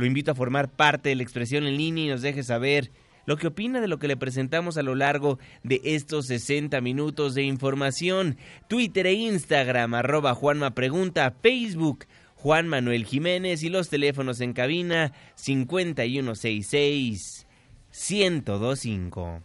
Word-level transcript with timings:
lo 0.00 0.06
invito 0.06 0.32
a 0.32 0.34
formar 0.34 0.68
parte 0.68 1.10
de 1.10 1.14
la 1.14 1.22
expresión 1.22 1.66
en 1.66 1.76
línea 1.76 2.06
y 2.06 2.08
nos 2.08 2.22
deje 2.22 2.42
saber 2.42 2.90
lo 3.26 3.36
que 3.36 3.48
opina 3.48 3.80
de 3.80 3.86
lo 3.86 3.98
que 3.98 4.08
le 4.08 4.16
presentamos 4.16 4.76
a 4.76 4.82
lo 4.82 4.94
largo 4.94 5.38
de 5.62 5.80
estos 5.84 6.26
60 6.26 6.80
minutos 6.80 7.34
de 7.34 7.42
información. 7.42 8.38
Twitter 8.66 9.06
e 9.06 9.12
Instagram, 9.12 9.94
arroba 9.94 10.34
Juanma 10.34 10.74
Pregunta, 10.74 11.34
Facebook, 11.42 12.06
Juan 12.34 12.66
Manuel 12.66 13.04
Jiménez 13.04 13.62
y 13.62 13.68
los 13.68 13.90
teléfonos 13.90 14.40
en 14.40 14.54
cabina 14.54 15.12
5166 15.36 17.46
1025. 17.92 19.42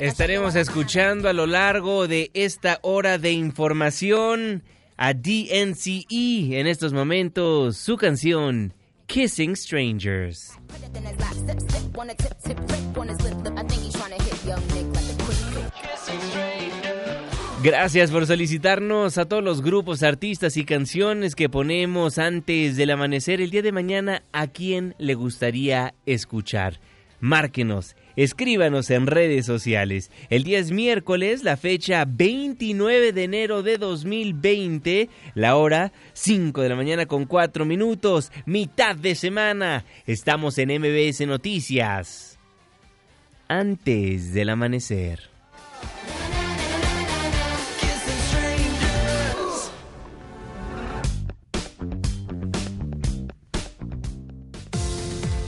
Estaremos 0.00 0.54
escuchando 0.54 1.28
a 1.28 1.32
lo 1.32 1.46
largo 1.46 2.08
de 2.08 2.30
esta 2.32 2.78
hora 2.82 3.18
de 3.18 3.32
información 3.32 4.62
a 4.96 5.12
DNCE 5.12 6.58
en 6.58 6.66
estos 6.66 6.92
momentos 6.92 7.76
su 7.76 7.96
canción 7.96 8.72
Kissing 9.06 9.56
Strangers. 9.56 10.52
Gracias 17.62 18.10
por 18.10 18.26
solicitarnos 18.26 19.18
a 19.18 19.26
todos 19.26 19.44
los 19.44 19.60
grupos, 19.60 20.02
artistas 20.02 20.56
y 20.56 20.64
canciones 20.64 21.34
que 21.34 21.50
ponemos 21.50 22.18
antes 22.18 22.76
del 22.76 22.90
amanecer 22.90 23.42
el 23.42 23.50
día 23.50 23.60
de 23.60 23.72
mañana 23.72 24.22
a 24.32 24.46
quien 24.46 24.94
le 24.98 25.14
gustaría 25.14 25.92
escuchar. 26.06 26.80
Márquenos 27.20 27.96
Escríbanos 28.20 28.90
en 28.90 29.06
redes 29.06 29.46
sociales. 29.46 30.10
El 30.28 30.44
día 30.44 30.58
es 30.58 30.72
miércoles, 30.72 31.42
la 31.42 31.56
fecha 31.56 32.04
29 32.06 33.14
de 33.14 33.24
enero 33.24 33.62
de 33.62 33.78
2020, 33.78 35.08
la 35.34 35.56
hora 35.56 35.90
5 36.12 36.60
de 36.60 36.68
la 36.68 36.76
mañana 36.76 37.06
con 37.06 37.24
4 37.24 37.64
minutos, 37.64 38.30
mitad 38.44 38.94
de 38.94 39.14
semana. 39.14 39.86
Estamos 40.04 40.58
en 40.58 40.68
MBS 40.68 41.26
Noticias. 41.26 42.38
Antes 43.48 44.34
del 44.34 44.50
amanecer. 44.50 45.30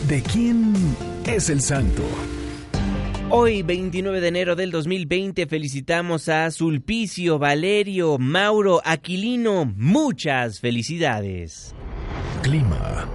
¿De 0.08 0.22
quién 0.22 0.72
es 1.26 1.50
el 1.50 1.60
santo? 1.60 2.02
Hoy, 3.34 3.62
29 3.62 4.20
de 4.20 4.28
enero 4.28 4.56
del 4.56 4.70
2020, 4.70 5.46
felicitamos 5.46 6.28
a 6.28 6.50
Sulpicio, 6.50 7.38
Valerio, 7.38 8.18
Mauro, 8.18 8.82
Aquilino. 8.84 9.64
Muchas 9.74 10.60
felicidades. 10.60 11.74
Clima. 12.42 13.08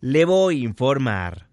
Le 0.00 0.24
voy 0.24 0.62
a 0.62 0.64
informar. 0.64 1.47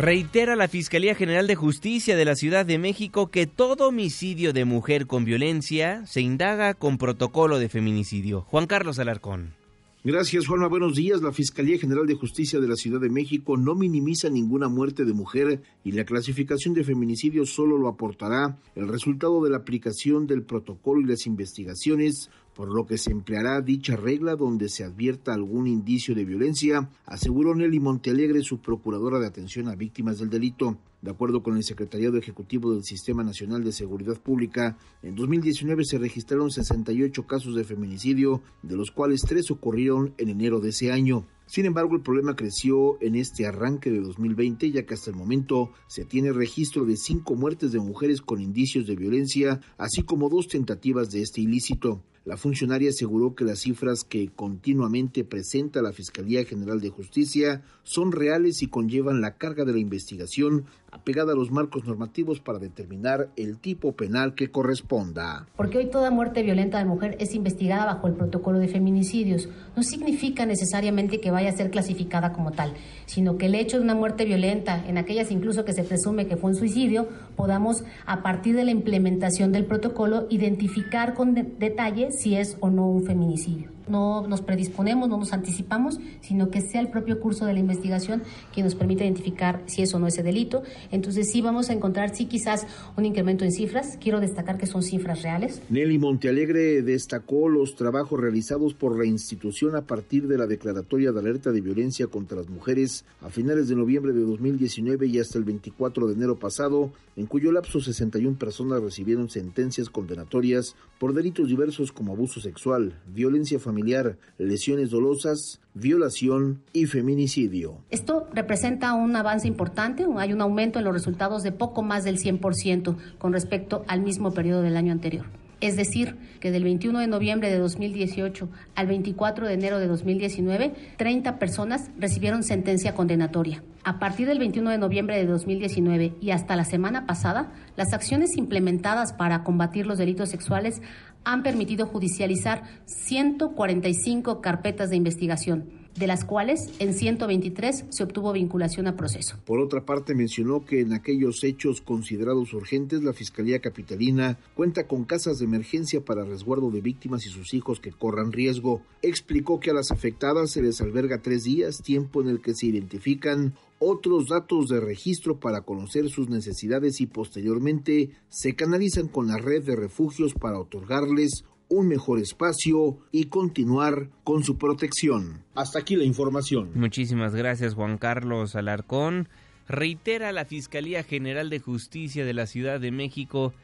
Reitera 0.00 0.56
la 0.56 0.66
Fiscalía 0.66 1.14
General 1.14 1.46
de 1.46 1.56
Justicia 1.56 2.16
de 2.16 2.24
la 2.24 2.34
Ciudad 2.34 2.64
de 2.64 2.78
México 2.78 3.30
que 3.30 3.46
todo 3.46 3.88
homicidio 3.88 4.54
de 4.54 4.64
mujer 4.64 5.06
con 5.06 5.26
violencia 5.26 6.06
se 6.06 6.22
indaga 6.22 6.72
con 6.72 6.96
protocolo 6.96 7.58
de 7.58 7.68
feminicidio. 7.68 8.40
Juan 8.48 8.66
Carlos 8.66 8.98
Alarcón. 8.98 9.60
Gracias, 10.02 10.46
Juanma. 10.46 10.68
Buenos 10.68 10.96
días. 10.96 11.20
La 11.20 11.30
Fiscalía 11.30 11.78
General 11.78 12.06
de 12.06 12.14
Justicia 12.14 12.58
de 12.58 12.66
la 12.66 12.76
Ciudad 12.76 12.98
de 12.98 13.10
México 13.10 13.58
no 13.58 13.74
minimiza 13.74 14.30
ninguna 14.30 14.70
muerte 14.70 15.04
de 15.04 15.12
mujer 15.12 15.60
y 15.84 15.92
la 15.92 16.06
clasificación 16.06 16.72
de 16.72 16.84
feminicidio 16.84 17.44
solo 17.44 17.76
lo 17.76 17.86
aportará 17.86 18.56
el 18.74 18.88
resultado 18.88 19.44
de 19.44 19.50
la 19.50 19.58
aplicación 19.58 20.26
del 20.26 20.44
protocolo 20.44 21.02
y 21.02 21.04
las 21.04 21.26
investigaciones, 21.26 22.30
por 22.54 22.74
lo 22.74 22.86
que 22.86 22.98
se 22.98 23.10
empleará 23.10 23.60
dicha 23.60 23.96
regla 23.96 24.36
donde 24.36 24.68
se 24.68 24.84
advierta 24.84 25.32
algún 25.32 25.66
indicio 25.66 26.14
de 26.14 26.24
violencia, 26.24 26.90
aseguró 27.06 27.54
Nelly 27.54 27.80
Montealegre, 27.80 28.42
su 28.42 28.58
procuradora 28.60 29.18
de 29.18 29.26
atención 29.26 29.68
a 29.68 29.76
víctimas 29.76 30.18
del 30.18 30.30
delito. 30.30 30.78
De 31.02 31.10
acuerdo 31.10 31.42
con 31.42 31.56
el 31.56 31.64
Secretariado 31.64 32.18
Ejecutivo 32.18 32.74
del 32.74 32.84
Sistema 32.84 33.24
Nacional 33.24 33.64
de 33.64 33.72
Seguridad 33.72 34.20
Pública, 34.20 34.76
en 35.02 35.14
2019 35.14 35.84
se 35.84 35.96
registraron 35.96 36.50
68 36.50 37.26
casos 37.26 37.54
de 37.54 37.64
feminicidio, 37.64 38.42
de 38.62 38.76
los 38.76 38.90
cuales 38.90 39.22
tres 39.22 39.50
ocurrieron 39.50 40.12
en 40.18 40.28
enero 40.28 40.60
de 40.60 40.68
ese 40.68 40.92
año. 40.92 41.26
Sin 41.46 41.64
embargo, 41.64 41.96
el 41.96 42.02
problema 42.02 42.36
creció 42.36 43.00
en 43.00 43.16
este 43.16 43.46
arranque 43.46 43.90
de 43.90 44.00
2020, 44.00 44.70
ya 44.70 44.84
que 44.84 44.94
hasta 44.94 45.10
el 45.10 45.16
momento 45.16 45.70
se 45.88 46.04
tiene 46.04 46.32
registro 46.32 46.84
de 46.84 46.96
cinco 46.96 47.34
muertes 47.34 47.72
de 47.72 47.80
mujeres 47.80 48.20
con 48.20 48.40
indicios 48.40 48.86
de 48.86 48.94
violencia, 48.94 49.60
así 49.78 50.02
como 50.02 50.28
dos 50.28 50.48
tentativas 50.48 51.10
de 51.10 51.22
este 51.22 51.40
ilícito. 51.40 52.02
La 52.26 52.36
funcionaria 52.36 52.90
aseguró 52.90 53.34
que 53.34 53.44
las 53.44 53.60
cifras 53.60 54.04
que 54.04 54.28
continuamente 54.28 55.24
presenta 55.24 55.80
la 55.80 55.92
Fiscalía 55.92 56.44
General 56.44 56.78
de 56.78 56.90
Justicia 56.90 57.62
son 57.82 58.12
reales 58.12 58.62
y 58.62 58.66
conllevan 58.66 59.22
la 59.22 59.38
carga 59.38 59.64
de 59.64 59.72
la 59.72 59.78
investigación 59.78 60.66
apegada 60.92 61.32
a 61.32 61.36
los 61.36 61.50
marcos 61.50 61.84
normativos 61.84 62.40
para 62.40 62.58
determinar 62.58 63.30
el 63.36 63.58
tipo 63.58 63.92
penal 63.92 64.34
que 64.34 64.50
corresponda. 64.50 65.46
Porque 65.56 65.78
hoy 65.78 65.90
toda 65.90 66.10
muerte 66.10 66.42
violenta 66.42 66.78
de 66.78 66.84
mujer 66.84 67.16
es 67.20 67.34
investigada 67.34 67.86
bajo 67.86 68.06
el 68.08 68.14
protocolo 68.14 68.58
de 68.58 68.68
feminicidios. 68.68 69.48
No 69.76 69.82
significa 69.82 70.46
necesariamente 70.46 71.20
que 71.20 71.30
vaya 71.30 71.48
a 71.48 71.56
ser 71.56 71.70
clasificada 71.70 72.32
como 72.32 72.50
tal, 72.52 72.74
sino 73.06 73.38
que 73.38 73.46
el 73.46 73.54
hecho 73.54 73.78
de 73.78 73.84
una 73.84 73.94
muerte 73.94 74.24
violenta, 74.24 74.84
en 74.86 74.98
aquellas 74.98 75.30
incluso 75.30 75.64
que 75.64 75.72
se 75.72 75.84
presume 75.84 76.26
que 76.26 76.36
fue 76.36 76.50
un 76.50 76.56
suicidio, 76.56 77.08
podamos, 77.40 77.84
a 78.04 78.22
partir 78.22 78.54
de 78.54 78.64
la 78.64 78.70
implementación 78.70 79.50
del 79.50 79.64
protocolo, 79.64 80.26
identificar 80.28 81.14
con 81.14 81.32
detalle 81.34 82.12
si 82.12 82.36
es 82.36 82.58
o 82.60 82.68
no 82.68 82.86
un 82.86 83.04
feminicidio 83.04 83.79
no 83.90 84.26
nos 84.26 84.42
predisponemos, 84.42 85.08
no 85.08 85.18
nos 85.18 85.32
anticipamos, 85.32 85.98
sino 86.20 86.50
que 86.50 86.60
sea 86.60 86.80
el 86.80 86.88
propio 86.88 87.20
curso 87.20 87.44
de 87.44 87.52
la 87.52 87.60
investigación 87.60 88.22
quien 88.52 88.64
nos 88.64 88.74
permita 88.74 89.04
identificar 89.04 89.62
si 89.66 89.82
es 89.82 89.92
o 89.94 89.98
no 89.98 90.06
ese 90.06 90.22
delito. 90.22 90.62
Entonces 90.90 91.30
sí 91.30 91.40
vamos 91.40 91.70
a 91.70 91.72
encontrar, 91.72 92.14
sí 92.14 92.26
quizás 92.26 92.66
un 92.96 93.04
incremento 93.04 93.44
en 93.44 93.52
cifras. 93.52 93.98
Quiero 94.00 94.20
destacar 94.20 94.58
que 94.58 94.66
son 94.66 94.82
cifras 94.82 95.22
reales. 95.22 95.60
Nelly 95.68 95.98
Montealegre 95.98 96.82
destacó 96.82 97.48
los 97.48 97.74
trabajos 97.74 98.20
realizados 98.20 98.74
por 98.74 98.98
la 98.98 99.04
institución 99.04 99.76
a 99.76 99.82
partir 99.82 100.28
de 100.28 100.38
la 100.38 100.46
declaratoria 100.46 101.12
de 101.12 101.18
alerta 101.18 101.52
de 101.52 101.60
violencia 101.60 102.06
contra 102.06 102.36
las 102.36 102.48
mujeres 102.48 103.04
a 103.20 103.30
finales 103.30 103.68
de 103.68 103.76
noviembre 103.76 104.12
de 104.12 104.20
2019 104.20 105.06
y 105.06 105.18
hasta 105.18 105.38
el 105.38 105.44
24 105.44 106.06
de 106.06 106.14
enero 106.14 106.38
pasado, 106.38 106.92
en 107.16 107.26
cuyo 107.26 107.52
lapso 107.52 107.80
61 107.80 108.38
personas 108.38 108.82
recibieron 108.82 109.28
sentencias 109.28 109.90
condenatorias 109.90 110.76
por 110.98 111.14
delitos 111.14 111.48
diversos 111.48 111.92
como 111.92 112.12
abuso 112.12 112.40
sexual, 112.40 112.94
violencia 113.12 113.58
familiar, 113.80 114.18
lesiones 114.36 114.90
dolosas, 114.90 115.60
violación 115.72 116.62
y 116.74 116.84
feminicidio. 116.84 117.78
Esto 117.90 118.28
representa 118.34 118.92
un 118.92 119.16
avance 119.16 119.48
importante, 119.48 120.06
hay 120.18 120.32
un 120.34 120.42
aumento 120.42 120.78
en 120.78 120.84
los 120.84 120.92
resultados 120.92 121.42
de 121.42 121.52
poco 121.52 121.82
más 121.82 122.04
del 122.04 122.18
100% 122.18 122.96
con 123.18 123.32
respecto 123.32 123.84
al 123.88 124.02
mismo 124.02 124.32
periodo 124.32 124.60
del 124.60 124.76
año 124.76 124.92
anterior. 124.92 125.24
Es 125.60 125.76
decir, 125.76 126.16
que 126.40 126.50
del 126.50 126.64
21 126.64 127.00
de 127.00 127.06
noviembre 127.06 127.50
de 127.50 127.58
2018 127.58 128.48
al 128.74 128.86
24 128.86 129.46
de 129.46 129.54
enero 129.54 129.78
de 129.78 129.88
2019, 129.88 130.72
30 130.96 131.38
personas 131.38 131.90
recibieron 131.98 132.42
sentencia 132.42 132.94
condenatoria. 132.94 133.62
A 133.84 133.98
partir 133.98 134.26
del 134.26 134.38
21 134.38 134.70
de 134.70 134.78
noviembre 134.78 135.16
de 135.16 135.26
2019 135.26 136.14
y 136.20 136.30
hasta 136.30 136.56
la 136.56 136.64
semana 136.64 137.06
pasada, 137.06 137.52
las 137.76 137.92
acciones 137.92 138.36
implementadas 138.38 139.12
para 139.12 139.44
combatir 139.44 139.86
los 139.86 139.98
delitos 139.98 140.30
sexuales 140.30 140.80
han 141.24 141.42
permitido 141.42 141.86
judicializar 141.86 142.64
145 142.86 144.40
carpetas 144.40 144.90
de 144.90 144.96
investigación, 144.96 145.70
de 145.96 146.06
las 146.06 146.24
cuales 146.24 146.70
en 146.78 146.94
123 146.94 147.84
se 147.88 148.02
obtuvo 148.02 148.32
vinculación 148.32 148.86
a 148.86 148.96
proceso. 148.96 149.36
Por 149.44 149.60
otra 149.60 149.84
parte, 149.84 150.14
mencionó 150.14 150.64
que 150.64 150.80
en 150.80 150.92
aquellos 150.92 151.42
hechos 151.44 151.80
considerados 151.80 152.52
urgentes, 152.54 153.02
la 153.02 153.12
Fiscalía 153.12 153.60
Capitalina 153.60 154.38
cuenta 154.54 154.86
con 154.86 155.04
casas 155.04 155.38
de 155.38 155.46
emergencia 155.46 156.00
para 156.00 156.24
resguardo 156.24 156.70
de 156.70 156.80
víctimas 156.80 157.26
y 157.26 157.28
sus 157.28 157.54
hijos 157.54 157.80
que 157.80 157.92
corran 157.92 158.32
riesgo. 158.32 158.82
Explicó 159.02 159.60
que 159.60 159.70
a 159.70 159.74
las 159.74 159.90
afectadas 159.90 160.50
se 160.52 160.62
les 160.62 160.80
alberga 160.80 161.22
tres 161.22 161.44
días, 161.44 161.82
tiempo 161.82 162.22
en 162.22 162.28
el 162.28 162.40
que 162.40 162.54
se 162.54 162.66
identifican 162.66 163.54
otros 163.80 164.28
datos 164.28 164.68
de 164.68 164.78
registro 164.78 165.40
para 165.40 165.62
conocer 165.62 166.08
sus 166.10 166.28
necesidades 166.28 167.00
y 167.00 167.06
posteriormente 167.06 168.10
se 168.28 168.54
canalizan 168.54 169.08
con 169.08 169.26
la 169.26 169.38
red 169.38 169.64
de 169.64 169.74
refugios 169.74 170.34
para 170.34 170.60
otorgarles 170.60 171.44
un 171.68 171.88
mejor 171.88 172.18
espacio 172.18 172.98
y 173.10 173.26
continuar 173.26 174.10
con 174.22 174.44
su 174.44 174.58
protección. 174.58 175.44
Hasta 175.54 175.78
aquí 175.78 175.96
la 175.96 176.04
información. 176.04 176.72
Muchísimas 176.74 177.34
gracias 177.34 177.74
Juan 177.74 177.96
Carlos 177.96 178.54
Alarcón. 178.54 179.28
Reitera 179.66 180.32
la 180.32 180.44
Fiscalía 180.44 181.02
General 181.02 181.48
de 181.48 181.60
Justicia 181.60 182.24
de 182.24 182.34
la 182.34 182.46
Ciudad 182.46 182.80
de 182.80 182.90
México 182.90 183.54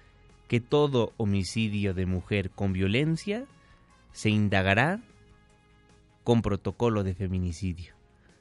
que 0.49 0.61
todo 0.61 1.13
homicidio 1.17 1.93
de 1.95 2.07
mujer 2.07 2.51
con 2.51 2.73
violencia 2.73 3.45
se 4.13 4.31
indagará 4.31 5.03
con 6.25 6.43
protocolo 6.43 7.03
de 7.03 7.15
feminicidio. 7.15 7.95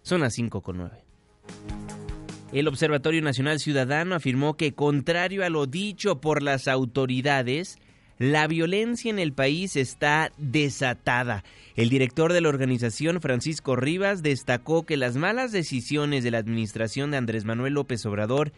Son 0.04 0.22
las 0.22 0.33
5 0.36 0.62
con 0.62 0.77
9. 0.77 1.05
El 2.52 2.70
Observatorio 2.70 3.22
Nacional 3.22 3.60
Ciudadano 3.60 4.16
afirmó 4.16 4.56
que, 4.56 4.74
contrario 4.74 5.44
a 5.44 5.50
lo 5.50 5.66
dicho 5.66 6.22
por 6.22 6.42
las 6.42 6.70
autoridades, 6.70 7.80
la 8.18 8.48
violencia 8.48 9.10
en 9.10 9.20
el 9.20 9.34
país 9.34 9.76
está 9.76 10.32
desatada. 10.38 11.44
El 11.76 11.90
director 11.90 12.32
de 12.32 12.40
la 12.40 12.48
organización, 12.48 13.20
Francisco 13.20 13.76
Rivas, 13.76 14.24
destacó 14.24 14.86
que 14.86 14.96
las 14.96 15.18
malas 15.18 15.52
decisiones 15.52 16.24
de 16.24 16.32
la 16.32 16.38
administración 16.38 17.12
de 17.12 17.18
Andrés 17.18 17.44
Manuel 17.44 17.74
López 17.74 18.06
Obrador 18.06 18.54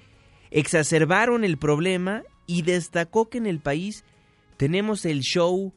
exacerbaron 0.52 1.44
el 1.44 1.58
problema 1.58 2.22
y 2.46 2.62
destacó 2.62 3.30
que 3.30 3.40
en 3.40 3.48
el 3.48 3.60
país 3.60 4.04
tenemos 4.58 5.06
el 5.06 5.22
show 5.22 5.74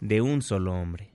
de 0.00 0.22
un 0.22 0.40
solo 0.40 0.72
hombre. 0.72 1.10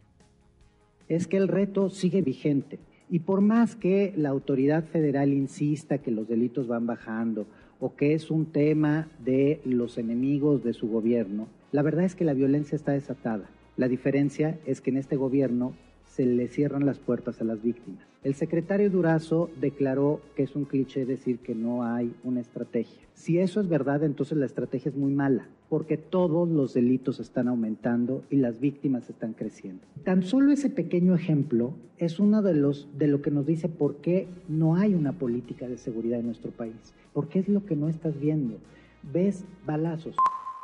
Es 1.10 1.26
que 1.26 1.38
el 1.38 1.48
reto 1.48 1.90
sigue 1.90 2.22
vigente 2.22 2.78
y 3.10 3.20
por 3.20 3.42
más 3.42 3.76
que 3.76 4.14
la 4.16 4.30
autoridad 4.30 4.84
federal 4.84 5.34
insista 5.34 6.00
que 6.00 6.12
los 6.12 6.28
delitos 6.28 6.68
van 6.68 6.88
bajando 6.88 7.46
o 7.80 7.96
que 7.96 8.14
es 8.14 8.32
un 8.32 8.46
tema 8.46 9.08
de 9.24 9.62
los 9.66 9.98
enemigos 9.98 10.64
de 10.64 10.74
su 10.74 10.88
gobierno, 10.88 11.48
la 11.72 11.82
verdad 11.82 12.06
es 12.06 12.16
que 12.16 12.26
la 12.26 12.34
violencia 12.34 12.76
está 12.76 12.94
desatada. 12.94 13.50
La 13.78 13.88
diferencia 13.88 14.58
es 14.66 14.82
que 14.82 14.90
en 14.90 14.98
este 14.98 15.18
gobierno 15.18 15.74
se 16.16 16.26
le 16.26 16.48
cierran 16.48 16.86
las 16.86 16.98
puertas 16.98 17.42
a 17.42 17.44
las 17.44 17.62
víctimas. 17.62 18.08
El 18.24 18.36
secretario 18.36 18.90
Durazo 18.90 19.50
declaró 19.60 20.22
que 20.34 20.44
es 20.44 20.56
un 20.56 20.64
cliché 20.64 21.06
decir 21.06 21.40
que 21.40 21.54
no 21.54 21.84
hay 21.84 22.16
una 22.24 22.40
estrategia. 22.40 23.02
Si 23.16 23.38
eso 23.38 23.60
es 23.60 23.68
verdad, 23.68 24.02
entonces 24.02 24.38
la 24.38 24.46
estrategia 24.46 24.92
es 24.92 24.96
muy 24.96 25.12
mala, 25.12 25.50
porque 25.68 25.98
todos 25.98 26.48
los 26.48 26.74
delitos 26.74 27.20
están 27.20 27.50
aumentando 27.50 28.24
y 28.30 28.38
las 28.38 28.62
víctimas 28.62 29.10
están 29.10 29.34
creciendo. 29.34 29.84
Tan 30.06 30.24
solo 30.24 30.54
ese 30.54 30.70
pequeño 30.70 31.16
ejemplo 31.16 31.74
es 31.98 32.18
uno 32.18 32.42
de 32.42 32.54
los 32.54 32.88
de 32.98 33.08
lo 33.08 33.22
que 33.22 33.32
nos 33.32 33.46
dice 33.46 33.68
por 33.68 33.98
qué 33.98 34.30
no 34.48 34.78
hay 34.78 34.96
una 34.96 35.12
política 35.12 35.68
de 35.68 35.78
seguridad 35.78 36.22
en 36.22 36.28
nuestro 36.28 36.52
país. 36.52 36.94
Porque 37.12 37.40
es 37.40 37.50
lo 37.50 37.66
que 37.66 37.76
no 37.76 37.90
estás 37.90 38.18
viendo. 38.18 38.56
Ves 39.04 39.44
balazos. 39.66 40.16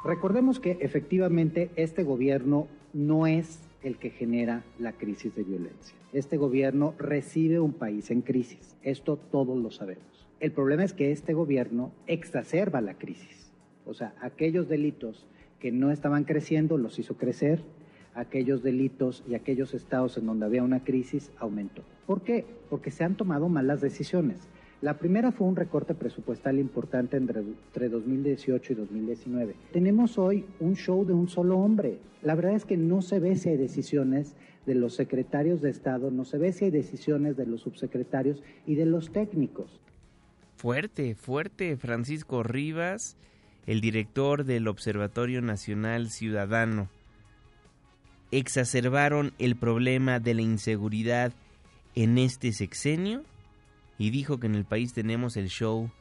Recordemos 0.06 0.62
que 0.62 0.78
efectivamente 0.80 1.72
este 1.76 2.06
gobierno 2.06 2.68
no 2.94 3.28
es 3.28 3.60
el 3.84 3.98
que 3.98 4.10
genera 4.10 4.64
la 4.80 4.94
crisis 4.94 5.36
de 5.36 5.44
violencia. 5.44 5.96
Este 6.14 6.38
gobierno 6.38 6.94
recibe 6.98 7.60
un 7.60 7.74
país 7.74 8.12
en 8.12 8.22
crisis. 8.22 8.76
Esto 8.84 9.18
todos 9.18 9.58
lo 9.58 9.72
sabemos. 9.72 10.28
El 10.40 10.52
problema 10.52 10.84
es 10.84 10.94
que 10.94 11.12
este 11.12 11.34
gobierno 11.34 11.92
exacerba 12.08 12.82
la 12.82 12.96
crisis. 12.96 13.52
O 13.86 13.94
sea, 13.94 14.14
aquellos 14.22 14.68
delitos 14.68 15.26
que 15.60 15.72
no 15.72 15.92
estaban 15.92 16.24
creciendo 16.24 16.78
los 16.78 17.00
hizo 17.00 17.18
crecer, 17.18 17.62
aquellos 18.14 18.64
delitos 18.64 19.24
y 19.30 19.36
aquellos 19.36 19.74
estados 19.74 20.18
en 20.18 20.26
donde 20.26 20.46
había 20.46 20.64
una 20.64 20.84
crisis 20.84 21.32
aumentó. 21.38 21.84
¿Por 22.06 22.22
qué? 22.22 22.46
Porque 22.70 22.92
se 22.92 23.04
han 23.04 23.16
tomado 23.16 23.50
malas 23.50 23.82
decisiones. 23.82 24.48
La 24.82 24.98
primera 24.98 25.32
fue 25.32 25.46
un 25.46 25.56
recorte 25.56 25.94
presupuestal 25.94 26.58
importante 26.58 27.16
entre, 27.16 27.44
2018 27.88 28.74
y 28.74 28.76
2019. 28.76 29.56
Tenemos 29.72 30.18
hoy 30.18 30.44
un 30.60 30.76
show 30.76 31.06
de 31.06 31.14
un 31.14 31.30
solo 31.30 31.60
hombre. 31.60 32.00
La 32.24 32.34
verdad 32.34 32.56
es 32.56 32.66
que 32.66 32.78
no 32.78 33.04
se 33.04 33.20
ve 33.20 33.36
si 33.36 33.50
hay 33.50 33.58
decisiones 33.58 34.36
de 34.66 34.74
los 34.74 34.96
secretarios 34.96 35.62
de 35.62 35.70
Estado, 35.70 36.10
no 36.10 36.26
se 36.26 36.40
ve 36.40 36.52
si 36.52 36.66
hay 36.66 36.72
decisiones 36.72 37.38
de 37.38 37.46
los 37.46 37.62
subsecretarios 37.62 38.42
y 38.66 38.74
de 38.74 38.88
los 38.88 39.12
técnicos. 39.12 39.80
Fuerte, 40.56 41.14
fuerte, 41.14 41.78
Francisco 41.78 42.42
Rivas, 42.42 43.18
el 43.68 43.82
director 43.82 44.46
del 44.46 44.68
Observatorio 44.68 45.44
Nacional 45.44 46.10
Ciudadano. 46.10 46.90
Exacerbaron 48.32 49.34
el 49.38 49.56
problema 49.56 50.20
de 50.20 50.34
la 50.34 50.42
inseguridad 50.42 51.34
en 51.94 52.18
este 52.18 52.52
sexenio 52.52 53.24
y 54.02 54.10
dijo 54.10 54.40
que 54.40 54.48
en 54.48 54.56
el 54.56 54.66
país 54.66 54.94
tenemos 54.94 55.38
el 55.38 55.48
show 55.48 55.92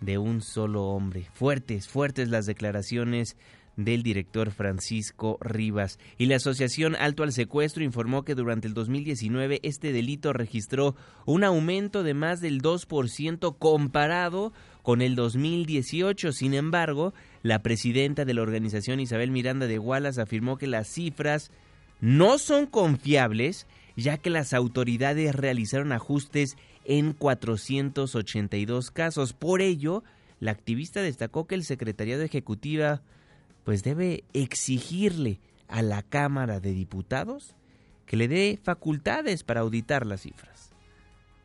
de 0.00 0.16
un 0.16 0.40
solo 0.40 0.84
hombre. 0.84 1.26
Fuertes, 1.34 1.88
fuertes 1.88 2.30
las 2.30 2.46
declaraciones 2.46 3.36
del 3.76 4.02
director 4.02 4.50
Francisco 4.50 5.36
Rivas. 5.42 5.98
Y 6.16 6.24
la 6.24 6.36
Asociación 6.36 6.96
Alto 6.96 7.22
al 7.22 7.34
Secuestro 7.34 7.84
informó 7.84 8.24
que 8.24 8.34
durante 8.34 8.66
el 8.66 8.72
2019 8.72 9.60
este 9.62 9.92
delito 9.92 10.32
registró 10.32 10.96
un 11.26 11.44
aumento 11.44 12.02
de 12.02 12.14
más 12.14 12.40
del 12.40 12.62
2% 12.62 13.58
comparado 13.58 14.54
con 14.80 15.02
el 15.02 15.14
2018. 15.14 16.32
Sin 16.32 16.54
embargo, 16.54 17.12
la 17.42 17.62
presidenta 17.62 18.24
de 18.24 18.32
la 18.32 18.40
organización 18.40 19.00
Isabel 19.00 19.30
Miranda 19.30 19.66
de 19.66 19.78
Wallace 19.78 20.22
afirmó 20.22 20.56
que 20.56 20.66
las 20.66 20.88
cifras 20.88 21.50
no 22.00 22.38
son 22.38 22.64
confiables 22.64 23.66
ya 23.96 24.18
que 24.18 24.30
las 24.30 24.52
autoridades 24.54 25.34
realizaron 25.34 25.92
ajustes 25.92 26.56
en 26.84 27.12
482 27.12 28.90
casos. 28.90 29.32
Por 29.32 29.62
ello, 29.62 30.02
la 30.40 30.50
activista 30.50 31.02
destacó 31.02 31.46
que 31.46 31.54
el 31.54 31.64
secretariado 31.64 32.22
ejecutiva 32.22 33.02
pues 33.64 33.82
debe 33.82 34.24
exigirle 34.32 35.40
a 35.68 35.82
la 35.82 36.02
Cámara 36.02 36.60
de 36.60 36.72
Diputados 36.72 37.54
que 38.06 38.16
le 38.16 38.28
dé 38.28 38.58
facultades 38.62 39.42
para 39.44 39.60
auditar 39.60 40.04
las 40.04 40.22
cifras 40.22 40.73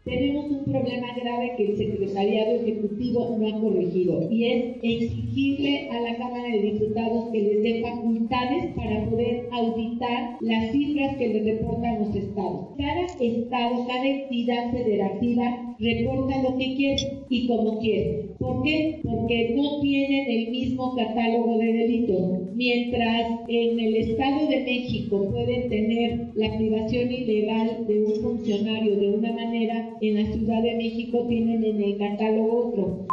tenemos 0.09 0.45
un 0.49 0.65
problema 0.65 1.07
grave 1.15 1.53
que 1.55 1.71
el 1.71 1.77
Secretariado 1.77 2.55
Ejecutivo 2.55 3.37
no 3.37 3.47
ha 3.47 3.61
corregido 3.61 4.27
y 4.31 4.45
es 4.45 4.75
exigirle 4.81 5.89
a 5.91 6.01
la 6.01 6.17
Cámara 6.17 6.49
de 6.49 6.61
Diputados 6.61 7.29
que 7.31 7.41
les 7.41 7.63
dé 7.63 7.81
facultades 7.81 8.73
para 8.75 9.05
poder 9.09 9.47
auditar 9.51 10.37
las 10.41 10.71
cifras 10.71 11.17
que 11.17 11.27
le 11.27 11.51
reportan 11.51 11.99
los 11.99 12.15
estados. 12.15 12.67
Cada 12.77 13.05
estado, 13.05 13.87
cada 13.87 14.05
entidad 14.07 14.71
federativa 14.71 15.68
reporta 15.79 16.43
lo 16.43 16.57
que 16.57 16.75
quiere 16.75 17.23
y 17.29 17.47
como 17.47 17.79
quiere. 17.79 18.25
¿Por 18.37 18.61
qué? 18.63 18.99
Porque 19.03 19.53
no 19.55 19.79
tienen 19.81 20.29
el 20.29 20.51
mismo 20.51 20.95
catálogo 20.95 21.57
de 21.57 21.73
delitos. 21.73 22.53
Mientras 22.53 23.39
en 23.47 23.79
el 23.79 23.95
Estado 23.95 24.47
de 24.47 24.63
México 24.63 25.27
pueden 25.31 25.69
tener 25.69 26.27
la 26.35 26.55
privación 26.57 27.11
ilegal 27.11 27.87
de 27.87 28.03
un 28.03 28.13
funcionario 28.21 28.97
de 28.97 29.09
una 29.11 29.31
manera, 29.31 29.95
en 30.01 30.15
la 30.15 30.25
Ciudad 30.33 30.61
de 30.61 30.75
México 30.75 31.25
tienen 31.27 31.63
en 31.63 31.81
el 31.81 31.97
catálogo 31.97 32.67
otro. 32.67 33.07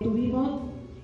Tuvimos 0.00 0.60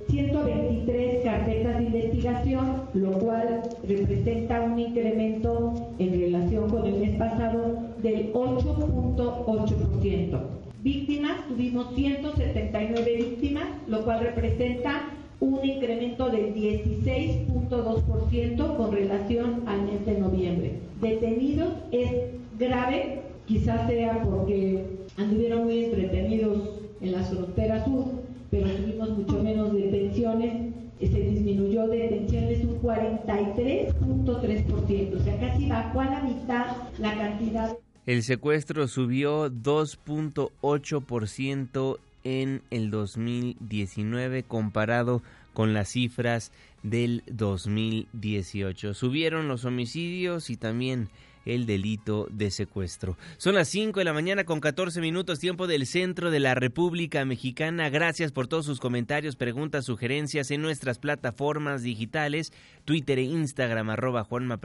123 0.09 1.25
carpetas 1.25 1.79
de 1.79 1.85
investigación, 1.85 2.83
lo 2.93 3.13
cual 3.19 3.63
representa 3.89 4.61
un 4.61 4.79
incremento 4.79 5.73
en 5.99 6.21
relación 6.21 6.69
con 6.69 6.87
el 6.87 7.01
mes 7.01 7.17
pasado 7.17 7.79
del 8.03 8.31
8.8%. 8.35 10.64
Víctimas, 10.85 11.49
tuvimos 11.49 11.93
179 11.95 13.17
víctimas, 13.17 13.65
lo 13.89 14.05
cual 14.05 14.21
representa 14.21 15.09
un 15.41 15.65
incremento 15.65 16.29
del 16.29 16.55
16.2% 16.55 18.77
con 18.77 18.93
relación 18.93 19.63
al 19.67 19.87
mes 19.87 20.05
de 20.05 20.19
noviembre. 20.19 20.73
Detenidos 21.01 21.73
es 21.91 22.11
grave, 22.59 23.23
quizás 23.47 23.89
sea 23.89 24.23
porque 24.25 24.85
anduvieron 25.17 25.65
muy 25.65 25.85
entretenidos 25.85 26.81
en 27.01 27.13
la 27.13 27.23
frontera 27.23 27.83
sur, 27.87 28.05
pero 28.51 28.69
tuvimos 28.69 29.17
mucho 29.17 29.43
menos 29.43 29.73
detenciones, 29.73 30.75
se 31.01 31.09
disminuyó 31.09 31.89
de 31.89 31.97
detenciones 31.97 32.63
un 32.63 32.83
43.3%, 32.83 35.19
o 35.19 35.25
sea, 35.25 35.41
casi 35.41 35.67
bajó 35.67 36.01
a 36.01 36.11
la 36.11 36.21
mitad 36.25 36.67
la 36.99 37.15
cantidad. 37.15 37.75
El 38.07 38.23
secuestro 38.23 38.87
subió 38.87 39.51
2.8% 39.51 41.99
en 42.25 42.61
el 42.71 42.91
2019 42.91 44.43
comparado 44.43 45.23
con 45.55 45.73
las 45.73 45.89
cifras 45.91 46.53
del 46.83 47.23
2018. 47.27 48.93
Subieron 48.93 49.49
los 49.49 49.65
homicidios 49.65 50.51
y 50.51 50.57
también 50.57 51.09
el 51.45 51.67
delito 51.67 52.27
de 52.31 52.51
secuestro. 52.51 53.17
Son 53.37 53.55
las 53.55 53.69
5 53.69 54.01
de 54.01 54.05
la 54.05 54.13
mañana 54.13 54.45
con 54.45 54.61
14 54.61 55.01
minutos 55.01 55.39
tiempo 55.39 55.67
del 55.67 55.87
centro 55.87 56.31
de 56.31 56.41
la 56.41 56.55
República 56.55 57.25
Mexicana. 57.25 57.91
Gracias 57.91 58.33
por 58.33 58.49
todos 58.49 58.67
sus 58.67 58.81
comentarios, 58.81 59.37
preguntas, 59.37 59.85
sugerencias 59.85 60.51
en 60.51 60.63
nuestras 60.63 60.99
plataformas 60.99 61.83
digitales, 61.83 62.53
Twitter 62.85 63.19
e 63.19 63.23
Instagram, 63.23 63.91
arroba 63.91 64.25
Juanma 64.25 64.59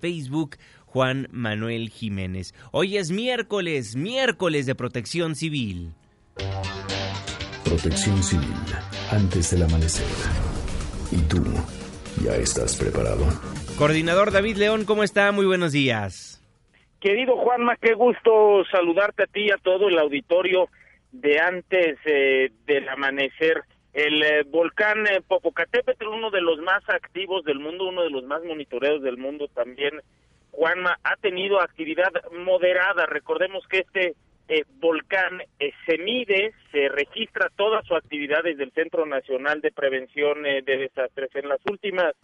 Facebook, 0.00 0.56
Juan 0.84 1.28
Manuel 1.30 1.90
Jiménez. 1.90 2.54
Hoy 2.72 2.96
es 2.96 3.10
miércoles, 3.10 3.96
miércoles 3.96 4.66
de 4.66 4.74
protección 4.74 5.34
civil. 5.34 5.92
Protección 7.64 8.22
Civil, 8.22 8.54
antes 9.10 9.50
del 9.50 9.64
amanecer. 9.64 10.06
¿Y 11.10 11.16
tú 11.22 11.42
ya 12.22 12.36
estás 12.36 12.76
preparado? 12.76 13.26
Coordinador 13.78 14.32
David 14.32 14.56
León, 14.56 14.86
¿cómo 14.86 15.02
está? 15.02 15.30
Muy 15.32 15.44
buenos 15.44 15.72
días. 15.72 16.42
Querido 16.98 17.36
Juanma, 17.36 17.76
qué 17.76 17.92
gusto 17.92 18.64
saludarte 18.70 19.24
a 19.24 19.26
ti 19.26 19.46
y 19.46 19.50
a 19.50 19.58
todo 19.58 19.88
el 19.88 19.98
auditorio 19.98 20.70
de 21.12 21.38
antes 21.38 21.98
eh, 22.06 22.50
del 22.64 22.88
amanecer. 22.88 23.64
El 23.92 24.22
eh, 24.22 24.44
volcán 24.44 25.06
eh, 25.06 25.22
uno 26.10 26.30
de 26.30 26.40
los 26.40 26.58
más 26.60 26.88
activos 26.88 27.44
del 27.44 27.58
mundo, 27.58 27.88
uno 27.88 28.02
de 28.02 28.10
los 28.10 28.24
más 28.24 28.42
monitoreados 28.44 29.02
del 29.02 29.18
mundo 29.18 29.46
también, 29.48 30.00
Juanma, 30.52 30.98
ha 31.04 31.16
tenido 31.16 31.60
actividad 31.60 32.12
moderada. 32.32 33.04
Recordemos 33.04 33.66
que 33.68 33.80
este 33.80 34.14
eh, 34.48 34.64
volcán 34.80 35.42
eh, 35.58 35.72
se 35.84 35.98
mide, 35.98 36.54
se 36.72 36.88
registra 36.88 37.50
toda 37.56 37.82
su 37.82 37.94
actividad 37.94 38.42
desde 38.42 38.64
el 38.64 38.72
Centro 38.72 39.04
Nacional 39.04 39.60
de 39.60 39.70
Prevención 39.70 40.42
de 40.42 40.62
Desastres. 40.62 41.28
En 41.34 41.48
las 41.48 41.60
últimas 41.68 42.14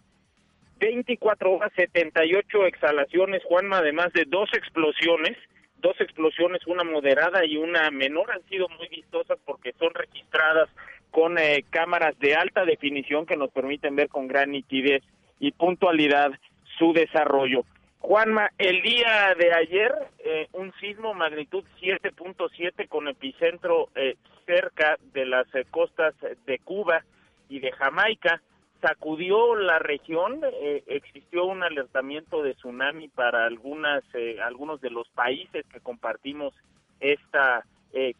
24 0.83 1.49
horas, 1.49 1.71
78 1.77 2.65
exhalaciones, 2.65 3.41
Juanma, 3.45 3.77
además 3.77 4.11
de 4.11 4.25
dos 4.27 4.49
explosiones, 4.53 5.37
dos 5.77 5.95
explosiones, 6.01 6.59
una 6.67 6.83
moderada 6.83 7.45
y 7.45 7.55
una 7.55 7.89
menor, 7.89 8.29
han 8.31 8.43
sido 8.49 8.67
muy 8.67 8.89
vistosas 8.89 9.37
porque 9.45 9.71
son 9.79 9.93
registradas 9.93 10.67
con 11.09 11.37
cámaras 11.69 12.19
de 12.19 12.35
alta 12.35 12.65
definición 12.65 13.25
que 13.25 13.37
nos 13.37 13.49
permiten 13.51 13.95
ver 13.95 14.09
con 14.09 14.27
gran 14.27 14.51
nitidez 14.51 15.03
y 15.39 15.53
puntualidad 15.53 16.31
su 16.77 16.91
desarrollo. 16.91 17.63
Juanma, 17.99 18.49
el 18.57 18.81
día 18.81 19.33
de 19.37 19.53
ayer, 19.53 19.93
eh, 20.19 20.47
un 20.51 20.73
sismo 20.81 21.13
magnitud 21.13 21.63
7.7 21.79 22.89
con 22.89 23.07
epicentro 23.07 23.87
eh, 23.95 24.17
cerca 24.45 24.97
de 25.13 25.25
las 25.27 25.47
eh, 25.55 25.65
costas 25.71 26.13
de 26.45 26.59
Cuba 26.59 27.05
y 27.47 27.61
de 27.61 27.71
Jamaica 27.71 28.41
sacudió 28.83 29.55
la 29.55 29.79
región. 29.79 30.41
existió 30.87 31.45
un 31.45 31.63
alertamiento 31.63 32.43
de 32.43 32.53
tsunami 32.53 33.07
para 33.07 33.45
algunas, 33.45 34.03
algunos 34.43 34.81
de 34.81 34.89
los 34.89 35.07
países 35.09 35.65
que 35.67 35.79
compartimos 35.79 36.53
esta 36.99 37.65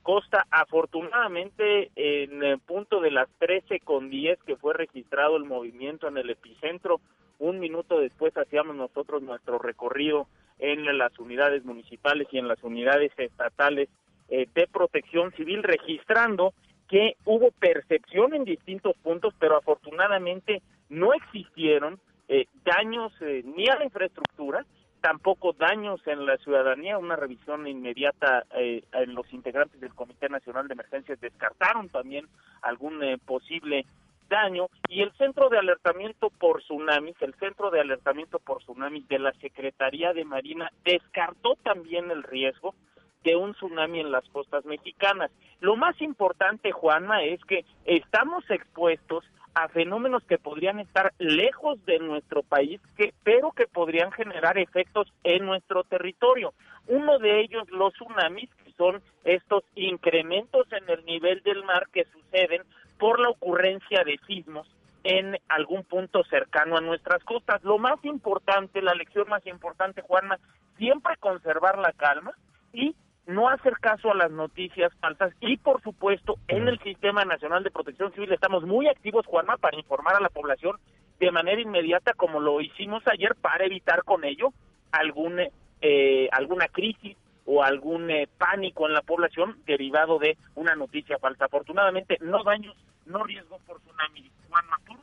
costa. 0.01 0.47
Afortunadamente, 0.49 1.91
en 1.95 2.43
el 2.43 2.59
punto 2.59 3.01
de 3.01 3.11
las 3.11 3.27
13 3.39 3.81
con 3.81 4.09
10 4.09 4.39
que 4.43 4.55
fue 4.55 4.73
registrado 4.73 5.35
el 5.35 5.43
movimiento 5.43 6.07
en 6.07 6.17
el 6.17 6.29
epicentro, 6.29 7.01
un 7.39 7.59
minuto 7.59 7.99
después 7.99 8.35
hacíamos 8.37 8.75
nosotros 8.75 9.21
nuestro 9.21 9.59
recorrido 9.59 10.27
en 10.59 10.97
las 10.97 11.17
unidades 11.19 11.65
municipales 11.65 12.27
y 12.31 12.37
en 12.37 12.47
las 12.47 12.63
unidades 12.63 13.11
estatales 13.17 13.89
eh, 14.29 14.47
de 14.53 14.67
protección 14.67 15.31
civil, 15.33 15.61
registrando 15.61 16.53
que 16.93 17.17
hubo 17.25 17.49
percepción 17.49 18.35
en 18.35 18.45
distintos 18.45 18.95
puntos, 18.97 19.33
pero 19.39 19.57
afortunadamente 19.57 20.61
no 20.89 21.11
existieron 21.15 21.99
eh, 22.27 22.45
daños 22.63 23.11
eh, 23.19 23.41
ni 23.43 23.67
a 23.67 23.77
la 23.77 23.85
infraestructura, 23.85 24.63
tampoco 25.01 25.53
daños 25.53 26.05
en 26.05 26.23
la 26.27 26.37
ciudadanía. 26.37 26.99
Una 26.99 27.15
revisión 27.15 27.65
inmediata 27.65 28.45
en 28.51 29.15
los 29.15 29.25
integrantes 29.33 29.81
del 29.81 29.95
Comité 29.95 30.29
Nacional 30.29 30.67
de 30.67 30.75
Emergencias 30.75 31.19
descartaron 31.19 31.89
también 31.89 32.27
algún 32.61 33.01
posible 33.25 33.87
daño 34.29 34.67
y 34.87 35.01
el 35.01 35.11
Centro 35.13 35.49
de 35.49 35.57
Alertamiento 35.57 36.29
por 36.29 36.61
Tsunamis, 36.61 37.15
el 37.21 37.33
Centro 37.39 37.71
de 37.71 37.81
Alertamiento 37.81 38.37
por 38.37 38.59
Tsunamis 38.59 39.07
de 39.07 39.17
la 39.17 39.33
Secretaría 39.41 40.13
de 40.13 40.25
Marina 40.25 40.71
descartó 40.85 41.55
también 41.63 42.11
el 42.11 42.21
riesgo 42.21 42.75
de 43.23 43.35
un 43.35 43.53
tsunami 43.53 44.01
en 44.01 44.11
las 44.11 44.27
costas 44.29 44.65
mexicanas. 44.65 45.31
Lo 45.59 45.75
más 45.75 45.99
importante, 46.01 46.71
Juanma, 46.71 47.23
es 47.23 47.43
que 47.45 47.65
estamos 47.85 48.43
expuestos 48.49 49.23
a 49.55 49.67
fenómenos 49.67 50.23
que 50.23 50.37
podrían 50.37 50.79
estar 50.79 51.13
lejos 51.19 51.83
de 51.85 51.99
nuestro 51.99 52.41
país, 52.43 52.81
que, 52.97 53.13
pero 53.23 53.51
que 53.51 53.67
podrían 53.67 54.11
generar 54.11 54.57
efectos 54.57 55.11
en 55.23 55.45
nuestro 55.45 55.83
territorio. 55.83 56.53
Uno 56.87 57.19
de 57.19 57.41
ellos, 57.41 57.69
los 57.69 57.93
tsunamis, 57.93 58.49
que 58.63 58.71
son 58.73 59.01
estos 59.23 59.63
incrementos 59.75 60.67
en 60.71 60.89
el 60.89 61.05
nivel 61.05 61.41
del 61.43 61.63
mar 61.63 61.87
que 61.93 62.05
suceden 62.05 62.63
por 62.97 63.19
la 63.19 63.29
ocurrencia 63.29 64.03
de 64.03 64.19
sismos 64.25 64.67
en 65.03 65.37
algún 65.49 65.83
punto 65.83 66.23
cercano 66.23 66.77
a 66.77 66.81
nuestras 66.81 67.23
costas. 67.23 67.63
Lo 67.63 67.77
más 67.77 68.03
importante, 68.03 68.81
la 68.81 68.95
lección 68.95 69.27
más 69.29 69.45
importante, 69.45 70.01
Juanma, 70.01 70.39
siempre 70.77 71.17
conservar 71.17 71.77
la 71.77 71.91
calma 71.91 72.33
y 72.71 72.95
no 73.25 73.49
hacer 73.49 73.73
caso 73.79 74.11
a 74.11 74.15
las 74.15 74.31
noticias 74.31 74.91
falsas 74.99 75.33
y 75.39 75.57
por 75.57 75.81
supuesto 75.81 76.37
en 76.47 76.67
el 76.67 76.79
Sistema 76.79 77.23
Nacional 77.23 77.63
de 77.63 77.71
Protección 77.71 78.11
Civil 78.13 78.31
estamos 78.33 78.63
muy 78.63 78.87
activos, 78.87 79.25
Juanma, 79.25 79.57
para 79.57 79.77
informar 79.77 80.15
a 80.15 80.21
la 80.21 80.29
población 80.29 80.77
de 81.19 81.31
manera 81.31 81.61
inmediata 81.61 82.13
como 82.13 82.39
lo 82.39 82.59
hicimos 82.59 83.03
ayer 83.07 83.35
para 83.35 83.65
evitar 83.65 84.03
con 84.03 84.25
ello 84.25 84.49
algún 84.91 85.39
eh, 85.81 86.29
alguna 86.31 86.67
crisis 86.67 87.17
o 87.45 87.63
algún 87.63 88.09
eh, 88.09 88.27
pánico 88.37 88.87
en 88.87 88.93
la 88.93 89.01
población 89.01 89.57
derivado 89.65 90.17
de 90.17 90.37
una 90.55 90.75
noticia 90.75 91.17
falsa. 91.19 91.45
Afortunadamente, 91.45 92.17
no 92.21 92.43
daños, 92.43 92.75
no 93.05 93.23
riesgo 93.23 93.59
por 93.67 93.81
tsunami. 93.81 94.31
Juanma, 94.49 94.77
por 94.87 95.02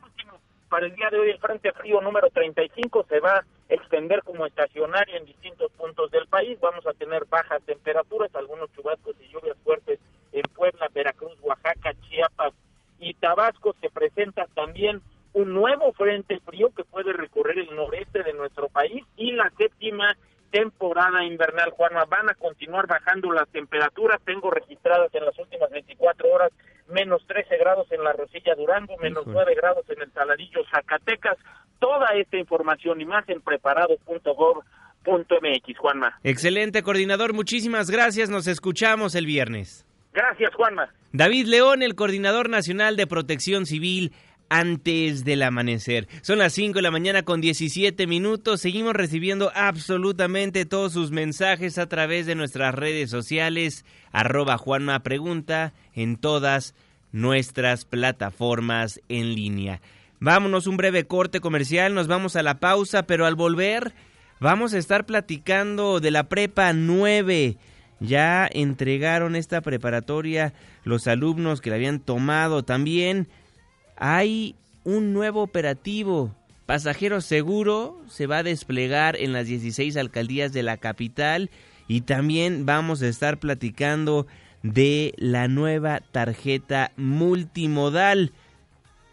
para 0.71 0.85
el 0.85 0.95
día 0.95 1.09
de 1.09 1.19
hoy 1.19 1.29
el 1.29 1.37
Frente 1.37 1.73
Frío 1.73 1.99
número 1.99 2.29
35 2.29 3.05
se 3.09 3.19
va 3.19 3.39
a 3.39 3.45
extender 3.67 4.23
como 4.23 4.45
estacionario 4.45 5.17
en 5.17 5.25
distintos 5.25 5.69
puntos 5.73 6.09
del 6.11 6.27
país. 6.27 6.57
Vamos 6.61 6.87
a 6.87 6.93
tener 6.93 7.25
bajas 7.25 7.61
temperaturas, 7.63 8.33
algunos 8.33 8.71
chubascos 8.71 9.17
y 9.19 9.27
lluvias 9.27 9.57
fuertes 9.65 9.99
en 10.31 10.43
Puebla, 10.55 10.87
Veracruz, 10.93 11.37
Oaxaca, 11.41 11.93
Chiapas 12.07 12.53
y 12.99 13.13
Tabasco. 13.15 13.75
Se 13.81 13.89
presenta 13.89 14.47
también 14.55 15.01
un 15.33 15.53
nuevo 15.53 15.91
frente 15.91 16.39
frío 16.39 16.73
que 16.73 16.85
puede 16.85 17.11
recorrer 17.11 17.59
el 17.59 17.75
noreste 17.75 18.23
de 18.23 18.31
nuestro 18.31 18.69
país 18.69 19.03
y 19.17 19.33
la 19.33 19.51
séptima 19.57 20.15
temporada 20.51 21.23
invernal, 21.23 21.71
Juanma. 21.71 22.05
Van 22.05 22.29
a 22.29 22.35
continuar 22.35 22.85
bajando 22.87 23.31
las 23.31 23.49
temperaturas. 23.49 24.21
Tengo 24.23 24.51
registradas 24.51 25.11
en 25.15 25.25
las 25.25 25.39
últimas 25.39 25.71
24 25.71 26.29
horas 26.29 26.51
menos 26.89 27.25
13 27.27 27.57
grados 27.57 27.91
en 27.91 28.03
la 28.03 28.13
Rosilla 28.13 28.53
Durango, 28.55 28.97
menos 28.97 29.25
9 29.25 29.55
grados 29.55 29.89
en 29.89 29.99
el 30.01 30.11
Saladillo 30.11 30.61
Zacatecas. 30.71 31.37
Toda 31.79 32.09
esta 32.15 32.37
información 32.37 33.01
y 33.01 33.05
más 33.05 33.27
en 33.29 33.41
preparado.gov.mx, 33.41 35.77
Juanma. 35.79 36.19
Excelente, 36.23 36.83
coordinador. 36.83 37.33
Muchísimas 37.33 37.89
gracias. 37.89 38.29
Nos 38.29 38.45
escuchamos 38.47 39.15
el 39.15 39.25
viernes. 39.25 39.87
Gracias, 40.13 40.53
Juanma. 40.53 40.89
David 41.13 41.47
León, 41.47 41.81
el 41.81 41.95
coordinador 41.95 42.49
nacional 42.49 42.97
de 42.97 43.07
protección 43.07 43.65
civil 43.65 44.11
antes 44.51 45.23
del 45.23 45.43
amanecer. 45.43 46.09
Son 46.21 46.37
las 46.37 46.51
5 46.51 46.73
de 46.79 46.81
la 46.81 46.91
mañana 46.91 47.23
con 47.23 47.39
17 47.39 48.05
minutos. 48.05 48.59
Seguimos 48.59 48.93
recibiendo 48.93 49.49
absolutamente 49.55 50.65
todos 50.65 50.91
sus 50.91 51.09
mensajes 51.09 51.77
a 51.77 51.87
través 51.87 52.25
de 52.25 52.35
nuestras 52.35 52.75
redes 52.75 53.09
sociales, 53.09 53.85
arroba 54.11 54.57
Juanma 54.57 54.99
Pregunta, 55.03 55.73
en 55.93 56.17
todas 56.17 56.75
nuestras 57.13 57.85
plataformas 57.85 58.99
en 59.07 59.35
línea. 59.35 59.81
Vámonos 60.19 60.67
un 60.67 60.75
breve 60.75 61.05
corte 61.05 61.39
comercial, 61.39 61.93
nos 61.93 62.07
vamos 62.07 62.35
a 62.35 62.43
la 62.43 62.59
pausa, 62.59 63.03
pero 63.03 63.25
al 63.25 63.35
volver 63.35 63.93
vamos 64.41 64.73
a 64.73 64.79
estar 64.79 65.05
platicando 65.05 66.01
de 66.01 66.11
la 66.11 66.25
prepa 66.25 66.73
9. 66.73 67.55
Ya 68.01 68.49
entregaron 68.51 69.37
esta 69.37 69.61
preparatoria 69.61 70.53
los 70.83 71.07
alumnos 71.07 71.61
que 71.61 71.69
la 71.69 71.77
habían 71.77 72.01
tomado 72.01 72.63
también 72.63 73.29
hay 74.01 74.55
un 74.83 75.13
nuevo 75.13 75.43
operativo. 75.43 76.35
Pasajero 76.65 77.21
Seguro 77.21 78.01
se 78.07 78.25
va 78.25 78.39
a 78.39 78.43
desplegar 78.43 79.15
en 79.15 79.31
las 79.31 79.45
16 79.45 79.95
alcaldías 79.95 80.51
de 80.53 80.63
la 80.63 80.77
capital 80.77 81.51
y 81.87 82.01
también 82.01 82.65
vamos 82.65 83.03
a 83.03 83.07
estar 83.07 83.37
platicando 83.37 84.25
de 84.63 85.13
la 85.17 85.47
nueva 85.47 85.99
tarjeta 85.99 86.91
multimodal. 86.97 88.31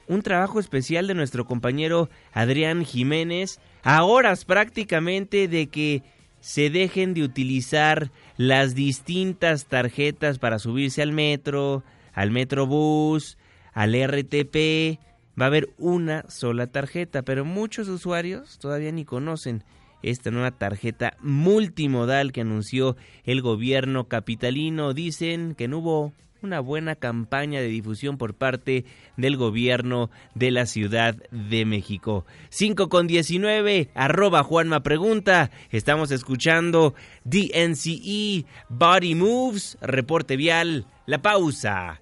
Un 0.06 0.22
trabajo 0.22 0.58
especial 0.58 1.06
de 1.06 1.14
nuestro 1.14 1.44
compañero 1.44 2.08
Adrián 2.32 2.82
Jiménez, 2.86 3.60
a 3.82 4.04
horas 4.04 4.46
prácticamente 4.46 5.48
de 5.48 5.66
que 5.66 6.02
se 6.40 6.70
dejen 6.70 7.12
de 7.12 7.24
utilizar 7.24 8.10
las 8.38 8.74
distintas 8.74 9.66
tarjetas 9.66 10.38
para 10.38 10.58
subirse 10.58 11.02
al 11.02 11.12
metro, 11.12 11.82
al 12.14 12.30
metrobús, 12.30 13.36
al 13.78 13.94
RTP 13.94 14.98
va 15.40 15.44
a 15.44 15.46
haber 15.46 15.68
una 15.78 16.24
sola 16.28 16.66
tarjeta, 16.66 17.22
pero 17.22 17.44
muchos 17.44 17.86
usuarios 17.86 18.58
todavía 18.58 18.90
ni 18.90 19.04
conocen 19.04 19.62
esta 20.02 20.32
nueva 20.32 20.50
tarjeta 20.50 21.16
multimodal 21.20 22.32
que 22.32 22.40
anunció 22.40 22.96
el 23.22 23.40
gobierno 23.40 24.08
capitalino. 24.08 24.94
Dicen 24.94 25.54
que 25.54 25.68
no 25.68 25.78
hubo 25.78 26.12
una 26.42 26.58
buena 26.58 26.96
campaña 26.96 27.60
de 27.60 27.68
difusión 27.68 28.18
por 28.18 28.34
parte 28.34 28.84
del 29.16 29.36
gobierno 29.36 30.10
de 30.34 30.50
la 30.50 30.66
Ciudad 30.66 31.14
de 31.30 31.64
México. 31.64 32.26
5 32.48 32.88
con 32.88 33.06
19, 33.06 33.90
arroba 33.94 34.42
Juanma 34.42 34.82
Pregunta. 34.82 35.52
Estamos 35.70 36.10
escuchando 36.10 36.94
DNCE, 37.22 38.44
Body 38.68 39.14
Moves, 39.14 39.78
reporte 39.80 40.36
vial, 40.36 40.84
la 41.06 41.22
pausa 41.22 42.00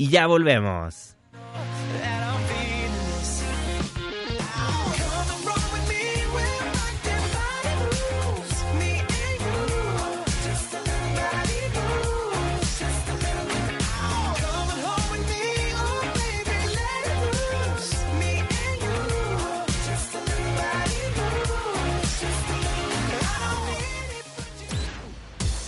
y 0.00 0.08
ya 0.08 0.26
volvemos. 0.26 1.14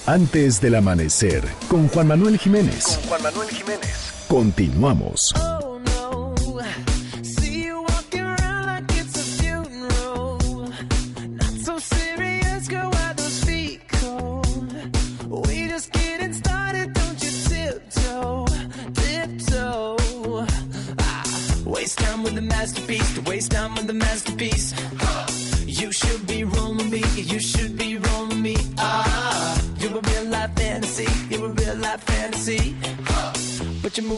Antes 0.06 0.60
del 0.62 0.76
amanecer, 0.76 1.44
con 1.68 1.86
Juan 1.88 2.08
Manuel 2.08 2.38
Jiménez. 2.38 2.84
Con 2.84 3.08
Juan 3.08 3.22
Manuel 3.22 3.48
Jiménez. 3.50 4.11
Continuamos. 4.32 5.34
Waste 5.34 6.01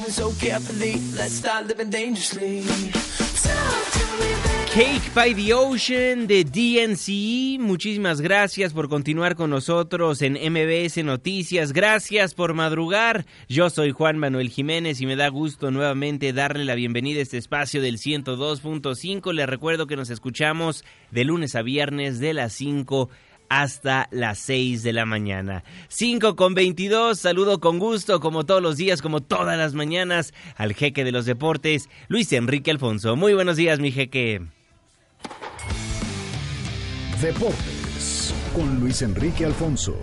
so 0.02 0.32
carefully, 0.32 0.94
let's 1.16 1.34
start 1.34 1.66
living 1.66 1.90
dangerously. 1.90 2.64
Cake 4.74 5.14
by 5.14 5.32
the 5.32 5.52
Ocean 5.54 6.26
de 6.26 6.42
DNCE. 6.42 7.58
Muchísimas 7.60 8.20
gracias 8.20 8.72
por 8.72 8.88
continuar 8.88 9.36
con 9.36 9.50
nosotros 9.50 10.20
en 10.20 10.32
MBS 10.32 11.04
Noticias. 11.04 11.72
Gracias 11.72 12.34
por 12.34 12.54
madrugar. 12.54 13.24
Yo 13.48 13.70
soy 13.70 13.92
Juan 13.92 14.18
Manuel 14.18 14.50
Jiménez 14.50 15.00
y 15.00 15.06
me 15.06 15.14
da 15.14 15.28
gusto 15.28 15.70
nuevamente 15.70 16.32
darle 16.32 16.64
la 16.64 16.74
bienvenida 16.74 17.20
a 17.20 17.22
este 17.22 17.38
espacio 17.38 17.80
del 17.80 17.98
102.5. 17.98 19.32
Les 19.32 19.48
recuerdo 19.48 19.86
que 19.86 19.94
nos 19.94 20.10
escuchamos 20.10 20.84
de 21.12 21.24
lunes 21.24 21.54
a 21.54 21.62
viernes 21.62 22.18
de 22.18 22.34
las 22.34 22.52
5 22.54 23.10
hasta 23.62 24.08
las 24.10 24.38
6 24.40 24.82
de 24.82 24.92
la 24.92 25.06
mañana. 25.06 25.62
5 25.88 26.34
con 26.34 26.54
22, 26.54 27.16
saludo 27.18 27.60
con 27.60 27.78
gusto, 27.78 28.18
como 28.18 28.44
todos 28.44 28.60
los 28.60 28.76
días, 28.76 29.00
como 29.00 29.20
todas 29.20 29.56
las 29.56 29.74
mañanas, 29.74 30.34
al 30.56 30.74
jeque 30.74 31.04
de 31.04 31.12
los 31.12 31.24
deportes, 31.24 31.88
Luis 32.08 32.32
Enrique 32.32 32.72
Alfonso. 32.72 33.14
Muy 33.14 33.32
buenos 33.32 33.56
días, 33.56 33.78
mi 33.78 33.92
jeque. 33.92 34.42
Deportes 37.22 38.34
con 38.56 38.80
Luis 38.80 39.02
Enrique 39.02 39.44
Alfonso. 39.44 39.96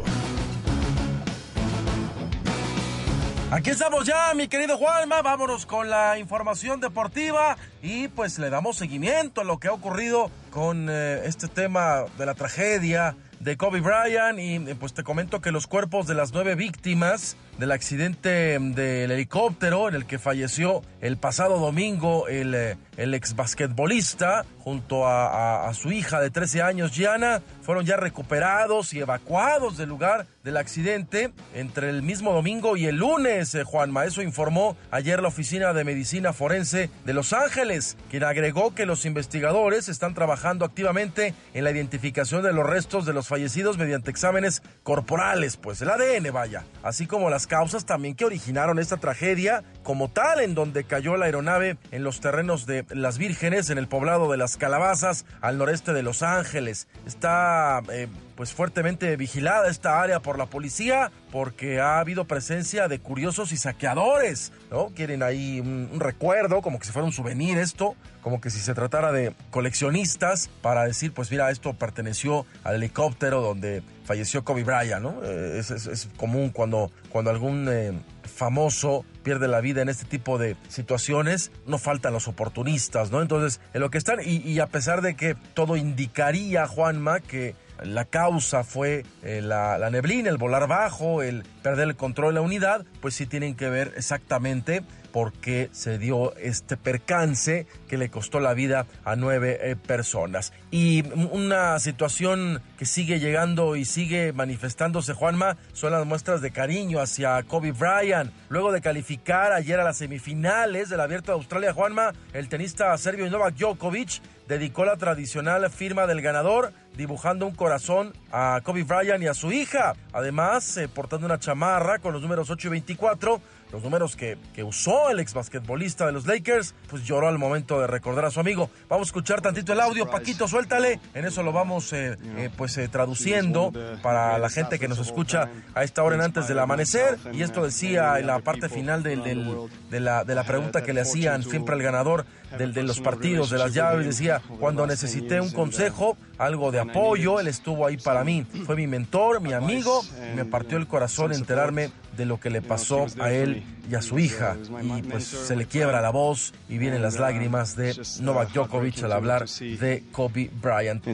Aquí 3.52 3.70
estamos 3.72 4.06
ya, 4.06 4.34
mi 4.34 4.48
querido 4.48 4.78
Juanma. 4.78 5.22
Vámonos 5.22 5.66
con 5.66 5.90
la 5.90 6.18
información 6.18 6.80
deportiva 6.80 7.58
y 7.84 8.08
pues 8.08 8.40
le 8.40 8.50
damos 8.50 8.78
seguimiento 8.78 9.42
a 9.42 9.44
lo 9.44 9.60
que 9.60 9.68
ha 9.68 9.74
ocurrido 9.74 10.32
con 10.52 10.88
eh, 10.90 11.24
este 11.26 11.50
tema 11.50 12.06
de 12.18 12.26
la 12.26 12.34
tragedia 12.34 13.18
de 13.44 13.58
Kobe 13.58 13.82
Bryant 13.82 14.38
y 14.40 14.60
pues 14.76 14.94
te 14.94 15.04
comento 15.04 15.42
que 15.42 15.52
los 15.52 15.66
cuerpos 15.66 16.06
de 16.06 16.14
las 16.14 16.32
nueve 16.32 16.56
víctimas 16.56 17.36
del 17.58 17.72
accidente 17.72 18.60
del 18.60 19.12
helicóptero 19.12 19.90
en 19.90 19.96
el 19.96 20.06
que 20.06 20.20
falleció 20.20 20.82
el 21.02 21.18
pasado 21.18 21.60
domingo 21.60 22.28
el, 22.28 22.78
el 22.98 23.14
ex 23.14 23.36
basquetbolista 23.36 24.46
junto 24.60 25.08
a, 25.08 25.68
a, 25.68 25.74
su 25.74 25.92
hija 25.92 26.20
de 26.20 26.30
13 26.30 26.62
años, 26.62 26.92
Gianna, 26.92 27.42
fueron 27.72 27.86
ya 27.86 27.96
recuperados 27.96 28.94
y 28.94 29.00
evacuados 29.00 29.78
del 29.78 29.88
lugar 29.88 30.28
del 30.44 30.58
accidente 30.58 31.32
entre 31.54 31.90
el 31.90 32.02
mismo 32.02 32.34
domingo 32.34 32.76
y 32.76 32.88
el 32.88 32.98
lunes, 32.98 33.56
eh, 33.56 33.64
Juan 33.64 33.92
Maeso 33.92 34.22
informó 34.22 34.76
ayer 34.90 35.22
la 35.22 35.30
Oficina 35.30 35.72
de 35.72 35.86
Medicina 35.86 36.34
Forense 36.34 36.90
de 37.06 37.14
Los 37.14 37.32
Ángeles, 37.32 37.96
quien 38.10 38.26
agregó 38.26 38.76
que 38.76 38.86
los 38.86 39.06
investigadores 39.06 39.88
están 39.88 40.14
trabajando 40.14 40.66
activamente 40.66 41.34
en 41.54 41.64
la 41.64 41.72
identificación 41.72 42.44
de 42.44 42.52
los 42.52 42.68
restos 42.68 43.06
de 43.06 43.14
los 43.14 43.30
fallecidos 43.30 43.78
mediante 43.78 44.12
exámenes 44.12 44.64
corporales, 44.84 45.56
pues 45.56 45.82
el 45.82 45.92
ADN 45.92 46.34
vaya, 46.34 46.66
así 46.84 47.08
como 47.08 47.30
las 47.30 47.48
causas 47.48 47.86
también 47.86 48.16
que 48.16 48.26
originaron 48.26 48.80
esta 48.80 48.98
tragedia 48.98 49.64
como 49.84 50.10
tal 50.10 50.42
en 50.42 50.56
donde 50.56 50.84
cayó 50.84 51.16
la 51.16 51.26
aeronave 51.26 51.78
en 51.92 52.04
los 52.04 52.20
terrenos 52.20 52.66
de 52.66 52.86
Las 52.90 53.18
Vírgenes 53.18 53.70
en 53.70 53.78
el 53.78 53.88
poblado 53.88 54.30
de 54.30 54.38
Las 54.38 54.58
Calabazas 54.58 55.26
al 55.40 55.58
noreste 55.58 55.94
de 55.94 56.04
Los 56.04 56.22
Ángeles. 56.22 56.90
Está 57.06 57.61
eh, 57.92 58.08
pues 58.36 58.54
fuertemente 58.54 59.16
vigilada 59.18 59.70
esta 59.70 60.02
área 60.02 60.20
por 60.20 60.38
la 60.38 60.48
policía 60.48 61.12
porque 61.32 61.80
ha 61.80 62.00
habido 62.00 62.26
presencia 62.26 62.88
de 62.88 63.00
curiosos 63.00 63.52
y 63.52 63.58
saqueadores, 63.58 64.52
¿no? 64.72 64.88
Quieren 64.96 65.24
ahí 65.24 65.60
un, 65.60 66.00
recuerdo, 66.00 66.62
como 66.62 66.80
que 66.80 66.86
si 66.86 66.92
fuera 66.92 67.06
un 67.06 67.14
souvenir 67.14 67.58
esto, 67.58 67.96
como 68.22 68.42
que 68.42 68.50
si 68.50 68.60
se 68.60 68.74
tratara 68.74 69.12
de 69.12 69.34
coleccionistas 69.50 70.50
para 70.62 70.86
decir, 70.86 71.14
pues 71.14 71.32
mira, 71.32 71.52
esto 71.52 71.74
perteneció 71.74 72.46
al 72.64 72.76
helicóptero 72.76 73.42
donde 73.42 73.84
falleció 74.06 74.44
Kobe 74.44 74.64
Bryant, 74.64 75.04
¿no? 75.04 75.22
Eh, 75.24 75.60
es, 75.60 76.10
común 76.18 76.50
cuando, 76.50 76.92
cuando 77.10 77.32
algún 77.32 77.68
eh, 77.70 77.94
famoso 78.24 79.06
pierde 79.24 79.48
la 79.48 79.62
vida 79.62 79.82
en 79.82 79.90
este 79.90 80.06
tipo 80.06 80.38
de 80.38 80.56
situaciones, 80.68 81.52
no 81.66 81.78
faltan 81.78 82.14
los 82.14 82.28
oportunistas, 82.28 83.12
¿no? 83.12 83.22
Entonces, 83.22 83.60
en 83.74 83.82
lo 83.82 83.90
que 83.90 83.98
están, 83.98 84.20
y, 84.24 84.38
y 84.38 84.60
a 84.60 84.68
pesar 84.68 85.02
de 85.02 85.16
que 85.16 85.36
todo 85.54 85.76
indicaría, 85.76 86.68
Juanma, 86.68 87.20
que 87.20 87.56
la 87.84 88.06
causa 88.06 88.64
fue 88.64 89.06
eh, 89.24 89.42
la, 89.42 89.78
la, 89.78 89.90
neblina, 89.90 90.30
el 90.30 90.38
volar 90.38 90.68
bajo, 90.68 91.22
el 91.22 91.44
perder 91.64 91.90
el 91.90 91.96
control 91.96 92.34
de 92.34 92.40
la 92.40 92.42
unidad, 92.42 92.86
pues 93.02 93.16
sí 93.16 93.26
tienen 93.26 93.56
que 93.56 93.70
ver 93.70 93.94
exactamente 93.98 94.84
por 95.12 95.34
qué 95.34 95.70
se 95.72 95.98
dio 95.98 96.36
este 96.38 96.78
percance 96.78 97.68
que 97.88 97.98
le 97.98 98.10
costó 98.10 98.40
la 98.40 98.54
vida 98.54 98.86
a 99.04 99.16
nueve 99.16 99.60
eh, 99.62 99.76
personas. 99.76 100.54
Y 100.72 101.04
una 101.32 101.80
situación 101.80 102.62
que 102.78 102.86
sigue 102.86 103.20
llegando 103.20 103.76
y 103.76 103.86
sigue 103.86 104.34
manifestándose, 104.34 105.14
Juanma, 105.14 105.58
son 105.74 105.92
las 105.92 106.06
muestras 106.06 106.42
de 106.42 106.52
cariño 106.52 107.00
hacia 107.00 107.44
Kobe 107.44 107.72
Bryant. 107.72 108.32
Luego 108.50 108.72
de 108.72 108.82
calificar 108.82 109.52
ayer 109.52 109.80
a 109.80 109.84
las 109.84 109.98
semifinales 109.98 110.90
del 110.90 111.02
Abierto 111.02 111.32
de 111.32 111.38
Australia, 111.38 111.74
Juanma, 111.74 112.14
el 112.34 112.50
tenista 112.50 112.98
serbio 112.98 113.30
Novak 113.30 113.56
Djokovic 113.56 114.22
dedicó 114.48 114.84
la 114.84 114.98
tradicional 114.98 115.70
firma 115.70 116.08
del 116.08 116.22
ganador 116.22 116.74
dibujando 116.98 117.46
un 117.46 117.56
corazón 117.56 118.14
a 118.32 118.60
Kobe 118.64 118.84
Bryant 118.84 119.24
y 119.24 119.28
a 119.28 119.34
su 119.34 119.52
hija. 119.52 119.94
Además, 120.12 120.76
eh, 120.78 120.90
portando 120.90 121.26
una 121.26 121.40
chamarra 121.40 122.00
con 122.00 122.14
los 122.14 122.22
números 122.22 122.50
8 122.50 122.68
y 122.68 122.72
24, 122.72 123.42
los 123.72 123.84
números 123.84 124.16
que, 124.16 124.38
que 124.54 124.64
usó 124.64 125.10
el 125.10 125.20
ex 125.20 125.34
basquetbolista 125.34 126.06
de 126.06 126.12
los 126.12 126.26
Lakers, 126.26 126.76
pues 126.90 127.04
lloró 127.04 127.28
al 127.28 127.38
momento 127.38 127.80
de 127.80 127.88
recordar 127.88 128.26
a 128.26 128.32
su 128.32 128.40
amigo. 128.40 128.70
Vamos 128.90 129.08
a 129.08 129.10
escuchar 129.10 129.42
tantito 129.42 129.74
el 129.74 129.80
audio, 129.80 130.10
Paquito, 130.10 130.48
suéltale. 130.48 131.00
En 131.14 131.26
eso 131.26 131.44
lo 131.44 131.52
vamos 131.52 131.94
eh, 131.94 132.18
eh, 132.38 132.50
pues 132.56 132.78
eh, 132.78 132.88
traduciendo 132.88 133.72
para 134.02 134.38
la 134.38 134.50
gente 134.50 134.80
que 134.80 134.88
nos 134.88 135.00
escucha 135.00 135.50
a 135.74 135.84
esta 135.84 136.04
hora 136.04 136.16
en 136.16 136.22
antes 136.22 136.48
del 136.48 136.60
amanecer. 136.60 137.18
Y 137.34 137.44
esto 137.44 137.64
decía 137.64 138.20
en 138.20 138.28
la 138.28 138.40
parte 138.40 138.70
final 138.70 139.04
del, 139.04 139.24
del, 139.24 139.70
de, 139.90 140.00
la, 140.00 140.24
de 140.24 140.36
la 140.36 140.44
pregunta 140.44 140.84
que 140.84 140.94
le 140.94 141.02
hacían 141.02 141.44
siempre 141.44 141.76
al 141.76 141.82
ganador 141.82 142.26
del, 142.58 142.74
de 142.74 142.84
los 142.84 143.00
partidos, 143.00 143.50
de 143.50 143.58
las 143.58 143.74
llaves, 143.74 144.06
decía, 144.06 144.42
cuando 144.60 144.86
necesité 144.86 145.40
un 145.40 145.52
consejo, 145.52 146.18
algo 146.42 146.72
de 146.72 146.80
apoyo, 146.80 147.40
él 147.40 147.48
estuvo 147.48 147.86
ahí 147.86 147.98
para 147.98 148.24
mí. 148.24 148.46
Fue 148.66 148.76
mi 148.76 148.88
mentor, 148.88 149.42
mi 149.42 149.54
amigo, 149.54 150.02
me 150.36 150.44
partió 150.46 150.78
el 150.78 150.88
corazón 150.88 151.34
enterarme 151.34 151.92
de 152.18 152.26
lo 152.26 152.40
que 152.40 152.50
le 152.50 152.62
pasó 152.62 153.06
a 153.20 153.32
él 153.32 153.64
y 153.90 153.96
a 153.96 154.02
su 154.02 154.18
hija. 154.20 154.58
Y 154.98 155.02
pues 155.04 155.26
se 155.26 155.56
le 155.56 155.66
quiebra 155.66 156.02
la 156.02 156.10
voz 156.10 156.54
y 156.68 156.78
vienen 156.78 157.02
las 157.02 157.20
lágrimas 157.20 157.76
de 157.76 157.96
Novak 158.22 158.52
Djokovic 158.54 159.04
al 159.04 159.12
hablar 159.12 159.48
de 159.48 160.04
Kobe 160.12 160.50
Bryant. 160.62 161.06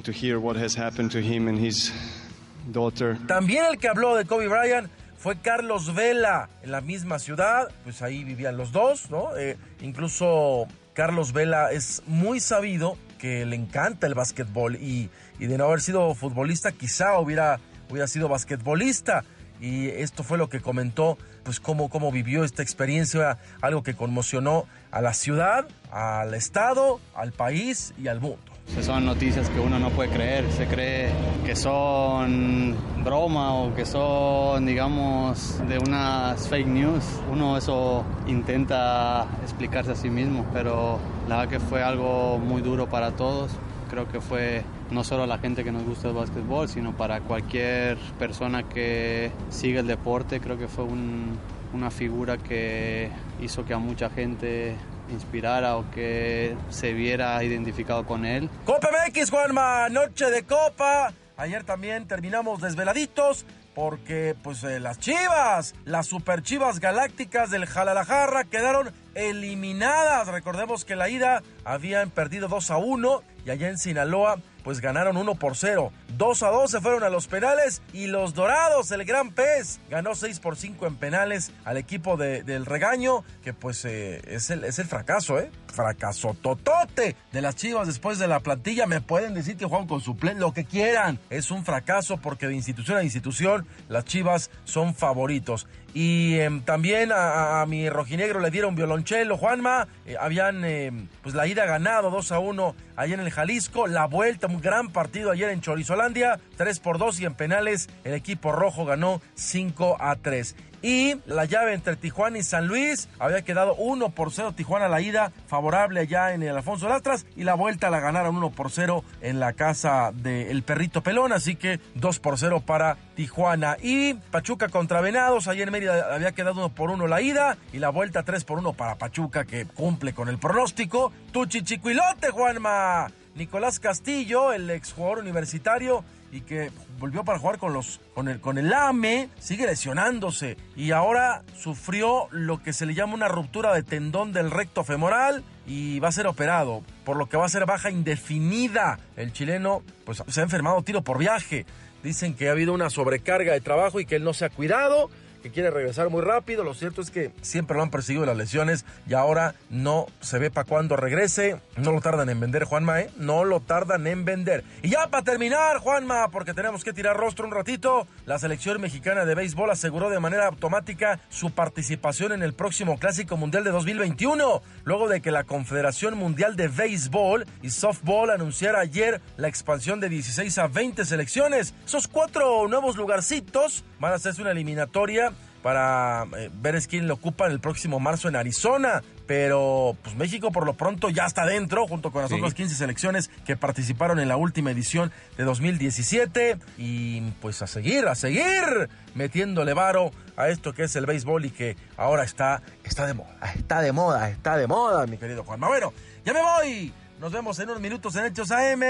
También 3.28 3.66
el 3.66 3.78
que 3.78 3.88
habló 3.88 4.16
de 4.16 4.26
Kobe 4.26 4.48
Bryant 4.48 4.90
fue 5.18 5.40
Carlos 5.40 5.94
Vela 5.94 6.50
en 6.64 6.72
la 6.72 6.82
misma 6.82 7.20
ciudad, 7.20 7.70
pues 7.84 8.02
ahí 8.02 8.24
vivían 8.24 8.56
los 8.56 8.72
dos, 8.72 9.10
¿no? 9.10 9.36
Eh, 9.36 9.58
incluso 9.82 10.68
Carlos 10.94 11.34
Vela 11.34 11.72
es 11.72 12.04
muy 12.06 12.40
sabido 12.40 12.98
que 13.18 13.46
le 13.46 13.56
encanta 13.56 14.08
el 14.08 14.14
básquetbol 14.14 14.76
y, 14.76 15.10
y 15.40 15.48
de 15.48 15.58
no 15.58 15.66
haber 15.66 15.82
sido 15.82 16.14
futbolista 16.16 16.72
quizá 16.72 17.20
hubiera, 17.20 17.60
hubiera 17.90 18.08
sido 18.08 18.30
basquetbolista 18.30 19.24
y 19.60 19.88
esto 19.88 20.24
fue 20.24 20.38
lo 20.38 20.50
que 20.50 20.60
comentó, 20.60 21.18
pues 21.44 21.60
cómo, 21.60 21.90
cómo 21.90 22.12
vivió 22.12 22.44
esta 22.44 22.62
experiencia, 22.62 23.40
algo 23.62 23.84
que 23.84 23.96
conmocionó 23.96 24.66
a 24.92 25.02
la 25.02 25.14
ciudad, 25.14 25.68
al 25.92 26.34
estado, 26.34 27.00
al 27.16 27.32
país 27.32 27.94
y 27.98 28.08
al 28.08 28.20
mundo. 28.20 28.40
Son 28.82 29.06
noticias 29.06 29.50
que 29.50 29.60
uno 29.60 29.80
no 29.80 29.90
puede 29.92 30.10
creer, 30.10 30.46
se 30.52 30.68
cree 30.68 31.10
que 31.46 31.56
son 31.56 32.76
broma 33.04 33.54
o 33.56 33.74
que 33.74 33.86
son, 33.86 34.66
digamos, 34.66 35.62
de 35.68 35.80
unas 35.80 36.48
fake 36.48 36.68
news. 36.68 37.04
Uno 37.32 37.58
eso 37.58 38.04
intenta 38.28 39.26
explicarse 39.42 39.92
a 39.92 39.96
sí 39.96 40.10
mismo, 40.10 40.46
pero 40.54 41.00
la 41.28 41.38
verdad 41.38 41.50
que 41.50 41.60
fue 41.60 41.84
algo 41.84 42.40
muy 42.40 42.62
duro 42.62 42.88
para 42.88 43.12
todos. 43.12 43.52
Creo 43.90 44.08
que 44.10 44.22
fue 44.22 44.64
no 44.92 45.04
solo 45.04 45.24
a 45.24 45.28
la 45.28 45.38
gente 45.38 45.64
que 45.64 45.72
nos 45.72 45.84
gusta 45.84 46.10
el 46.10 46.14
básquetbol, 46.14 46.68
sino 46.70 46.96
para 46.96 47.22
cualquier 47.22 47.98
persona 48.20 48.64
que 48.64 49.32
sigue 49.50 49.80
el 49.80 49.88
deporte. 49.88 50.40
Creo 50.40 50.58
que 50.58 50.68
fue 50.68 50.84
un, 50.84 51.38
una 51.74 51.92
figura 51.92 52.38
que 52.38 53.10
hizo 53.42 53.66
que 53.66 53.74
a 53.74 53.78
mucha 53.78 54.10
gente 54.10 54.76
inspirara 55.10 55.78
o 55.78 55.90
que 55.92 56.56
se 56.70 56.94
viera 56.94 57.42
identificado 57.44 58.06
con 58.06 58.26
él. 58.26 58.50
Copa 58.66 58.90
MX, 58.92 59.30
Juanma, 59.30 59.90
noche 59.90 60.30
de 60.30 60.44
Copa. 60.44 61.14
Ayer 61.38 61.64
también 61.64 62.08
terminamos 62.08 62.62
desveladitos 62.62 63.46
porque 63.76 64.36
pues 64.42 64.64
eh, 64.64 64.80
las 64.80 64.98
Chivas, 65.00 65.76
las 65.86 66.08
Super 66.08 66.42
Chivas 66.42 66.80
Galácticas 66.80 67.52
del 67.52 67.68
Jalalajarra 67.68 68.46
quedaron 68.46 68.92
eliminadas. 69.18 70.28
Recordemos 70.28 70.86
que 70.86 70.96
la 70.96 71.10
ida 71.10 71.42
habían 71.66 72.12
perdido 72.12 72.48
2 72.48 72.72
a 72.72 72.78
1 72.78 73.24
y 73.46 73.50
allá 73.50 73.68
en 73.68 73.78
Sinaloa 73.78 74.38
pues 74.68 74.82
ganaron 74.82 75.16
1 75.16 75.36
por 75.36 75.56
0. 75.56 75.94
2 76.18 76.44
a 76.44 76.50
2 76.50 76.70
se 76.70 76.82
fueron 76.82 77.02
a 77.06 77.10
los 77.10 77.28
penales 77.28 77.82
y 77.94 78.08
los 78.08 78.34
Dorados, 78.34 78.92
el 78.92 79.06
gran 79.06 79.32
pez, 79.32 79.80
ganó 79.90 80.14
6 80.14 80.42
por 80.42 80.58
5 80.58 80.88
en 80.88 80.98
penales 80.98 81.54
al 81.64 81.78
equipo 81.78 82.18
de, 82.18 82.44
del 82.44 82.66
regaño, 82.66 83.24
que 83.46 83.54
pues 83.54 83.86
eh, 83.86 84.22
es, 84.28 84.50
el, 84.50 84.66
es 84.66 84.78
el 84.80 84.88
fracaso, 84.88 85.40
¿eh? 85.40 85.52
Fracaso 85.68 86.36
totote 86.42 87.16
de 87.32 87.42
las 87.42 87.56
chivas 87.56 87.88
después 87.88 88.20
de 88.20 88.28
la 88.28 88.42
plantilla. 88.42 88.88
Me 88.88 89.00
pueden 89.00 89.36
decir 89.36 89.56
que 89.56 89.64
juegan 89.64 89.88
con 89.88 90.02
suplente, 90.02 90.42
lo 90.42 90.52
que 90.52 90.66
quieran. 90.66 91.18
Es 91.30 91.50
un 91.50 91.64
fracaso 91.64 92.18
porque 92.18 92.48
de 92.48 92.56
institución 92.56 92.98
a 92.98 93.04
institución 93.04 93.66
las 93.88 94.04
chivas 94.04 94.52
son 94.66 94.96
favoritos. 94.96 95.66
Y 95.94 96.36
eh, 96.36 96.62
también 96.66 97.12
a, 97.12 97.66
mi 97.68 97.90
rojinegro 97.90 98.40
le 98.40 98.52
dieron 98.52 98.76
violonchelo, 98.76 99.38
Juanma. 99.38 99.88
Eh, 100.06 100.16
habían 100.20 100.64
eh, 100.64 100.92
pues 101.24 101.34
la 101.34 101.48
ida 101.48 101.66
ganado 101.66 102.12
2 102.12 102.32
a 102.34 102.40
1 102.40 102.76
allá 102.98 103.14
en 103.14 103.22
el 103.22 103.32
Jalisco. 103.32 103.88
La 103.88 104.06
vuelta, 104.06 104.48
un 104.48 104.60
gran 104.60 104.90
partido 104.90 105.32
ayer 105.32 105.50
en 105.50 105.62
Chorizolandia, 105.62 106.42
3 106.58 106.80
por 106.82 106.98
2 106.98 107.22
y 107.22 107.26
en 107.26 107.36
penales 107.36 107.88
el 108.04 108.14
equipo 108.14 108.52
rojo 108.52 108.84
ganó 108.84 109.22
5 109.36 109.98
a 110.02 110.18
3. 110.18 110.56
Y 110.82 111.16
la 111.26 111.46
llave 111.46 111.74
entre 111.74 111.96
Tijuana 111.96 112.38
y 112.38 112.44
San 112.44 112.68
Luis 112.68 113.10
había 113.20 113.42
quedado 113.42 113.76
1 113.76 114.10
por 114.10 114.32
0 114.32 114.54
Tijuana 114.56 114.88
la 114.88 115.02
ida 115.02 115.32
favorable 115.48 116.02
allá 116.02 116.34
en 116.34 116.44
el 116.44 116.56
Alfonso 116.56 116.88
Lastras 116.88 117.26
y 117.36 117.44
la 117.44 117.56
vuelta 117.56 117.90
la 117.90 118.00
ganaron 118.00 118.38
1 118.38 118.52
por 118.52 118.72
0 118.72 119.04
en 119.22 119.40
la 119.40 119.54
casa 119.54 120.12
del 120.14 120.64
Perrito 120.64 121.02
Pelón, 121.02 121.34
así 121.34 121.56
que 121.56 121.80
2 121.96 122.20
por 122.20 122.38
0 122.38 122.64
para 122.66 122.98
Tijuana. 123.16 123.78
Y 123.82 124.14
Pachuca 124.14 124.70
contra 124.70 125.02
Venados, 125.02 125.48
ayer 125.48 125.68
en 125.68 125.72
Mérida 125.72 126.14
había 126.14 126.34
quedado 126.34 126.60
1 126.60 126.70
por 126.76 126.92
1 126.92 127.08
la 127.08 127.22
ida 127.22 127.58
y 127.74 127.80
la 127.80 127.90
vuelta 127.90 128.24
3 128.24 128.44
por 128.44 128.60
1 128.60 128.74
para 128.74 128.96
Pachuca 128.96 129.46
que 129.46 129.66
cumple 129.66 130.14
con 130.14 130.30
el 130.30 130.38
pronóstico. 130.38 131.12
Tu 131.32 131.46
chichicuilote, 131.46 132.30
Juanma. 132.30 133.08
Nicolás 133.36 133.80
Castillo, 133.80 134.52
el 134.52 134.70
exjugador 134.72 135.20
universitario 135.20 136.04
y 136.32 136.42
que 136.42 136.72
volvió 137.00 137.24
para 137.24 137.40
jugar 137.40 137.58
con 137.58 137.74
los 137.74 138.02
con 138.14 138.28
el 138.28 138.40
con 138.40 138.58
el 138.58 138.74
AME, 138.74 139.30
sigue 139.40 139.66
lesionándose 139.66 140.58
y 140.76 140.92
ahora 140.92 141.44
sufrió 141.56 142.28
lo 142.32 142.62
que 142.62 142.74
se 142.74 142.86
le 142.86 142.94
llama 142.94 143.14
una 143.14 143.28
ruptura 143.28 143.74
de 143.74 143.84
tendón 143.84 144.34
del 144.34 144.52
recto 144.52 144.84
femoral 144.84 145.44
y 145.66 146.00
va 146.00 146.10
a 146.10 146.14
ser 146.14 146.28
operado, 146.28 146.84
por 147.04 147.18
lo 147.18 147.28
que 147.28 147.38
va 147.38 147.46
a 147.46 147.50
ser 147.50 147.66
baja 147.66 147.92
indefinida. 147.92 149.00
El 149.16 149.34
chileno 149.34 149.84
pues 150.06 150.24
se 150.28 150.40
ha 150.40 150.44
enfermado 150.44 150.82
tiro 150.82 151.02
por 151.04 151.18
viaje. 151.18 151.66
Dicen 152.04 152.36
que 152.36 152.48
ha 152.48 152.52
habido 152.52 152.74
una 152.74 152.90
sobrecarga 152.90 153.54
de 153.54 153.62
trabajo 153.62 154.00
y 154.00 154.06
que 154.06 154.16
él 154.16 154.24
no 154.24 154.34
se 154.34 154.46
ha 154.46 154.50
cuidado 154.50 155.10
que 155.42 155.52
quiere 155.52 155.72
regresar 155.72 156.10
muy 156.10 156.22
rápido. 156.22 156.64
Lo 156.64 156.74
cierto 156.74 157.02
es 157.02 157.12
que 157.12 157.32
siempre 157.42 157.76
lo 157.76 157.84
han 157.84 157.90
perseguido 157.90 158.26
las 158.26 158.38
lesiones 158.38 158.86
y 159.08 159.14
ahora 159.14 159.56
no 159.70 160.08
se 160.22 160.40
ve 160.40 160.52
para 160.52 160.68
cuándo 160.68 160.96
regrese. 160.96 161.60
No 161.76 161.92
lo 161.92 162.02
tardan 162.02 162.30
en 162.30 162.40
vender, 162.40 162.64
Juanma, 162.64 163.02
¿eh? 163.02 163.10
No 163.18 163.44
lo 163.44 163.60
tardan 163.60 164.08
en 164.08 164.26
vender. 164.26 164.64
Y 164.82 164.90
ya 164.90 165.08
para 165.08 165.24
terminar, 165.24 165.78
Juanma, 165.78 166.30
porque 166.30 166.54
tenemos 166.54 166.84
que 166.84 166.94
tirar 166.94 167.18
rostro 167.18 167.46
un 167.46 167.52
ratito, 167.52 168.08
la 168.26 168.40
selección 168.40 168.82
mexicana 168.82 169.26
de 169.26 169.36
béisbol 169.36 169.70
aseguró 169.70 170.10
de 170.10 170.20
manera 170.20 170.48
automática 170.48 171.20
su 171.30 171.52
participación 171.52 172.32
en 172.32 172.44
el 172.44 172.54
próximo 172.54 172.98
Clásico 172.98 173.38
Mundial 173.38 173.64
de 173.64 173.72
2021, 173.72 174.62
luego 174.84 175.08
de 175.08 175.22
que 175.22 175.32
la 175.32 175.44
Confederación 175.44 176.18
Mundial 176.18 176.56
de 176.56 176.68
Béisbol 176.68 177.46
y 177.62 177.70
Softball 177.70 178.32
anunciara 178.32 178.80
ayer 178.80 179.22
la 179.38 179.48
expansión 179.48 180.00
de 180.00 180.10
16 180.10 180.58
a 180.58 180.68
20 180.68 181.06
selecciones. 181.06 181.74
Esos 181.86 182.08
cuatro 182.08 182.68
nuevos 182.68 182.96
lugarcitos 182.98 183.84
van 184.00 184.14
a 184.14 184.16
hacerse 184.16 184.42
una 184.42 184.52
eliminatoria 184.52 185.32
para 185.68 186.26
eh, 186.38 186.50
ver 186.62 186.82
quién 186.88 187.10
lo 187.10 187.16
ocupa 187.16 187.46
el 187.46 187.60
próximo 187.60 188.00
marzo 188.00 188.30
en 188.30 188.38
Arizona. 188.38 189.04
Pero 189.26 189.98
pues 190.02 190.16
México 190.16 190.50
por 190.50 190.66
lo 190.66 190.76
pronto 190.76 191.10
ya 191.10 191.26
está 191.26 191.46
dentro, 191.46 191.86
junto 191.90 192.10
con 192.10 192.22
las 192.22 192.32
otras 192.32 192.54
15 192.54 192.74
selecciones 192.74 193.30
que 193.46 193.58
participaron 193.58 194.22
en 194.22 194.30
la 194.30 194.38
última 194.38 194.72
edición 194.72 195.12
de 195.36 195.44
2017. 195.44 196.58
Y 196.78 197.20
pues 197.42 197.62
a 197.62 197.68
seguir, 197.68 198.08
a 198.08 198.16
seguir 198.16 198.88
metiéndole 199.14 199.74
varo 199.74 200.12
a 200.38 200.48
esto 200.48 200.72
que 200.72 200.84
es 200.84 200.96
el 200.96 201.06
béisbol 201.06 201.44
y 201.44 201.50
que 201.50 201.76
ahora 201.98 202.24
está, 202.24 202.62
está 202.86 203.06
de 203.06 203.14
moda, 203.14 203.38
está 203.54 203.82
de 203.82 203.92
moda, 203.92 204.30
está 204.30 204.56
de 204.56 204.68
moda, 204.68 205.06
mi 205.06 205.18
querido 205.18 205.44
Juanma. 205.44 205.68
Bueno, 205.68 205.92
ya 206.24 206.32
me 206.32 206.42
voy. 206.42 206.94
Nos 207.20 207.34
vemos 207.34 207.60
en 207.60 207.72
unos 207.72 207.82
minutos 207.82 208.16
en 208.16 208.24
Hechos 208.24 208.52
AM 208.52 208.82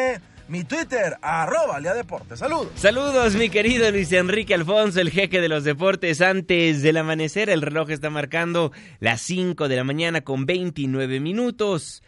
mi 0.49 0.63
Twitter, 0.63 1.17
arroba 1.21 1.79
Lea 1.79 1.93
Deportes. 1.93 2.39
Saludos. 2.39 2.69
Saludos, 2.75 3.35
mi 3.35 3.49
querido 3.49 3.89
Luis 3.91 4.11
Enrique 4.11 4.53
Alfonso, 4.53 4.99
el 5.01 5.11
jeque 5.11 5.41
de 5.41 5.49
los 5.49 5.63
deportes. 5.63 6.21
Antes 6.21 6.81
del 6.81 6.97
amanecer, 6.97 7.49
el 7.49 7.61
reloj 7.61 7.89
está 7.89 8.09
marcando 8.09 8.71
las 8.99 9.21
5 9.21 9.67
de 9.67 9.75
la 9.75 9.83
mañana 9.83 10.21
con 10.21 10.45
29 10.45 11.19
minutos. 11.19 12.03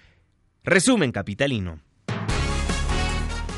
Resumen 0.63 1.11
capitalino. 1.11 1.79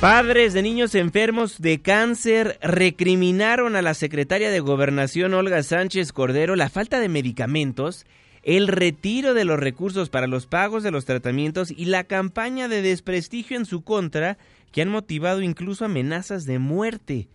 Padres 0.02 0.54
de 0.54 0.63
niños 0.63 0.96
enfermos 0.96 1.62
de 1.62 1.80
cáncer 1.80 2.58
recriminaron 2.63 3.76
a 3.76 3.84
la 3.84 3.94
secretaria 3.94 4.50
de 4.50 4.60
Gobernación 4.60 5.36
Olga 5.36 5.62
Sánchez 5.62 6.12
Cordero 6.12 6.56
la 6.56 6.70
falta 6.70 7.00
de 7.00 7.08
medicamentos, 7.08 8.08
el 8.41 8.67
retiro 8.67 9.36
de 9.36 9.46
los 9.46 9.60
recursos 9.60 10.10
para 10.10 10.26
los 10.26 10.48
pagos 10.48 10.82
de 10.82 10.89
los 10.89 11.06
tratamientos 11.06 11.70
y 11.70 11.86
la 11.86 12.06
campaña 12.06 12.67
de 12.67 12.82
desprestigio 12.82 13.58
en 13.58 13.65
su 13.65 13.84
contra 13.84 14.39
que 14.72 14.82
han 14.82 14.90
motivado 14.90 15.42
incluso 15.42 15.86
amenazas 15.86 16.46
de 16.46 16.60
muerte. 16.60 17.28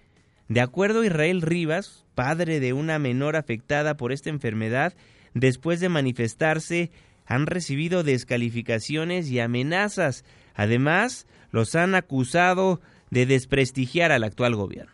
De 0.48 0.60
acuerdo 0.60 1.00
a 1.00 1.06
Israel 1.06 1.42
Rivas, 1.42 2.04
padre 2.14 2.60
de 2.60 2.72
una 2.72 2.98
menor 2.98 3.36
afectada 3.36 3.96
por 3.96 4.12
esta 4.12 4.30
enfermedad, 4.30 4.94
después 5.34 5.80
de 5.80 5.88
manifestarse 5.88 6.90
han 7.26 7.46
recibido 7.46 8.02
descalificaciones 8.02 9.28
y 9.30 9.40
amenazas. 9.40 10.24
Además, 10.54 11.26
los 11.50 11.74
han 11.74 11.94
acusado 11.94 12.80
de 13.10 13.26
desprestigiar 13.26 14.12
al 14.12 14.24
actual 14.24 14.54
gobierno. 14.54 14.92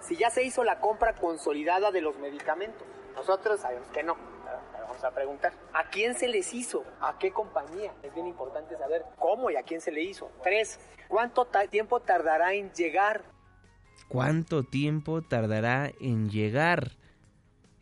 Si 0.00 0.16
ya 0.16 0.28
se 0.30 0.44
hizo 0.44 0.64
la 0.64 0.80
compra 0.80 1.14
consolidada 1.14 1.90
de 1.90 2.02
los 2.02 2.18
medicamentos, 2.18 2.86
nosotros 3.14 3.60
sabemos 3.60 3.88
que 3.88 4.02
no. 4.02 4.33
A 5.04 5.10
preguntar, 5.10 5.52
¿a 5.74 5.90
quién 5.90 6.14
se 6.14 6.28
les 6.28 6.54
hizo? 6.54 6.82
¿A 7.00 7.18
qué 7.18 7.30
compañía? 7.30 7.92
Es 8.02 8.14
bien 8.14 8.26
importante 8.26 8.74
saber 8.78 9.02
cómo 9.18 9.50
y 9.50 9.56
a 9.56 9.62
quién 9.62 9.82
se 9.82 9.92
le 9.92 10.02
hizo. 10.02 10.30
Tres, 10.42 10.80
¿cuánto 11.08 11.46
tiempo 11.70 12.00
tardará 12.00 12.54
en 12.54 12.72
llegar? 12.72 13.22
¿Cuánto 14.08 14.62
tiempo 14.62 15.20
tardará 15.20 15.92
en 16.00 16.30
llegar? 16.30 16.92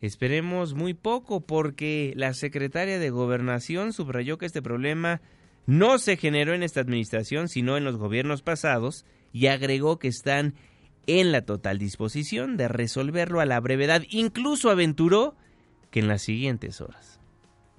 Esperemos 0.01 0.73
muy 0.73 0.93
poco 0.93 1.39
porque 1.39 2.11
la 2.17 2.33
secretaria 2.33 2.99
de 2.99 3.09
Gobernación 3.09 3.93
subrayó 3.93 4.37
que 4.37 4.45
este 4.45 4.61
problema 4.61 5.21
no 5.65 5.99
se 5.99 6.17
generó 6.17 6.53
en 6.53 6.61
esta 6.61 6.81
administración, 6.81 7.47
sino 7.47 7.77
en 7.77 7.85
los 7.85 7.95
gobiernos 7.95 8.41
pasados, 8.41 9.05
y 9.31 9.47
agregó 9.47 9.97
que 9.97 10.09
están 10.09 10.55
en 11.07 11.31
la 11.31 11.45
total 11.45 11.77
disposición 11.77 12.57
de 12.57 12.67
resolverlo 12.67 13.39
a 13.39 13.45
la 13.45 13.61
brevedad. 13.61 14.01
Incluso 14.09 14.69
aventuró 14.69 15.37
que 15.93 15.99
en 15.99 16.07
las 16.07 16.23
siguientes 16.23 16.81
horas. 16.81 17.19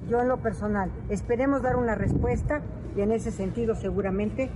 Yo 0.09 0.21
en 0.21 0.29
lo 0.29 0.41
personal, 0.41 0.89
esperemos 1.11 1.63
dar 1.63 1.75
una 1.75 1.97
respuesta 1.97 2.63
y 2.97 3.01
en 3.01 3.11
ese 3.11 3.33
sentido 3.33 3.75
seguramente 3.75 4.51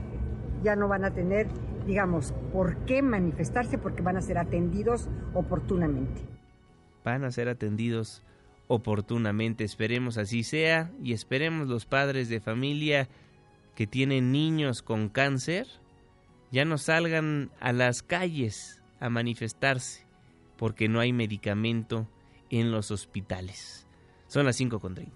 ya 0.62 0.77
no 0.77 0.87
van 0.87 1.05
a 1.05 1.12
tener, 1.12 1.49
digamos, 1.85 2.33
por 2.53 2.77
qué 2.85 3.03
manifestarse 3.03 3.77
porque 3.77 4.01
van 4.01 4.16
a 4.16 4.23
ser 4.23 4.38
atendidos 4.38 5.09
oportunamente. 5.35 6.21
Van 7.05 7.25
a 7.25 7.33
ser 7.33 7.49
atendidos 7.49 8.23
oportunamente, 8.68 9.64
esperemos 9.64 10.18
así 10.18 10.44
sea 10.44 10.92
y 11.03 11.12
esperemos 11.12 11.66
los 11.66 11.85
padres 11.85 12.29
de 12.29 12.38
familia 12.38 13.09
que 13.75 13.88
tienen 13.88 14.31
niños 14.31 14.83
con 14.83 15.09
cáncer 15.09 15.66
ya 16.53 16.64
no 16.64 16.79
salgan 16.79 17.51
a 17.59 17.73
las 17.73 18.05
calles 18.05 18.81
a 19.01 19.11
manifestarse 19.11 20.07
porque 20.57 20.88
no 20.88 21.01
hay 21.01 21.12
medicamento 21.12 22.07
en 22.50 22.70
los 22.70 22.90
hospitales. 22.90 23.87
Son 24.26 24.46
las 24.46 24.61
5.30. 24.61 25.08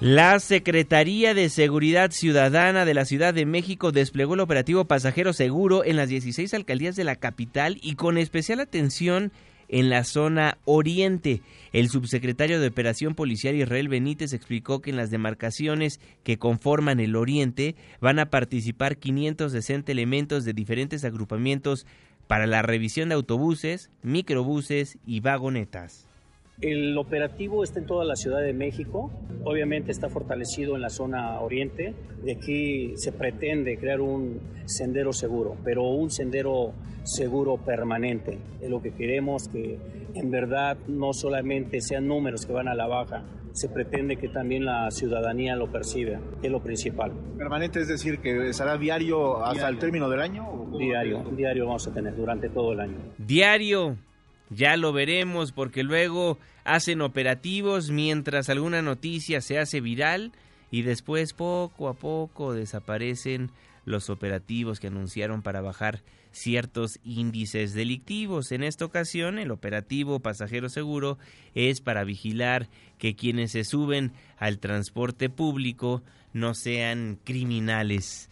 La 0.00 0.40
Secretaría 0.40 1.32
de 1.32 1.48
Seguridad 1.48 2.10
Ciudadana 2.10 2.84
de 2.84 2.92
la 2.92 3.04
Ciudad 3.04 3.32
de 3.32 3.46
México 3.46 3.92
desplegó 3.92 4.34
el 4.34 4.40
operativo 4.40 4.84
Pasajero 4.86 5.32
Seguro 5.32 5.84
en 5.84 5.94
las 5.94 6.08
16 6.08 6.52
alcaldías 6.54 6.96
de 6.96 7.04
la 7.04 7.14
capital 7.14 7.78
y 7.80 7.94
con 7.94 8.18
especial 8.18 8.58
atención 8.58 9.30
en 9.68 9.90
la 9.90 10.04
zona 10.04 10.58
oriente. 10.64 11.40
El 11.72 11.88
subsecretario 11.88 12.60
de 12.60 12.66
Operación 12.66 13.14
Policial 13.14 13.54
Israel 13.54 13.88
Benítez 13.88 14.32
explicó 14.32 14.82
que 14.82 14.90
en 14.90 14.96
las 14.96 15.10
demarcaciones 15.10 16.00
que 16.24 16.36
conforman 16.36 16.98
el 16.98 17.16
oriente 17.16 17.76
van 18.00 18.18
a 18.18 18.28
participar 18.28 18.98
560 18.98 19.90
elementos 19.92 20.44
de 20.44 20.52
diferentes 20.52 21.04
agrupamientos 21.04 21.86
para 22.26 22.46
la 22.46 22.62
revisión 22.62 23.08
de 23.08 23.14
autobuses, 23.14 23.90
microbuses 24.02 24.98
y 25.06 25.20
vagonetas. 25.20 26.06
El 26.60 26.96
operativo 26.96 27.64
está 27.64 27.80
en 27.80 27.86
toda 27.86 28.04
la 28.04 28.14
Ciudad 28.14 28.40
de 28.40 28.52
México, 28.52 29.10
obviamente 29.42 29.90
está 29.90 30.08
fortalecido 30.08 30.76
en 30.76 30.82
la 30.82 30.90
zona 30.90 31.40
oriente. 31.40 31.94
De 32.22 32.32
aquí 32.32 32.92
se 32.96 33.10
pretende 33.10 33.76
crear 33.78 34.00
un 34.00 34.40
sendero 34.66 35.12
seguro, 35.12 35.56
pero 35.64 35.82
un 35.82 36.10
sendero 36.10 36.72
seguro 37.02 37.56
permanente. 37.56 38.38
Es 38.60 38.70
lo 38.70 38.80
que 38.80 38.92
queremos, 38.92 39.48
que 39.48 39.78
en 40.14 40.30
verdad 40.30 40.76
no 40.86 41.12
solamente 41.12 41.80
sean 41.80 42.06
números 42.06 42.46
que 42.46 42.52
van 42.52 42.68
a 42.68 42.74
la 42.74 42.86
baja, 42.86 43.24
se 43.52 43.68
pretende 43.68 44.16
que 44.16 44.28
también 44.28 44.64
la 44.64 44.90
ciudadanía 44.90 45.56
lo 45.56 45.70
perciba, 45.70 46.20
que 46.40 46.46
es 46.46 46.52
lo 46.52 46.62
principal. 46.62 47.12
¿Permanente 47.36 47.80
es 47.80 47.88
decir 47.88 48.18
que 48.18 48.52
será 48.52 48.76
diario 48.76 49.44
hasta 49.44 49.68
el 49.68 49.78
término 49.78 50.08
del 50.08 50.20
año? 50.20 50.66
Diario, 50.78 51.24
diario 51.36 51.66
vamos 51.66 51.86
a 51.86 51.92
tener 51.92 52.16
durante 52.16 52.48
todo 52.48 52.72
el 52.72 52.80
año. 52.80 52.96
Diario, 53.18 53.96
ya 54.50 54.76
lo 54.76 54.92
veremos 54.92 55.52
porque 55.52 55.82
luego 55.82 56.38
hacen 56.64 57.00
operativos 57.02 57.90
mientras 57.90 58.48
alguna 58.48 58.82
noticia 58.82 59.40
se 59.40 59.58
hace 59.58 59.80
viral 59.80 60.32
y 60.70 60.82
después 60.82 61.34
poco 61.34 61.88
a 61.88 61.94
poco 61.94 62.54
desaparecen 62.54 63.50
los 63.84 64.10
operativos 64.10 64.80
que 64.80 64.86
anunciaron 64.86 65.42
para 65.42 65.60
bajar 65.60 66.00
ciertos 66.32 66.98
índices 67.04 67.74
delictivos. 67.74 68.52
En 68.52 68.62
esta 68.62 68.84
ocasión, 68.84 69.38
el 69.38 69.50
operativo 69.50 70.20
Pasajero 70.20 70.68
Seguro 70.68 71.18
es 71.54 71.80
para 71.80 72.04
vigilar 72.04 72.68
que 72.98 73.14
quienes 73.14 73.52
se 73.52 73.64
suben 73.64 74.12
al 74.38 74.58
transporte 74.58 75.28
público 75.30 76.02
no 76.32 76.54
sean 76.54 77.18
criminales. 77.24 78.28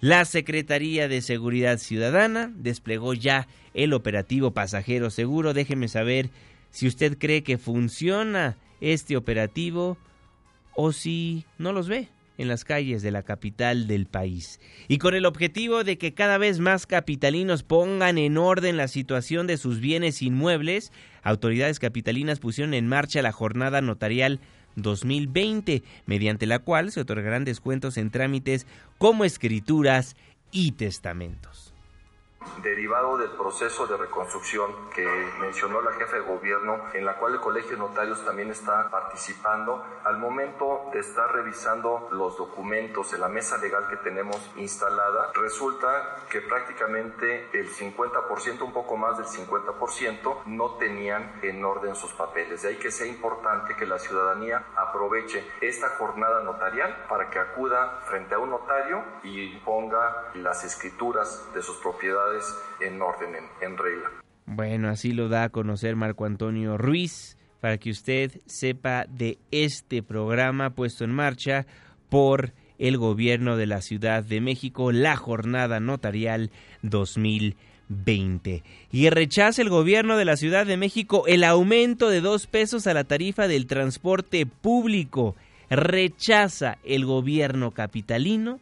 La 0.00 0.24
Secretaría 0.24 1.08
de 1.08 1.22
Seguridad 1.22 1.78
Ciudadana 1.78 2.52
desplegó 2.54 3.14
ya 3.14 3.48
el 3.74 3.92
operativo 3.94 4.52
Pasajero 4.52 5.10
Seguro. 5.10 5.54
Déjeme 5.54 5.88
saber 5.88 6.30
si 6.70 6.86
usted 6.86 7.18
cree 7.18 7.42
que 7.42 7.58
funciona 7.58 8.56
este 8.80 9.16
operativo 9.16 9.98
o 10.76 10.92
si 10.92 11.44
no 11.58 11.72
los 11.72 11.88
ve 11.88 12.08
en 12.38 12.48
las 12.48 12.64
calles 12.64 13.02
de 13.02 13.10
la 13.10 13.22
capital 13.22 13.86
del 13.86 14.06
país. 14.06 14.60
Y 14.88 14.98
con 14.98 15.14
el 15.14 15.26
objetivo 15.26 15.84
de 15.84 15.98
que 15.98 16.14
cada 16.14 16.38
vez 16.38 16.60
más 16.60 16.86
capitalinos 16.86 17.62
pongan 17.62 18.16
en 18.16 18.38
orden 18.38 18.76
la 18.76 18.88
situación 18.88 19.46
de 19.46 19.58
sus 19.58 19.80
bienes 19.80 20.22
inmuebles, 20.22 20.92
autoridades 21.22 21.78
capitalinas 21.78 22.38
pusieron 22.38 22.72
en 22.72 22.86
marcha 22.86 23.20
la 23.20 23.32
jornada 23.32 23.82
notarial 23.82 24.40
2020, 24.76 25.82
mediante 26.06 26.46
la 26.46 26.60
cual 26.60 26.92
se 26.92 27.00
otorgarán 27.00 27.44
descuentos 27.44 27.96
en 27.96 28.10
trámites 28.10 28.66
como 28.96 29.24
escrituras 29.24 30.16
y 30.50 30.72
testamentos. 30.72 31.67
Derivado 32.62 33.16
del 33.18 33.30
proceso 33.30 33.86
de 33.86 33.96
reconstrucción 33.96 34.72
que 34.94 35.06
mencionó 35.40 35.80
la 35.80 35.92
jefa 35.92 36.16
de 36.16 36.22
gobierno, 36.22 36.80
en 36.92 37.04
la 37.04 37.16
cual 37.16 37.34
el 37.34 37.40
Colegio 37.40 37.72
de 37.72 37.78
Notarios 37.78 38.24
también 38.24 38.50
está 38.50 38.90
participando, 38.90 39.84
al 40.04 40.18
momento 40.18 40.90
de 40.92 41.00
estar 41.00 41.32
revisando 41.32 42.08
los 42.12 42.36
documentos 42.36 43.10
de 43.12 43.18
la 43.18 43.28
mesa 43.28 43.58
legal 43.58 43.86
que 43.88 43.96
tenemos 43.96 44.36
instalada, 44.56 45.32
resulta 45.34 46.16
que 46.30 46.40
prácticamente 46.40 47.48
el 47.52 47.68
50%, 47.70 48.62
un 48.62 48.72
poco 48.72 48.96
más 48.96 49.16
del 49.18 49.26
50%, 49.26 50.44
no 50.46 50.70
tenían 50.76 51.40
en 51.42 51.64
orden 51.64 51.94
sus 51.94 52.12
papeles. 52.12 52.62
De 52.62 52.68
ahí 52.68 52.76
que 52.76 52.90
sea 52.90 53.06
importante 53.06 53.76
que 53.76 53.86
la 53.86 53.98
ciudadanía 53.98 54.64
aproveche 54.76 55.46
esta 55.60 55.90
jornada 55.90 56.42
notarial 56.42 57.04
para 57.08 57.30
que 57.30 57.38
acuda 57.38 58.00
frente 58.06 58.34
a 58.34 58.38
un 58.38 58.50
notario 58.50 59.02
y 59.22 59.56
ponga 59.60 60.30
las 60.34 60.64
escrituras 60.64 61.48
de 61.54 61.62
sus 61.62 61.76
propiedades 61.78 62.27
en 62.80 63.00
orden, 63.02 63.34
en, 63.60 63.76
regla. 63.76 64.10
Bueno, 64.46 64.88
así 64.88 65.12
lo 65.12 65.28
da 65.28 65.44
a 65.44 65.48
conocer 65.48 65.96
Marco 65.96 66.24
Antonio 66.24 66.78
Ruiz 66.78 67.36
para 67.60 67.78
que 67.78 67.90
usted 67.90 68.40
sepa 68.46 69.04
de 69.08 69.38
este 69.50 70.02
programa 70.02 70.70
puesto 70.70 71.04
en 71.04 71.12
marcha 71.12 71.66
por 72.08 72.52
el 72.78 72.96
gobierno 72.96 73.56
de 73.56 73.66
la 73.66 73.82
Ciudad 73.82 74.22
de 74.22 74.40
México, 74.40 74.92
la 74.92 75.16
jornada 75.16 75.80
notarial 75.80 76.50
2020. 76.82 78.62
Y 78.92 79.10
rechaza 79.10 79.60
el 79.60 79.68
gobierno 79.68 80.16
de 80.16 80.24
la 80.24 80.36
Ciudad 80.36 80.66
de 80.66 80.76
México 80.76 81.24
el 81.26 81.42
aumento 81.44 82.08
de 82.08 82.20
dos 82.20 82.46
pesos 82.46 82.86
a 82.86 82.94
la 82.94 83.04
tarifa 83.04 83.48
del 83.48 83.66
transporte 83.66 84.46
público. 84.46 85.34
Rechaza 85.68 86.78
el 86.84 87.04
gobierno 87.04 87.72
capitalino 87.72 88.60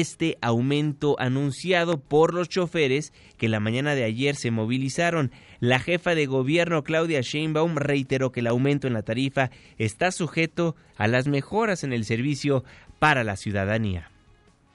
este 0.00 0.38
aumento 0.40 1.16
anunciado 1.18 1.98
por 2.00 2.34
los 2.34 2.48
choferes 2.48 3.12
que 3.36 3.48
la 3.48 3.60
mañana 3.60 3.94
de 3.94 4.04
ayer 4.04 4.36
se 4.36 4.50
movilizaron. 4.50 5.30
La 5.60 5.78
jefa 5.78 6.14
de 6.14 6.26
gobierno 6.26 6.82
Claudia 6.82 7.20
Sheinbaum 7.20 7.76
reiteró 7.76 8.32
que 8.32 8.40
el 8.40 8.46
aumento 8.46 8.86
en 8.86 8.94
la 8.94 9.02
tarifa 9.02 9.50
está 9.78 10.10
sujeto 10.10 10.76
a 10.96 11.08
las 11.08 11.28
mejoras 11.28 11.84
en 11.84 11.92
el 11.92 12.04
servicio 12.04 12.64
para 12.98 13.24
la 13.24 13.36
ciudadanía. 13.36 14.10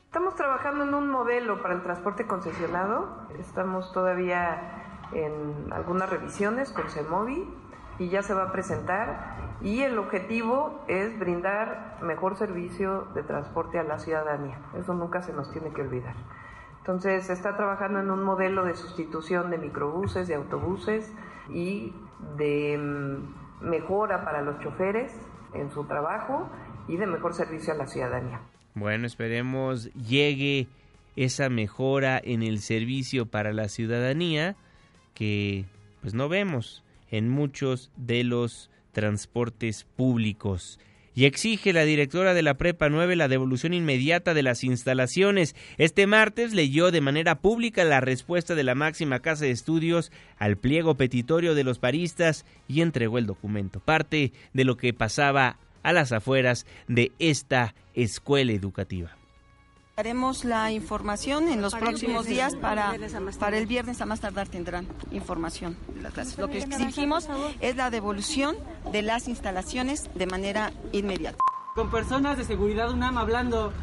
Estamos 0.06 0.36
trabajando 0.36 0.84
en 0.84 0.94
un 0.94 1.10
modelo 1.10 1.62
para 1.62 1.76
el 1.76 1.84
transporte 1.84 2.26
concesionado. 2.26 3.28
Estamos 3.40 3.92
todavía 3.94 5.10
en 5.14 5.72
algunas 5.72 6.10
revisiones 6.10 6.72
con 6.72 6.90
CEMOVI 6.90 7.67
y 8.00 8.10
ya 8.10 8.22
se 8.22 8.34
va 8.34 8.44
a 8.44 8.52
presentar 8.52 9.38
y 9.62 9.82
el 9.82 9.98
objetivo 9.98 10.84
es 10.88 11.18
brindar 11.18 11.98
mejor 12.02 12.38
servicio 12.38 13.08
de 13.16 13.24
transporte 13.24 13.80
a 13.80 13.84
la 13.84 13.98
ciudadanía. 13.98 14.60
Eso 14.78 14.94
nunca 14.94 15.22
se 15.22 15.34
nos 15.34 15.52
tiene 15.52 15.72
que 15.72 15.82
olvidar. 15.82 16.16
Entonces 16.80 17.26
se 17.26 17.34
está 17.34 17.58
trabajando 17.58 18.00
en 18.00 18.12
un 18.12 18.24
modelo 18.24 18.64
de 18.64 18.76
sustitución 18.76 19.50
de 19.50 19.58
microbuses, 19.58 20.28
de 20.28 20.36
autobuses 20.36 21.12
y 21.50 21.94
de 22.38 22.78
mm, 22.78 23.68
mejora 23.68 24.24
para 24.24 24.42
los 24.42 24.60
choferes 24.60 25.14
en 25.54 25.72
su 25.72 25.86
trabajo 25.86 26.48
y 26.88 26.98
de 26.98 27.08
mejor 27.08 27.34
servicio 27.34 27.74
a 27.74 27.78
la 27.78 27.88
ciudadanía. 27.88 28.40
Bueno, 28.76 29.08
esperemos 29.08 29.92
llegue 29.96 30.68
esa 31.16 31.50
mejora 31.50 32.22
en 32.24 32.44
el 32.44 32.60
servicio 32.60 33.26
para 33.26 33.52
la 33.52 33.70
ciudadanía 33.70 34.56
que 35.16 35.66
pues 36.02 36.14
no 36.14 36.30
vemos 36.30 36.84
en 37.12 37.30
muchos 37.30 37.91
de 37.96 38.24
los 38.24 38.70
transportes 38.91 39.86
públicos 39.96 40.80
y 41.17 41.26
exige 41.26 41.74
la 41.74 41.84
directora 41.84 42.36
de 42.36 42.43
la 42.43 42.60
Prepa 42.60 42.89
9 42.89 43.15
la 43.15 43.28
devolución 43.28 43.74
inmediata 43.74 44.36
de 44.36 44.43
las 44.43 44.63
instalaciones. 44.63 45.56
Este 45.80 46.06
martes 46.06 46.54
leyó 46.54 46.91
de 46.91 47.02
manera 47.02 47.39
pública 47.39 47.84
la 47.86 48.02
respuesta 48.02 48.54
de 48.54 48.63
la 48.63 48.76
máxima 48.76 49.20
casa 49.20 49.46
de 49.46 49.50
estudios 49.50 50.12
al 50.38 50.58
pliego 50.58 50.93
petitorio 50.93 51.56
de 51.56 51.63
los 51.63 51.80
paristas 51.80 52.46
y 52.67 52.82
entregó 52.82 53.17
el 53.17 53.26
documento, 53.26 53.80
parte 53.80 54.32
de 54.54 54.63
lo 54.63 54.78
que 54.78 54.93
pasaba 54.93 55.58
a 55.82 55.91
las 55.91 56.12
afueras 56.12 56.67
de 56.88 57.12
esta 57.17 57.74
escuela 57.96 58.52
educativa. 58.52 59.17
Haremos 60.00 60.46
la 60.46 60.72
información 60.72 61.48
en 61.48 61.60
los 61.60 61.74
próximos 61.74 62.28
días 62.28 62.56
para, 62.56 62.94
para 63.40 63.58
el 63.58 63.66
viernes 63.66 64.00
a 64.00 64.06
más 64.06 64.20
tardar 64.20 64.48
tendrán 64.48 64.88
información 65.10 65.76
de 65.96 66.04
las 66.04 66.14
clases. 66.14 66.38
Lo 66.38 66.48
que 66.50 66.60
exigimos 66.60 67.28
es 67.62 67.76
la 67.78 67.90
devolución 67.90 68.56
de 68.92 69.02
las 69.02 69.28
instalaciones 69.28 70.08
de 70.14 70.28
manera 70.28 70.72
inmediata. 70.92 71.40
Con 71.74 71.90
personas 71.90 72.38
de 72.38 72.44
seguridad 72.44 72.92
UNAM 72.92 73.18
hablando. 73.18 73.74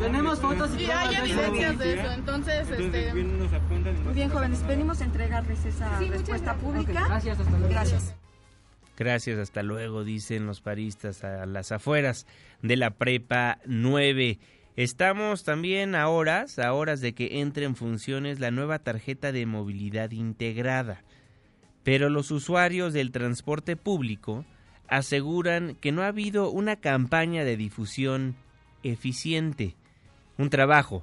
Tenemos 0.00 0.38
fotos 0.38 0.70
y, 0.78 0.84
hay 0.84 1.16
evidencias 1.16 1.78
de 1.80 2.00
eso, 2.00 2.12
entonces, 2.12 2.70
este... 2.70 3.12
Muy 3.12 4.14
bien, 4.14 4.30
jóvenes, 4.30 4.64
venimos 4.68 5.00
a 5.00 5.04
entregarles 5.04 5.64
esa 5.64 5.98
respuesta 5.98 6.54
pública. 6.54 7.06
Gracias, 7.08 7.40
hasta 7.40 7.58
luego. 7.58 7.68
Gracias. 7.70 8.14
Gracias, 9.02 9.36
hasta 9.40 9.64
luego, 9.64 10.04
dicen 10.04 10.46
los 10.46 10.60
paristas 10.60 11.24
a 11.24 11.44
las 11.44 11.72
afueras 11.72 12.24
de 12.62 12.76
la 12.76 12.90
Prepa 12.90 13.58
9. 13.66 14.38
Estamos 14.76 15.42
también 15.42 15.96
a 15.96 16.06
horas, 16.06 16.60
a 16.60 16.72
horas 16.72 17.00
de 17.00 17.12
que 17.12 17.40
entre 17.40 17.64
en 17.64 17.74
funciones 17.74 18.38
la 18.38 18.52
nueva 18.52 18.78
tarjeta 18.78 19.32
de 19.32 19.44
movilidad 19.44 20.12
integrada. 20.12 21.02
Pero 21.82 22.10
los 22.10 22.30
usuarios 22.30 22.92
del 22.92 23.10
transporte 23.10 23.74
público 23.74 24.44
aseguran 24.86 25.74
que 25.74 25.90
no 25.90 26.02
ha 26.02 26.06
habido 26.06 26.50
una 26.50 26.76
campaña 26.76 27.42
de 27.42 27.56
difusión 27.56 28.36
eficiente. 28.84 29.74
Un 30.38 30.48
trabajo 30.48 31.02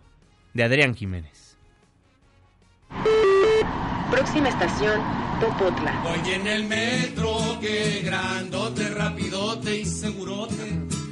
de 0.54 0.64
Adrián 0.64 0.96
Jiménez. 0.96 1.58
Próxima 4.10 4.50
estación, 4.50 5.02
Topotla. 5.40 6.02
Voy 6.04 6.34
en 6.34 6.48
el 6.48 6.64
metro, 6.66 7.39
qué 7.60 8.02
grandote, 8.04 8.90
rapidote 8.90 9.78
y 9.80 9.86
segurote. 9.86 10.56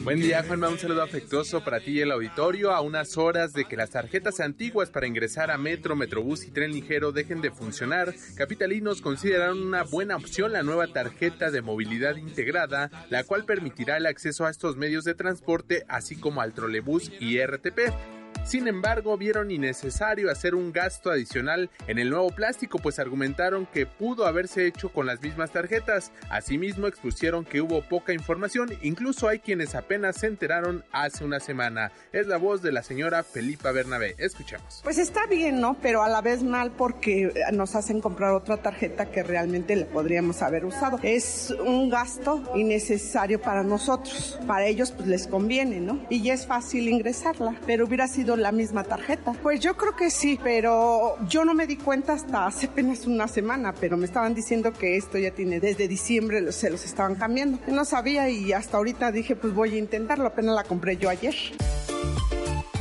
Buen 0.04 0.22
día, 0.22 0.42
Juanma. 0.42 0.70
Un 0.70 0.80
saludo 0.80 1.04
afectuoso 1.04 1.66
para 1.66 1.82
ti 1.82 1.92
y 1.92 2.00
el 2.00 2.12
auditorio. 2.12 2.72
A 2.72 2.80
unas 2.80 3.18
horas 3.18 3.52
de 3.52 3.66
que 3.66 3.76
las 3.76 3.90
tarjetas 3.90 4.40
antiguas 4.40 4.90
para 4.90 5.06
ingresar 5.06 5.52
a 5.52 5.58
metro, 5.58 5.98
metrobús 5.98 6.46
y 6.46 6.52
tren 6.52 6.72
ligero 6.72 7.12
dejen 7.12 7.42
de 7.42 7.52
funcionar, 7.52 8.16
capitalinos 8.36 9.02
consideraron 9.02 9.62
una 9.62 9.84
buena 9.84 10.16
opción 10.16 10.54
la 10.54 10.64
nueva 10.64 10.88
tarjeta 10.88 11.52
de 11.52 11.62
movilidad 11.62 12.16
integrada, 12.16 12.90
la 13.10 13.26
cual 13.26 13.44
permitirá 13.44 13.98
el 13.98 14.06
acceso 14.06 14.46
a 14.46 14.50
estos 14.50 14.78
medios 14.78 15.04
de 15.04 15.14
transporte, 15.14 15.84
así 15.90 16.16
como 16.16 16.40
al 16.40 16.54
trolebús 16.54 17.12
y 17.20 17.40
RTP. 17.40 18.17
Sin 18.48 18.70
embargo, 18.70 19.18
vieron 19.18 19.52
innecesario 19.52 20.32
hacer 20.32 20.56
un 20.56 20.72
gasto 20.72 21.12
adicional 21.12 21.70
en 21.86 22.00
el 22.00 22.10
nuevo 22.10 22.30
plástico, 22.30 22.80
pues 22.80 22.98
argumentaron 22.98 23.66
que 23.66 23.86
pudo 23.86 24.26
haberse 24.26 24.66
hecho 24.66 24.88
con 24.88 25.06
las 25.06 25.22
mismas 25.22 25.52
tarjetas. 25.52 26.14
Asimismo, 26.30 26.88
expusieron 26.88 27.44
que 27.44 27.60
hubo 27.60 27.82
poca 27.82 28.14
información, 28.14 28.70
incluso 28.82 29.28
hay 29.28 29.40
quienes 29.40 29.76
apenas 29.76 30.16
se 30.16 30.28
enteraron 30.28 30.86
hace 30.94 31.26
una 31.26 31.42
semana. 31.42 31.92
Es 32.14 32.28
la 32.28 32.38
voz 32.38 32.62
de 32.62 32.72
la 32.72 32.84
señora 32.84 33.22
Felipa 33.24 33.74
Bernabé. 33.74 34.16
Escuchemos. 34.18 34.80
Pues 34.82 34.98
está 34.98 35.26
bien, 35.26 35.60
¿no? 35.60 35.76
Pero 35.82 36.02
a 36.02 36.08
la 36.08 36.22
vez 36.22 36.42
mal 36.42 36.72
porque 36.72 37.34
nos 37.52 37.76
hacen 37.76 38.00
comprar 38.00 38.32
otra 38.32 38.56
tarjeta 38.56 39.12
que 39.12 39.24
realmente 39.24 39.76
le 39.76 39.84
podríamos 39.84 40.42
haber 40.42 40.64
usado. 40.64 41.02
Es 41.04 41.54
un 41.66 41.90
gasto 41.90 42.50
innecesario 42.56 43.42
para 43.42 43.64
nosotros. 43.64 44.40
Para 44.48 44.68
ellos 44.68 44.94
pues 44.94 45.10
les 45.10 45.28
conviene, 45.28 45.82
¿no? 45.82 46.00
Y 46.10 46.22
ya 46.22 46.34
es 46.34 46.48
fácil 46.48 46.88
ingresarla, 46.88 47.60
pero 47.66 47.86
hubiera 47.86 48.08
sido 48.08 48.37
la 48.38 48.52
misma 48.52 48.84
tarjeta? 48.84 49.34
Pues 49.44 49.60
yo 49.60 49.76
creo 49.76 49.96
que 49.96 50.10
sí, 50.10 50.40
pero 50.42 51.18
yo 51.28 51.46
no 51.46 51.54
me 51.54 51.68
di 51.68 51.78
cuenta 51.78 52.14
hasta 52.14 52.46
hace 52.46 52.68
apenas 52.68 53.06
una 53.06 53.28
semana, 53.28 53.74
pero 53.74 53.98
me 53.98 54.06
estaban 54.06 54.34
diciendo 54.34 54.72
que 54.74 54.98
esto 54.98 55.18
ya 55.18 55.32
tiene 55.32 55.60
desde 55.60 55.88
diciembre 55.88 56.52
se 56.52 56.70
los 56.70 56.86
estaban 56.86 57.16
cambiando. 57.16 57.60
No 57.68 57.86
sabía 57.86 58.30
y 58.30 58.54
hasta 58.54 58.78
ahorita 58.78 59.12
dije 59.12 59.36
pues 59.36 59.54
voy 59.54 59.76
a 59.76 59.78
intentarlo, 59.78 60.28
apenas 60.28 60.56
la 60.56 60.64
compré 60.64 60.98
yo 60.98 61.10
ayer. 61.10 61.36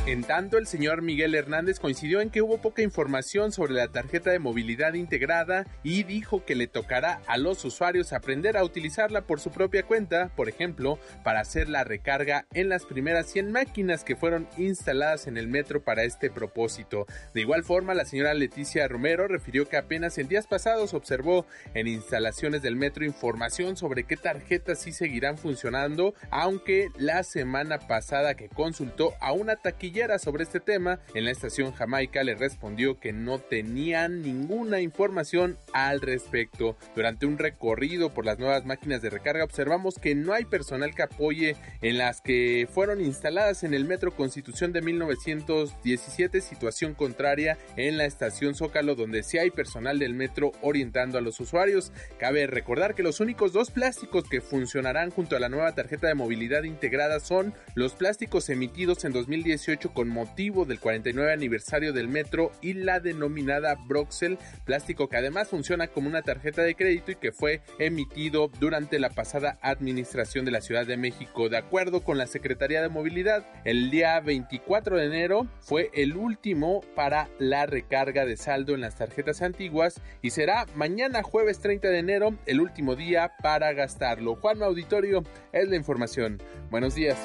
En 0.07 0.23
tanto, 0.23 0.57
el 0.57 0.67
señor 0.67 1.01
Miguel 1.01 1.35
Hernández 1.35 1.81
coincidió 1.81 2.21
en 2.21 2.29
que 2.29 2.41
hubo 2.41 2.61
poca 2.61 2.81
información 2.81 3.51
sobre 3.51 3.73
la 3.73 3.89
tarjeta 3.89 4.31
de 4.31 4.39
movilidad 4.39 4.93
integrada 4.93 5.65
y 5.83 6.03
dijo 6.03 6.45
que 6.45 6.55
le 6.55 6.67
tocará 6.67 7.19
a 7.27 7.37
los 7.37 7.65
usuarios 7.65 8.13
aprender 8.13 8.55
a 8.55 8.63
utilizarla 8.63 9.23
por 9.23 9.41
su 9.41 9.51
propia 9.51 9.83
cuenta, 9.83 10.31
por 10.33 10.47
ejemplo, 10.47 10.97
para 11.25 11.41
hacer 11.41 11.67
la 11.67 11.83
recarga 11.83 12.47
en 12.53 12.69
las 12.69 12.85
primeras 12.85 13.29
100 13.29 13.51
máquinas 13.51 14.05
que 14.05 14.15
fueron 14.15 14.47
instaladas 14.57 15.27
en 15.27 15.35
el 15.35 15.49
metro 15.49 15.83
para 15.83 16.05
este 16.05 16.29
propósito. 16.29 17.05
De 17.33 17.41
igual 17.41 17.65
forma, 17.65 17.93
la 17.93 18.05
señora 18.05 18.33
Leticia 18.33 18.87
Romero 18.87 19.27
refirió 19.27 19.67
que 19.67 19.75
apenas 19.75 20.17
en 20.17 20.29
días 20.29 20.47
pasados 20.47 20.93
observó 20.93 21.45
en 21.73 21.85
instalaciones 21.87 22.61
del 22.61 22.77
metro 22.77 23.03
información 23.03 23.75
sobre 23.75 24.05
qué 24.05 24.15
tarjetas 24.15 24.79
sí 24.79 24.93
seguirán 24.93 25.37
funcionando, 25.37 26.13
aunque 26.31 26.91
la 26.97 27.23
semana 27.23 27.77
pasada 27.77 28.35
que 28.35 28.47
consultó 28.47 29.13
a 29.19 29.33
una 29.33 29.57
taquilla 29.57 29.96
sobre 30.19 30.43
este 30.43 30.59
tema, 30.59 30.99
en 31.15 31.25
la 31.25 31.31
estación 31.31 31.71
Jamaica 31.71 32.23
le 32.23 32.35
respondió 32.35 32.99
que 32.99 33.13
no 33.13 33.39
tenían 33.39 34.21
ninguna 34.21 34.79
información 34.79 35.57
al 35.73 36.01
respecto. 36.01 36.77
Durante 36.95 37.25
un 37.25 37.39
recorrido 37.39 38.13
por 38.13 38.23
las 38.23 38.37
nuevas 38.37 38.63
máquinas 38.63 39.01
de 39.01 39.09
recarga 39.09 39.43
observamos 39.43 39.95
que 39.95 40.13
no 40.13 40.33
hay 40.33 40.45
personal 40.45 40.93
que 40.93 41.01
apoye 41.01 41.55
en 41.81 41.97
las 41.97 42.21
que 42.21 42.67
fueron 42.71 43.01
instaladas 43.01 43.63
en 43.63 43.73
el 43.73 43.85
Metro 43.85 44.15
Constitución 44.15 44.71
de 44.71 44.83
1917, 44.83 46.41
situación 46.41 46.93
contraria 46.93 47.57
en 47.75 47.97
la 47.97 48.05
estación 48.05 48.53
Zócalo 48.53 48.93
donde 48.93 49.23
sí 49.23 49.39
hay 49.39 49.49
personal 49.49 49.97
del 49.97 50.13
metro 50.13 50.51
orientando 50.61 51.17
a 51.17 51.21
los 51.21 51.39
usuarios. 51.39 51.91
Cabe 52.19 52.45
recordar 52.45 52.93
que 52.93 53.01
los 53.01 53.19
únicos 53.19 53.51
dos 53.51 53.71
plásticos 53.71 54.29
que 54.29 54.41
funcionarán 54.41 55.09
junto 55.09 55.35
a 55.35 55.39
la 55.39 55.49
nueva 55.49 55.73
tarjeta 55.73 56.07
de 56.07 56.13
movilidad 56.13 56.63
integrada 56.63 57.19
son 57.19 57.55
los 57.73 57.93
plásticos 57.93 58.49
emitidos 58.49 59.03
en 59.05 59.13
2018 59.13 59.86
con 59.93 60.09
motivo 60.09 60.65
del 60.65 60.79
49 60.79 61.31
aniversario 61.31 61.93
del 61.93 62.07
metro 62.07 62.51
y 62.61 62.73
la 62.73 62.99
denominada 62.99 63.75
Broxel, 63.87 64.37
plástico 64.65 65.09
que 65.09 65.17
además 65.17 65.47
funciona 65.47 65.87
como 65.87 66.07
una 66.07 66.21
tarjeta 66.21 66.61
de 66.61 66.75
crédito 66.75 67.11
y 67.11 67.15
que 67.15 67.31
fue 67.31 67.61
emitido 67.79 68.49
durante 68.59 68.99
la 68.99 69.09
pasada 69.09 69.57
administración 69.61 70.45
de 70.45 70.51
la 70.51 70.61
Ciudad 70.61 70.85
de 70.85 70.97
México. 70.97 71.49
De 71.49 71.57
acuerdo 71.57 72.01
con 72.01 72.17
la 72.17 72.27
Secretaría 72.27 72.81
de 72.81 72.89
Movilidad, 72.89 73.45
el 73.65 73.89
día 73.91 74.19
24 74.19 74.97
de 74.97 75.05
enero 75.05 75.47
fue 75.59 75.89
el 75.93 76.15
último 76.15 76.81
para 76.95 77.29
la 77.39 77.65
recarga 77.65 78.25
de 78.25 78.37
saldo 78.37 78.73
en 78.73 78.81
las 78.81 78.95
tarjetas 78.95 79.41
antiguas 79.41 80.01
y 80.21 80.31
será 80.31 80.65
mañana 80.75 81.23
jueves 81.23 81.59
30 81.59 81.87
de 81.89 81.99
enero 81.99 82.33
el 82.45 82.61
último 82.61 82.95
día 82.95 83.31
para 83.41 83.73
gastarlo. 83.73 84.35
Juan 84.35 84.63
Auditorio 84.63 85.23
es 85.51 85.67
la 85.67 85.75
información. 85.75 86.41
Buenos 86.69 86.95
días. 86.95 87.17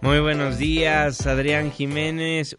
Muy 0.00 0.20
buenos 0.20 0.58
días, 0.58 1.26
Adrián 1.26 1.72
Jiménez. 1.72 1.85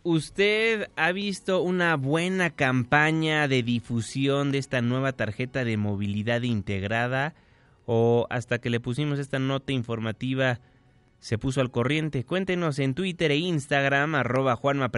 ¿Usted 0.03 0.89
ha 0.95 1.11
visto 1.11 1.61
una 1.61 1.95
buena 1.95 2.49
campaña 2.49 3.47
de 3.47 3.61
difusión 3.61 4.51
de 4.51 4.57
esta 4.57 4.81
nueva 4.81 5.11
tarjeta 5.11 5.63
de 5.63 5.77
movilidad 5.77 6.43
integrada? 6.43 7.35
¿O 7.85 8.27
hasta 8.29 8.59
que 8.59 8.69
le 8.69 8.79
pusimos 8.79 9.19
esta 9.19 9.39
nota 9.39 9.73
informativa 9.73 10.59
se 11.27 11.37
puso 11.37 11.59
al 11.59 11.71
corriente? 11.71 12.23
Cuéntenos 12.23 12.79
en 12.79 12.93
Twitter 12.93 13.31
e 13.31 13.35
Instagram, 13.35 14.15
arroba 14.15 14.55
Juanma 14.55 14.89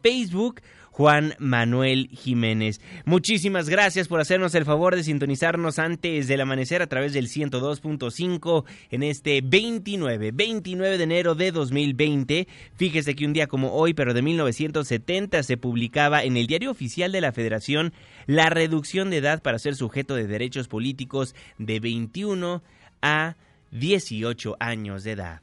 Facebook 0.00 0.60
Juan 0.92 1.34
Manuel 1.40 2.08
Jiménez. 2.12 2.80
Muchísimas 3.04 3.68
gracias 3.68 4.06
por 4.06 4.20
hacernos 4.20 4.54
el 4.54 4.64
favor 4.64 4.94
de 4.94 5.02
sintonizarnos 5.02 5.80
antes 5.80 6.28
del 6.28 6.40
amanecer 6.42 6.82
a 6.82 6.86
través 6.86 7.14
del 7.14 7.26
102.5 7.26 8.64
en 8.90 9.02
este 9.02 9.40
29, 9.42 10.30
29 10.32 10.98
de 10.98 11.02
enero 11.02 11.34
de 11.34 11.50
2020. 11.50 12.46
Fíjese 12.76 13.16
que 13.16 13.26
un 13.26 13.32
día 13.32 13.48
como 13.48 13.72
hoy, 13.72 13.92
pero 13.92 14.14
de 14.14 14.22
1970, 14.22 15.42
se 15.42 15.56
publicaba 15.56 16.22
en 16.22 16.36
el 16.36 16.46
Diario 16.46 16.70
Oficial 16.70 17.10
de 17.10 17.22
la 17.22 17.32
Federación 17.32 17.92
la 18.26 18.50
reducción 18.50 19.10
de 19.10 19.16
edad 19.16 19.42
para 19.42 19.58
ser 19.58 19.74
sujeto 19.74 20.14
de 20.14 20.28
derechos 20.28 20.68
políticos 20.68 21.34
de 21.58 21.80
21 21.80 22.62
a 23.00 23.34
18 23.72 24.56
años 24.60 25.02
de 25.02 25.10
edad. 25.10 25.42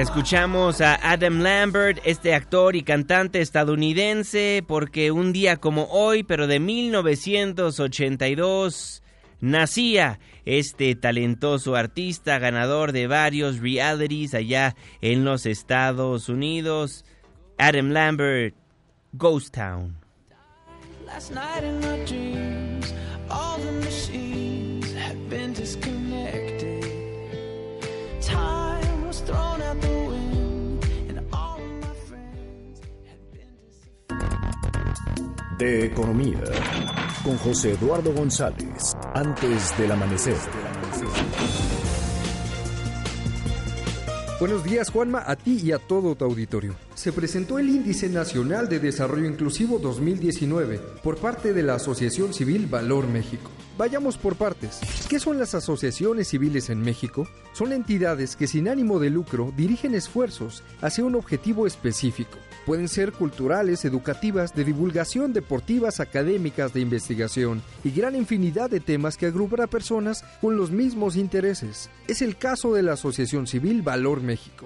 Escuchamos 0.00 0.80
a 0.80 0.94
Adam 1.12 1.40
Lambert, 1.40 2.00
este 2.04 2.34
actor 2.34 2.74
y 2.74 2.82
cantante 2.82 3.42
estadounidense, 3.42 4.64
porque 4.66 5.10
un 5.10 5.30
día 5.32 5.58
como 5.58 5.84
hoy, 5.90 6.22
pero 6.22 6.46
de 6.46 6.58
1982, 6.58 9.02
nacía 9.40 10.18
este 10.44 10.94
talentoso 10.94 11.76
artista, 11.76 12.38
ganador 12.38 12.92
de 12.92 13.06
varios 13.06 13.58
realities 13.60 14.34
allá 14.34 14.76
en 15.00 15.24
los 15.24 15.46
Estados 15.46 16.28
Unidos, 16.28 17.04
Adam 17.58 17.90
Lambert, 17.90 18.54
Ghost 19.12 19.54
Town. 19.54 19.96
Last 21.06 21.32
night 21.32 21.64
in 21.64 21.80
my 21.80 22.04
dreams, 22.04 22.94
all 23.28 23.58
the 23.58 23.72
machines 23.84 24.92
have 24.94 25.18
been 25.28 25.52
disconnected. 25.52 26.84
Time 28.20 29.06
was 29.06 29.20
thrown 29.20 29.60
out 29.60 29.80
the 29.80 29.88
wind, 29.88 30.84
and 31.08 31.20
all 31.32 31.56
of 31.56 31.80
my 31.80 31.94
friends 32.08 32.80
had 33.08 33.18
been 33.32 33.58
De 35.58 35.86
economía, 35.86 36.44
con 37.24 37.36
José 37.38 37.72
Eduardo 37.72 38.12
González, 38.12 38.94
antes 39.14 39.76
del 39.78 39.92
amanecer. 39.92 40.36
Buenos 44.40 44.64
días 44.64 44.88
Juanma, 44.88 45.22
a 45.26 45.36
ti 45.36 45.60
y 45.62 45.70
a 45.72 45.78
todo 45.78 46.14
tu 46.14 46.24
auditorio. 46.24 46.74
Se 46.94 47.12
presentó 47.12 47.58
el 47.58 47.68
Índice 47.68 48.08
Nacional 48.08 48.70
de 48.70 48.80
Desarrollo 48.80 49.26
Inclusivo 49.26 49.78
2019 49.78 50.80
por 51.02 51.18
parte 51.18 51.52
de 51.52 51.62
la 51.62 51.74
Asociación 51.74 52.32
Civil 52.32 52.66
Valor 52.66 53.06
México. 53.06 53.50
Vayamos 53.76 54.16
por 54.16 54.36
partes. 54.36 54.80
¿Qué 55.08 55.18
son 55.18 55.38
las 55.38 55.54
asociaciones 55.54 56.28
civiles 56.28 56.70
en 56.70 56.80
México? 56.80 57.28
Son 57.52 57.72
entidades 57.72 58.34
que 58.34 58.46
sin 58.46 58.68
ánimo 58.68 58.98
de 58.98 59.10
lucro 59.10 59.52
dirigen 59.56 59.94
esfuerzos 59.94 60.62
hacia 60.80 61.04
un 61.04 61.16
objetivo 61.16 61.66
específico. 61.66 62.38
Pueden 62.66 62.88
ser 62.88 63.12
culturales, 63.12 63.84
educativas, 63.84 64.54
de 64.54 64.64
divulgación, 64.64 65.32
deportivas, 65.32 65.98
académicas, 65.98 66.74
de 66.74 66.80
investigación 66.80 67.62
y 67.82 67.90
gran 67.90 68.14
infinidad 68.14 68.68
de 68.68 68.80
temas 68.80 69.16
que 69.16 69.26
agrupan 69.26 69.62
a 69.62 69.66
personas 69.66 70.24
con 70.40 70.56
los 70.56 70.70
mismos 70.70 71.16
intereses. 71.16 71.88
Es 72.06 72.20
el 72.20 72.36
caso 72.36 72.74
de 72.74 72.82
la 72.82 72.92
Asociación 72.92 73.46
Civil 73.46 73.82
Valor 73.82 74.20
México. 74.20 74.29
México. 74.30 74.64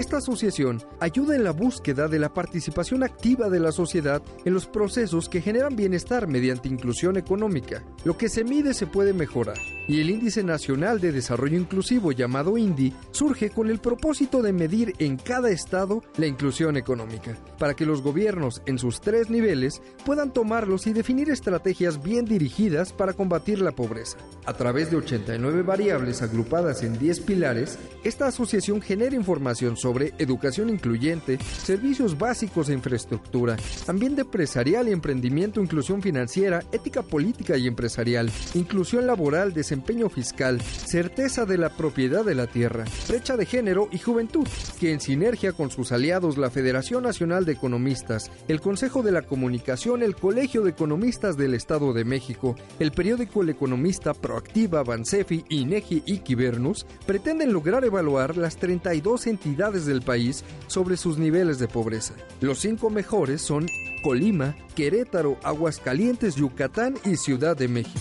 Esta 0.00 0.16
asociación 0.16 0.82
ayuda 0.98 1.36
en 1.36 1.44
la 1.44 1.50
búsqueda 1.50 2.08
de 2.08 2.18
la 2.18 2.32
participación 2.32 3.02
activa 3.02 3.50
de 3.50 3.60
la 3.60 3.70
sociedad 3.70 4.22
en 4.46 4.54
los 4.54 4.64
procesos 4.64 5.28
que 5.28 5.42
generan 5.42 5.76
bienestar 5.76 6.26
mediante 6.26 6.70
inclusión 6.70 7.18
económica. 7.18 7.84
Lo 8.04 8.16
que 8.16 8.30
se 8.30 8.42
mide 8.42 8.72
se 8.72 8.86
puede 8.86 9.12
mejorar, 9.12 9.58
y 9.88 10.00
el 10.00 10.08
Índice 10.08 10.42
Nacional 10.42 11.00
de 11.00 11.12
Desarrollo 11.12 11.58
Inclusivo 11.58 12.12
llamado 12.12 12.56
INDI 12.56 12.94
surge 13.10 13.50
con 13.50 13.68
el 13.68 13.78
propósito 13.78 14.40
de 14.40 14.54
medir 14.54 14.94
en 15.00 15.18
cada 15.18 15.50
estado 15.50 16.02
la 16.16 16.26
inclusión 16.26 16.78
económica, 16.78 17.36
para 17.58 17.74
que 17.74 17.84
los 17.84 18.00
gobiernos 18.00 18.62
en 18.64 18.78
sus 18.78 19.02
tres 19.02 19.28
niveles 19.28 19.82
puedan 20.06 20.32
tomarlos 20.32 20.86
y 20.86 20.94
definir 20.94 21.28
estrategias 21.28 22.02
bien 22.02 22.24
dirigidas 22.24 22.94
para 22.94 23.12
combatir 23.12 23.60
la 23.60 23.72
pobreza. 23.72 24.16
A 24.46 24.54
través 24.54 24.90
de 24.90 24.96
89 24.96 25.60
variables 25.60 26.22
agrupadas 26.22 26.82
en 26.84 26.98
10 26.98 27.20
pilares, 27.20 27.78
esta 28.02 28.28
asociación 28.28 28.80
genera 28.80 29.14
información 29.14 29.76
sobre 29.76 29.89
educación 30.18 30.70
incluyente, 30.70 31.38
servicios 31.38 32.18
básicos 32.18 32.68
e 32.68 32.72
infraestructura, 32.74 33.56
ambiente 33.86 34.22
empresarial 34.22 34.88
y 34.88 34.92
emprendimiento, 34.92 35.60
inclusión 35.60 36.02
financiera, 36.02 36.62
ética 36.72 37.02
política 37.02 37.56
y 37.56 37.66
empresarial, 37.66 38.30
inclusión 38.54 39.06
laboral, 39.06 39.52
desempeño 39.52 40.08
fiscal, 40.08 40.60
certeza 40.60 41.44
de 41.44 41.58
la 41.58 41.70
propiedad 41.76 42.24
de 42.24 42.34
la 42.34 42.46
tierra, 42.46 42.84
brecha 43.08 43.36
de 43.36 43.46
género 43.46 43.88
y 43.90 43.98
juventud, 43.98 44.46
que 44.78 44.92
en 44.92 45.00
sinergia 45.00 45.52
con 45.52 45.70
sus 45.70 45.92
aliados 45.92 46.38
la 46.38 46.50
Federación 46.50 47.02
Nacional 47.02 47.44
de 47.44 47.52
Economistas, 47.52 48.30
el 48.48 48.60
Consejo 48.60 49.02
de 49.02 49.12
la 49.12 49.22
Comunicación, 49.22 50.02
el 50.02 50.16
Colegio 50.16 50.62
de 50.62 50.70
Economistas 50.70 51.36
del 51.36 51.54
Estado 51.54 51.92
de 51.92 52.04
México, 52.04 52.56
el 52.78 52.92
periódico 52.92 53.42
El 53.42 53.50
Economista, 53.50 54.14
Proactiva, 54.14 54.82
Bansefi, 54.82 55.44
INEGI 55.48 56.02
y 56.06 56.18
Kibernus, 56.18 56.86
pretenden 57.06 57.52
lograr 57.52 57.84
evaluar 57.84 58.36
las 58.36 58.56
32 58.56 59.26
entidades 59.26 59.69
del 59.70 60.02
país 60.02 60.44
sobre 60.66 60.96
sus 60.96 61.18
niveles 61.18 61.58
de 61.58 61.68
pobreza. 61.68 62.14
Los 62.40 62.58
cinco 62.58 62.90
mejores 62.90 63.40
son 63.40 63.66
Colima, 64.02 64.56
Querétaro, 64.74 65.38
Aguascalientes, 65.42 66.34
Yucatán 66.34 66.94
y 67.04 67.16
Ciudad 67.16 67.56
de 67.56 67.68
México. 67.68 68.00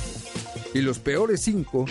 Y 0.74 0.82
los 0.82 1.00
peores 1.00 1.42
cinco 1.42 1.86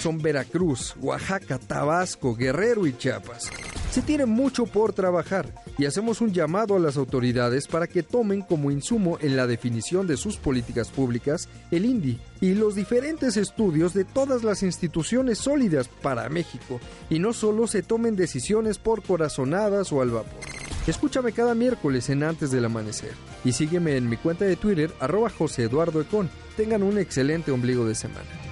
son 0.00 0.18
Veracruz, 0.18 0.96
Oaxaca, 1.00 1.58
Tabasco, 1.58 2.34
Guerrero 2.34 2.86
y 2.86 2.96
Chiapas. 2.96 3.50
Se 3.90 4.02
tiene 4.02 4.24
mucho 4.24 4.66
por 4.66 4.92
trabajar 4.92 5.52
y 5.76 5.84
hacemos 5.84 6.20
un 6.20 6.32
llamado 6.32 6.76
a 6.76 6.78
las 6.78 6.96
autoridades 6.96 7.66
para 7.66 7.86
que 7.86 8.02
tomen 8.02 8.42
como 8.42 8.70
insumo 8.70 9.18
en 9.20 9.36
la 9.36 9.46
definición 9.46 10.06
de 10.06 10.16
sus 10.16 10.36
políticas 10.36 10.90
públicas 10.90 11.48
el 11.70 11.84
INDI 11.84 12.20
y 12.40 12.54
los 12.54 12.74
diferentes 12.74 13.36
estudios 13.36 13.92
de 13.92 14.04
todas 14.04 14.44
las 14.44 14.62
instituciones 14.62 15.38
sólidas 15.38 15.88
para 15.88 16.28
México 16.28 16.80
y 17.08 17.18
no 17.18 17.32
solo 17.32 17.66
se 17.66 17.82
tomen 17.82 18.16
decisiones 18.16 18.78
por 18.78 19.02
corazonadas 19.02 19.92
o 19.92 20.02
al 20.02 20.10
vapor. 20.10 20.40
Escúchame 20.86 21.32
cada 21.32 21.54
miércoles 21.54 22.08
en 22.10 22.22
Antes 22.22 22.50
del 22.50 22.64
Amanecer 22.64 23.12
y 23.44 23.52
sígueme 23.52 23.96
en 23.96 24.08
mi 24.08 24.16
cuenta 24.16 24.44
de 24.44 24.56
Twitter 24.56 24.92
arroba 25.00 25.30
José 25.30 25.64
Eduardo 25.64 26.00
Econ. 26.00 26.30
Tengan 26.56 26.82
un 26.82 26.98
excelente 26.98 27.50
ombligo 27.50 27.84
de 27.86 27.94
semana. 27.94 28.49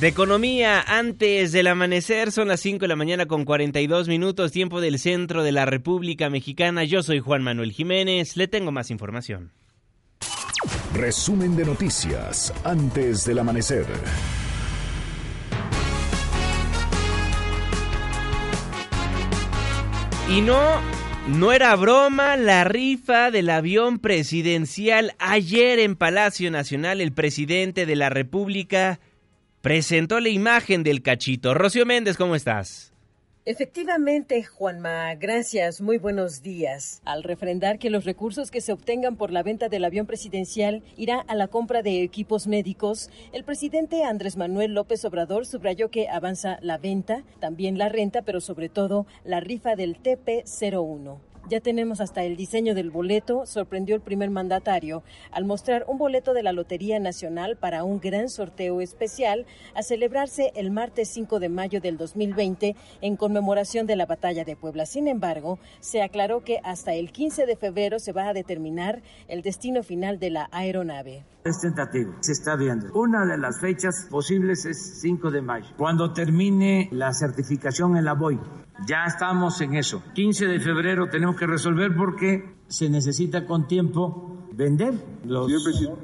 De 0.00 0.08
economía, 0.08 0.82
antes 0.82 1.52
del 1.52 1.68
amanecer, 1.68 2.32
son 2.32 2.48
las 2.48 2.60
5 2.60 2.80
de 2.80 2.88
la 2.88 2.96
mañana 2.96 3.26
con 3.26 3.44
42 3.44 4.08
minutos, 4.08 4.50
tiempo 4.50 4.80
del 4.80 4.98
centro 4.98 5.44
de 5.44 5.52
la 5.52 5.66
República 5.66 6.28
Mexicana. 6.28 6.82
Yo 6.82 7.04
soy 7.04 7.20
Juan 7.20 7.44
Manuel 7.44 7.70
Jiménez, 7.70 8.36
le 8.36 8.48
tengo 8.48 8.72
más 8.72 8.90
información. 8.90 9.52
Resumen 10.92 11.54
de 11.54 11.64
noticias 11.64 12.52
antes 12.64 13.24
del 13.24 13.38
amanecer. 13.38 13.86
Y 20.28 20.40
no, 20.40 20.60
no 21.28 21.52
era 21.52 21.76
broma 21.76 22.36
la 22.36 22.64
rifa 22.64 23.30
del 23.30 23.48
avión 23.48 24.00
presidencial. 24.00 25.14
Ayer 25.18 25.78
en 25.78 25.94
Palacio 25.94 26.50
Nacional 26.50 27.00
el 27.00 27.12
presidente 27.12 27.86
de 27.86 27.94
la 27.94 28.08
República 28.08 28.98
presentó 29.64 30.20
la 30.20 30.28
imagen 30.28 30.82
del 30.82 31.00
cachito. 31.00 31.54
Rocío 31.54 31.86
Méndez, 31.86 32.18
¿cómo 32.18 32.34
estás? 32.34 32.92
Efectivamente, 33.46 34.44
Juanma, 34.44 35.14
gracias, 35.14 35.80
muy 35.80 35.96
buenos 35.96 36.42
días. 36.42 37.00
Al 37.06 37.22
refrendar 37.22 37.78
que 37.78 37.88
los 37.88 38.04
recursos 38.04 38.50
que 38.50 38.60
se 38.60 38.74
obtengan 38.74 39.16
por 39.16 39.32
la 39.32 39.42
venta 39.42 39.70
del 39.70 39.86
avión 39.86 40.04
presidencial 40.04 40.82
irá 40.98 41.18
a 41.18 41.34
la 41.34 41.48
compra 41.48 41.80
de 41.80 42.02
equipos 42.02 42.46
médicos, 42.46 43.08
el 43.32 43.44
presidente 43.44 44.04
Andrés 44.04 44.36
Manuel 44.36 44.74
López 44.74 45.02
Obrador 45.06 45.46
subrayó 45.46 45.90
que 45.90 46.10
avanza 46.10 46.58
la 46.60 46.76
venta, 46.76 47.24
también 47.40 47.78
la 47.78 47.88
renta, 47.88 48.20
pero 48.20 48.42
sobre 48.42 48.68
todo 48.68 49.06
la 49.24 49.40
rifa 49.40 49.76
del 49.76 49.96
TP01. 50.02 51.33
Ya 51.46 51.60
tenemos 51.60 52.00
hasta 52.00 52.24
el 52.24 52.36
diseño 52.36 52.74
del 52.74 52.90
boleto, 52.90 53.44
sorprendió 53.44 53.94
el 53.94 54.00
primer 54.00 54.30
mandatario 54.30 55.02
al 55.30 55.44
mostrar 55.44 55.84
un 55.88 55.98
boleto 55.98 56.32
de 56.32 56.42
la 56.42 56.52
Lotería 56.52 56.98
Nacional 56.98 57.58
para 57.58 57.84
un 57.84 58.00
gran 58.00 58.30
sorteo 58.30 58.80
especial 58.80 59.44
a 59.74 59.82
celebrarse 59.82 60.52
el 60.56 60.70
martes 60.70 61.10
5 61.10 61.40
de 61.40 61.50
mayo 61.50 61.82
del 61.82 61.98
2020 61.98 62.76
en 63.02 63.16
conmemoración 63.16 63.86
de 63.86 63.96
la 63.96 64.06
batalla 64.06 64.44
de 64.44 64.56
Puebla. 64.56 64.86
Sin 64.86 65.06
embargo, 65.06 65.58
se 65.80 66.02
aclaró 66.02 66.42
que 66.44 66.60
hasta 66.64 66.94
el 66.94 67.12
15 67.12 67.44
de 67.44 67.56
febrero 67.56 67.98
se 67.98 68.12
va 68.12 68.28
a 68.28 68.32
determinar 68.32 69.02
el 69.28 69.42
destino 69.42 69.82
final 69.82 70.18
de 70.18 70.30
la 70.30 70.48
aeronave. 70.50 71.24
Es 71.44 71.60
tentativo, 71.60 72.14
se 72.20 72.32
está 72.32 72.56
viendo. 72.56 72.90
Una 72.94 73.26
de 73.26 73.36
las 73.36 73.60
fechas 73.60 74.06
posibles 74.10 74.64
es 74.64 75.00
5 75.02 75.30
de 75.30 75.42
mayo, 75.42 75.66
cuando 75.76 76.10
termine 76.14 76.88
la 76.90 77.12
certificación 77.12 77.98
en 77.98 78.06
la 78.06 78.14
BOI. 78.14 78.40
Ya 78.88 79.04
estamos 79.06 79.60
en 79.60 79.74
eso. 79.74 80.02
15 80.14 80.46
de 80.46 80.58
febrero 80.58 81.08
tenemos 81.08 81.33
que 81.36 81.46
resolver 81.46 81.94
porque 81.96 82.54
se 82.68 82.88
necesita 82.88 83.46
con 83.46 83.66
tiempo 83.66 84.48
vender 84.52 84.94
los 85.24 85.50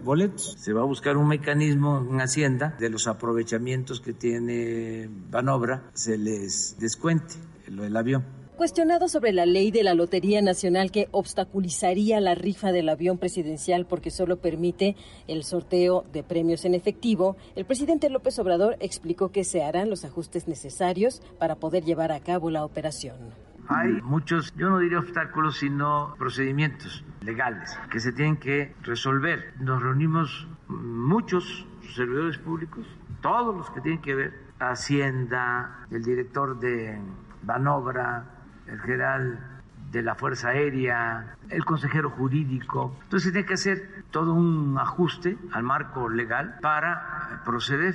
boletos. 0.05 0.57
Se 0.59 0.73
va 0.73 0.83
a 0.83 0.85
buscar 0.85 1.17
un 1.17 1.29
mecanismo 1.29 2.07
en 2.11 2.21
Hacienda 2.21 2.77
de 2.79 2.91
los 2.91 3.07
aprovechamientos 3.07 4.01
que 4.01 4.13
tiene 4.13 5.09
Banobra, 5.31 5.91
se 5.95 6.19
les 6.19 6.77
descuente 6.79 7.35
lo 7.69 7.85
del 7.85 7.97
avión. 7.97 8.41
Cuestionado 8.57 9.09
sobre 9.09 9.33
la 9.33 9.47
ley 9.47 9.71
de 9.71 9.83
la 9.83 9.95
Lotería 9.95 10.43
Nacional 10.43 10.91
que 10.91 11.09
obstaculizaría 11.13 12.21
la 12.21 12.35
rifa 12.35 12.73
del 12.73 12.91
avión 12.91 13.17
presidencial 13.17 13.87
porque 13.87 14.11
solo 14.11 14.37
permite 14.37 14.97
el 15.29 15.45
sorteo 15.45 16.05
de 16.13 16.23
premios 16.23 16.67
en 16.67 16.75
efectivo, 16.75 17.39
el 17.57 17.65
presidente 17.65 18.11
López 18.11 18.39
Obrador 18.39 18.77
explicó 18.81 19.33
que 19.33 19.45
se 19.45 19.63
harán 19.63 19.89
los 19.89 20.05
ajustes 20.05 20.47
necesarios 20.47 21.23
para 21.39 21.55
poder 21.55 21.85
llevar 21.85 22.13
a 22.13 22.21
cabo 22.21 22.51
la 22.51 22.63
operación. 22.63 23.50
Hay 23.73 24.03
muchos, 24.03 24.53
yo 24.57 24.69
no 24.69 24.81
diría 24.81 24.99
obstáculos, 24.99 25.59
sino 25.59 26.17
procedimientos 26.19 27.05
legales 27.21 27.79
que 27.89 28.01
se 28.01 28.11
tienen 28.11 28.37
que 28.37 28.75
resolver. 28.83 29.55
Nos 29.61 29.81
reunimos 29.81 30.49
muchos 30.67 31.69
servidores 31.95 32.37
públicos, 32.39 32.85
todos 33.21 33.57
los 33.57 33.71
que 33.71 33.81
tienen 33.81 34.03
que 34.03 34.17
ver, 34.17 34.51
Hacienda, 34.59 35.87
el 35.93 36.03
director 36.03 36.59
de 36.59 36.99
Banobra, 37.43 38.25
el 38.67 38.81
general 38.81 39.61
de 39.93 40.03
la 40.03 40.17
Fuerza 40.17 40.49
Aérea, 40.49 41.37
el 41.49 41.65
consejero 41.65 42.11
jurídico. 42.11 42.97
Entonces 43.05 43.29
se 43.29 43.33
tiene 43.33 43.47
que 43.47 43.55
hacer 43.55 44.05
todo 44.11 44.35
un 44.35 44.77
ajuste 44.81 45.39
al 45.53 45.63
marco 45.63 46.09
legal 46.09 46.59
para 46.61 47.41
proceder. 47.45 47.95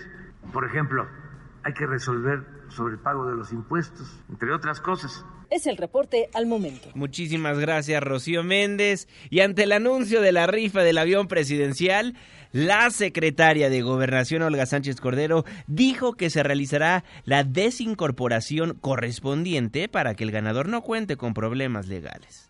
Por 0.53 0.65
ejemplo, 0.65 1.05
hay 1.63 1.73
que 1.73 1.85
resolver 1.85 2.54
sobre 2.69 2.95
el 2.95 2.99
pago 2.99 3.25
de 3.25 3.35
los 3.35 3.51
impuestos, 3.51 4.07
entre 4.29 4.51
otras 4.51 4.81
cosas. 4.81 5.25
Es 5.49 5.67
el 5.67 5.77
reporte 5.77 6.29
al 6.33 6.47
momento. 6.47 6.89
Muchísimas 6.95 7.59
gracias, 7.59 8.01
Rocío 8.01 8.43
Méndez. 8.43 9.07
Y 9.29 9.41
ante 9.41 9.63
el 9.63 9.71
anuncio 9.71 10.21
de 10.21 10.31
la 10.31 10.47
rifa 10.47 10.81
del 10.81 10.97
avión 10.97 11.27
presidencial, 11.27 12.15
la 12.51 12.89
secretaria 12.89 13.69
de 13.69 13.81
Gobernación, 13.81 14.41
Olga 14.41 14.65
Sánchez 14.65 14.99
Cordero, 14.99 15.45
dijo 15.67 16.13
que 16.13 16.29
se 16.29 16.41
realizará 16.41 17.03
la 17.23 17.43
desincorporación 17.43 18.75
correspondiente 18.75 19.87
para 19.87 20.15
que 20.15 20.23
el 20.23 20.31
ganador 20.31 20.67
no 20.67 20.81
cuente 20.81 21.17
con 21.17 21.33
problemas 21.33 21.87
legales. 21.87 22.49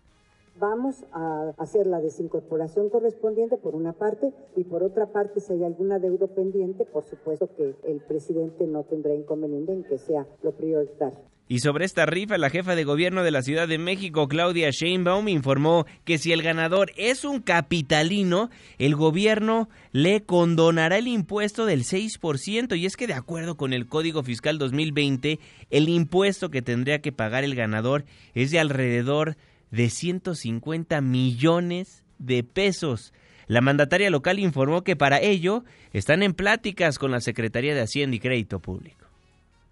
Vamos 0.58 1.04
a 1.12 1.52
hacer 1.58 1.86
la 1.86 2.00
desincorporación 2.00 2.88
correspondiente 2.88 3.58
por 3.58 3.74
una 3.74 3.92
parte 3.92 4.32
y 4.56 4.64
por 4.64 4.82
otra 4.82 5.12
parte 5.12 5.40
si 5.40 5.52
hay 5.52 5.64
alguna 5.64 5.98
deuda 5.98 6.28
pendiente, 6.28 6.86
por 6.86 7.04
supuesto 7.04 7.50
que 7.54 7.74
el 7.86 8.00
presidente 8.00 8.66
no 8.66 8.84
tendrá 8.84 9.14
inconveniente 9.14 9.72
en 9.72 9.84
que 9.84 9.98
sea 9.98 10.26
lo 10.42 10.52
prioritario. 10.52 11.18
Y 11.48 11.60
sobre 11.60 11.84
esta 11.84 12.06
rifa, 12.06 12.38
la 12.38 12.50
jefa 12.50 12.74
de 12.74 12.82
gobierno 12.82 13.22
de 13.22 13.30
la 13.30 13.42
Ciudad 13.42 13.68
de 13.68 13.78
México, 13.78 14.26
Claudia 14.26 14.70
Sheinbaum, 14.70 15.28
informó 15.28 15.86
que 16.04 16.18
si 16.18 16.32
el 16.32 16.42
ganador 16.42 16.90
es 16.96 17.24
un 17.24 17.40
capitalino, 17.40 18.50
el 18.78 18.96
gobierno 18.96 19.68
le 19.92 20.24
condonará 20.24 20.98
el 20.98 21.06
impuesto 21.06 21.64
del 21.64 21.84
6%. 21.84 22.76
Y 22.76 22.86
es 22.86 22.96
que 22.96 23.06
de 23.06 23.14
acuerdo 23.14 23.56
con 23.56 23.72
el 23.72 23.86
Código 23.86 24.24
Fiscal 24.24 24.58
2020, 24.58 25.38
el 25.70 25.88
impuesto 25.88 26.50
que 26.50 26.62
tendría 26.62 27.00
que 27.00 27.12
pagar 27.12 27.44
el 27.44 27.54
ganador 27.54 28.04
es 28.34 28.50
de 28.50 28.58
alrededor 28.58 29.36
de 29.76 29.90
150 29.90 31.00
millones 31.02 32.02
de 32.18 32.42
pesos. 32.42 33.12
La 33.46 33.60
mandataria 33.60 34.10
local 34.10 34.38
informó 34.38 34.82
que 34.82 34.96
para 34.96 35.20
ello 35.20 35.64
están 35.92 36.22
en 36.22 36.32
pláticas 36.32 36.98
con 36.98 37.10
la 37.10 37.20
Secretaría 37.20 37.74
de 37.74 37.82
Hacienda 37.82 38.16
y 38.16 38.20
Crédito 38.20 38.58
Público. 38.58 39.05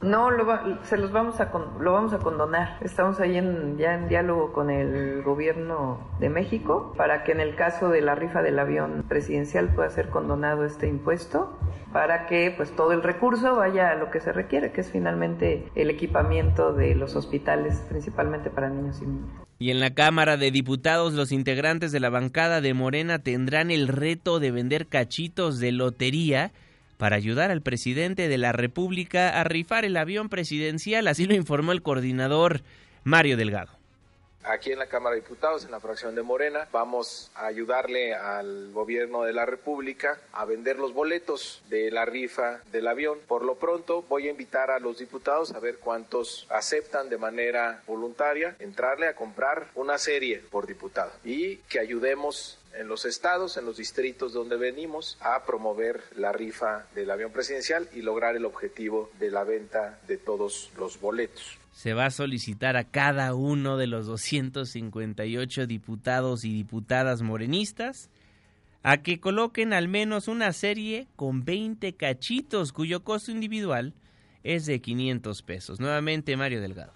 No, 0.01 0.30
lo 0.30 0.45
se 0.84 0.99
los 0.99 1.12
vamos 1.12 1.40
a 1.40 1.51
lo 1.80 1.92
vamos 1.92 2.12
a 2.12 2.18
condonar. 2.18 2.78
Estamos 2.82 3.20
ahí 3.20 3.38
en, 3.38 3.78
ya 3.78 3.95
en 3.95 4.09
diálogo 4.09 4.53
con 4.53 4.70
el 4.70 5.22
gobierno 5.22 5.99
de 6.20 6.28
México 6.28 6.92
para 6.97 7.24
que 7.24 7.32
en 7.32 7.40
el 7.40 7.55
caso 7.55 7.88
de 7.88 8.03
la 8.03 8.14
rifa 8.14 8.42
del 8.42 8.59
avión 8.59 9.05
presidencial 9.09 9.74
pueda 9.74 9.88
ser 9.88 10.11
condonado 10.11 10.64
este 10.64 10.88
impuesto 10.88 11.59
para 11.95 12.26
que 12.26 12.53
pues 12.55 12.74
todo 12.74 12.92
el 12.92 13.03
recurso 13.03 13.55
vaya 13.55 13.92
a 13.92 13.95
lo 13.95 14.11
que 14.11 14.20
se 14.20 14.32
requiere, 14.32 14.72
que 14.72 14.80
es 14.80 14.90
finalmente 14.90 15.70
el 15.76 15.90
equipamiento 15.90 16.72
de 16.72 16.97
los 16.97 17.14
hospitales, 17.14 17.80
principalmente 17.88 18.51
para 18.51 18.68
niños 18.68 19.01
y 19.01 19.07
niñas. 19.07 19.45
Y 19.61 19.70
en 19.70 19.78
la 19.78 19.95
Cámara 19.95 20.36
de 20.36 20.51
Diputados, 20.51 21.12
los 21.12 21.30
integrantes 21.30 21.92
de 21.92 22.01
la 22.01 22.11
bancada 22.11 22.61
de 22.61 22.74
Morena 22.74 23.20
tendrán 23.20 23.70
el 23.70 23.86
reto 23.86 24.40
de 24.40 24.51
vender 24.51 24.88
cachitos 24.88 25.61
de 25.61 25.70
lotería 25.70 26.53
para 26.97 27.16
ayudar 27.16 27.51
al 27.51 27.62
presidente 27.62 28.28
de 28.28 28.38
la 28.38 28.53
República 28.53 29.40
a 29.40 29.45
rifar 29.45 29.84
el 29.84 29.97
avión 29.97 30.28
presidencial, 30.28 31.09
así 31.09 31.26
lo 31.26 31.34
informó 31.34 31.72
el 31.72 31.82
coordinador 31.82 32.62
Mario 33.03 33.36
Delgado. 33.36 33.84
Aquí 34.47 34.72
en 34.72 34.78
la 34.78 34.88
Cámara 34.88 35.14
de 35.14 35.22
Diputados, 35.22 35.64
en 35.64 35.70
la 35.70 35.80
fracción 35.80 36.14
de 36.14 36.22
Morena, 36.22 36.68
vamos 36.70 37.30
a 37.34 37.47
ayudarle 37.47 38.14
al 38.14 38.72
gobierno 38.72 39.22
de 39.22 39.32
la 39.32 39.47
República 39.47 40.20
a 40.32 40.45
vender 40.45 40.78
los 40.78 40.92
boletos 40.92 41.62
de 41.70 41.90
la 41.90 42.05
rifa 42.05 42.61
del 42.70 42.86
avión. 42.86 43.18
Por 43.26 43.42
lo 43.42 43.55
pronto, 43.55 44.03
voy 44.03 44.28
a 44.28 44.30
invitar 44.30 44.70
a 44.70 44.80
los 44.80 44.99
diputados 44.99 45.53
a 45.53 45.61
ver 45.61 45.78
cuántos 45.78 46.47
aceptan 46.51 47.09
de 47.09 47.16
manera 47.16 47.82
voluntaria 47.86 48.55
entrarle 48.59 49.09
a 49.09 49.16
comprar 49.16 49.68
una 49.76 49.97
serie 49.97 50.42
por 50.51 50.66
diputado 50.66 51.12
y 51.24 51.57
que 51.57 51.80
ayudemos 51.80 52.59
en 52.74 52.86
los 52.86 53.07
estados, 53.07 53.57
en 53.57 53.64
los 53.64 53.78
distritos 53.78 54.34
donde 54.34 54.57
venimos, 54.57 55.16
a 55.20 55.45
promover 55.45 56.03
la 56.16 56.32
rifa 56.32 56.86
del 56.95 57.11
avión 57.11 57.32
presidencial 57.32 57.88
y 57.95 58.03
lograr 58.03 58.36
el 58.36 58.45
objetivo 58.45 59.11
de 59.18 59.30
la 59.30 59.45
venta 59.45 59.99
de 60.07 60.18
todos 60.18 60.70
los 60.76 61.01
boletos. 61.01 61.59
Se 61.74 61.92
va 61.92 62.06
a 62.06 62.10
solicitar 62.10 62.76
a 62.76 62.84
cada 62.84 63.34
uno 63.34 63.76
de 63.76 63.88
los 63.88 64.06
258 64.06 65.66
diputados 65.66 66.44
y 66.44 66.52
diputadas 66.54 67.20
morenistas 67.20 68.10
a 68.84 68.98
que 68.98 69.18
coloquen 69.18 69.72
al 69.72 69.88
menos 69.88 70.28
una 70.28 70.52
serie 70.52 71.08
con 71.16 71.44
20 71.44 71.94
cachitos 71.94 72.72
cuyo 72.72 73.02
costo 73.02 73.32
individual 73.32 73.92
es 74.44 74.66
de 74.66 74.80
500 74.80 75.42
pesos. 75.42 75.80
Nuevamente 75.80 76.36
Mario 76.36 76.60
Delgado. 76.60 76.92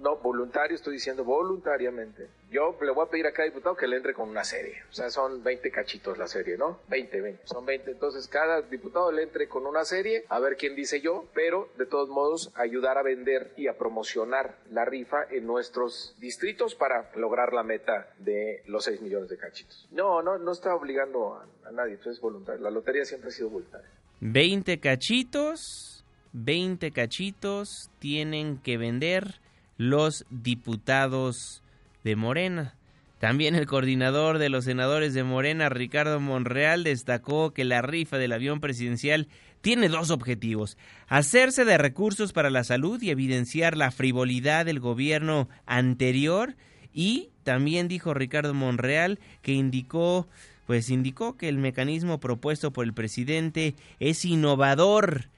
No, 0.00 0.16
voluntario, 0.16 0.74
estoy 0.74 0.94
diciendo 0.94 1.22
voluntariamente. 1.22 2.28
Yo 2.52 2.76
le 2.82 2.90
voy 2.90 3.06
a 3.06 3.10
pedir 3.10 3.26
a 3.26 3.32
cada 3.32 3.48
diputado 3.48 3.74
que 3.74 3.88
le 3.88 3.96
entre 3.96 4.12
con 4.12 4.28
una 4.28 4.44
serie. 4.44 4.82
O 4.90 4.92
sea, 4.92 5.08
son 5.08 5.42
20 5.42 5.70
cachitos 5.70 6.18
la 6.18 6.26
serie, 6.26 6.58
¿no? 6.58 6.80
20, 6.88 7.20
20. 7.22 7.46
Son 7.46 7.64
20. 7.64 7.92
Entonces, 7.92 8.28
cada 8.28 8.60
diputado 8.60 9.10
le 9.10 9.22
entre 9.22 9.48
con 9.48 9.66
una 9.66 9.86
serie, 9.86 10.26
a 10.28 10.38
ver 10.38 10.56
quién 10.56 10.76
dice 10.76 11.00
yo, 11.00 11.24
pero 11.34 11.70
de 11.78 11.86
todos 11.86 12.10
modos, 12.10 12.52
ayudar 12.54 12.98
a 12.98 13.02
vender 13.02 13.52
y 13.56 13.68
a 13.68 13.78
promocionar 13.78 14.58
la 14.70 14.84
rifa 14.84 15.24
en 15.30 15.46
nuestros 15.46 16.14
distritos 16.18 16.74
para 16.74 17.10
lograr 17.16 17.54
la 17.54 17.62
meta 17.62 18.12
de 18.18 18.62
los 18.66 18.84
6 18.84 19.00
millones 19.00 19.30
de 19.30 19.38
cachitos. 19.38 19.88
No, 19.90 20.22
no, 20.22 20.36
no 20.36 20.52
está 20.52 20.74
obligando 20.74 21.34
a, 21.64 21.70
nadie, 21.72 21.94
eso 21.94 22.10
es 22.10 22.20
voluntario. 22.20 22.60
La 22.60 22.70
lotería 22.70 23.06
siempre 23.06 23.30
ha 23.30 23.32
sido 23.32 23.48
voluntaria. 23.48 23.88
20 24.20 24.78
cachitos, 24.78 26.04
20 26.34 26.92
cachitos 26.92 27.90
tienen 27.98 28.58
que 28.58 28.76
vender 28.76 29.40
los 29.78 30.26
diputados 30.28 31.61
de 32.04 32.16
Morena. 32.16 32.74
También 33.18 33.54
el 33.54 33.66
coordinador 33.66 34.38
de 34.38 34.48
los 34.48 34.64
senadores 34.64 35.14
de 35.14 35.22
Morena, 35.22 35.68
Ricardo 35.68 36.18
Monreal, 36.18 36.82
destacó 36.82 37.52
que 37.52 37.64
la 37.64 37.80
rifa 37.80 38.18
del 38.18 38.32
avión 38.32 38.60
presidencial 38.60 39.28
tiene 39.60 39.88
dos 39.88 40.10
objetivos. 40.10 40.76
Hacerse 41.06 41.64
de 41.64 41.78
recursos 41.78 42.32
para 42.32 42.50
la 42.50 42.64
salud 42.64 43.00
y 43.00 43.10
evidenciar 43.10 43.76
la 43.76 43.92
frivolidad 43.92 44.66
del 44.66 44.80
gobierno 44.80 45.48
anterior 45.66 46.56
y 46.92 47.30
también 47.44 47.88
dijo 47.88 48.12
Ricardo 48.12 48.54
Monreal 48.54 49.18
que 49.40 49.52
indicó 49.52 50.26
pues 50.66 50.90
indicó 50.90 51.36
que 51.36 51.48
el 51.48 51.58
mecanismo 51.58 52.18
propuesto 52.18 52.72
por 52.72 52.84
el 52.84 52.92
presidente 52.92 53.74
es 54.00 54.24
innovador 54.24 55.28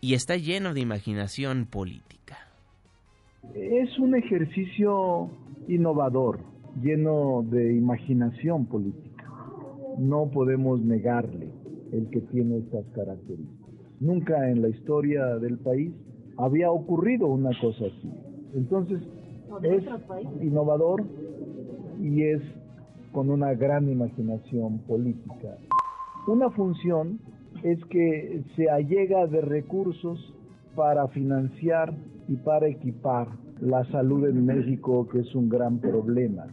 y 0.00 0.14
está 0.14 0.36
lleno 0.36 0.74
de 0.74 0.80
imaginación 0.80 1.66
política. 1.66 2.49
Es 3.54 3.98
un 3.98 4.14
ejercicio 4.14 5.30
innovador, 5.66 6.40
lleno 6.82 7.42
de 7.42 7.74
imaginación 7.74 8.66
política. 8.66 9.24
No 9.98 10.30
podemos 10.30 10.80
negarle 10.82 11.48
el 11.90 12.08
que 12.10 12.20
tiene 12.20 12.58
estas 12.58 12.84
características. 12.94 13.74
Nunca 13.98 14.50
en 14.50 14.62
la 14.62 14.68
historia 14.68 15.38
del 15.38 15.58
país 15.58 15.92
había 16.36 16.70
ocurrido 16.70 17.26
una 17.26 17.50
cosa 17.60 17.86
así. 17.86 18.10
Entonces, 18.54 19.02
es 19.62 19.84
innovador 20.42 21.02
y 22.00 22.22
es 22.22 22.42
con 23.12 23.30
una 23.30 23.54
gran 23.54 23.88
imaginación 23.88 24.78
política. 24.80 25.56
Una 26.28 26.50
función 26.50 27.18
es 27.62 27.82
que 27.86 28.44
se 28.54 28.70
allega 28.70 29.26
de 29.26 29.40
recursos 29.40 30.34
para 30.76 31.08
financiar 31.08 31.94
y 32.30 32.36
para 32.36 32.68
equipar 32.68 33.26
la 33.60 33.84
salud 33.90 34.24
en 34.24 34.46
México, 34.46 35.08
que 35.08 35.18
es 35.18 35.34
un 35.34 35.48
gran 35.48 35.80
problema. 35.80 36.46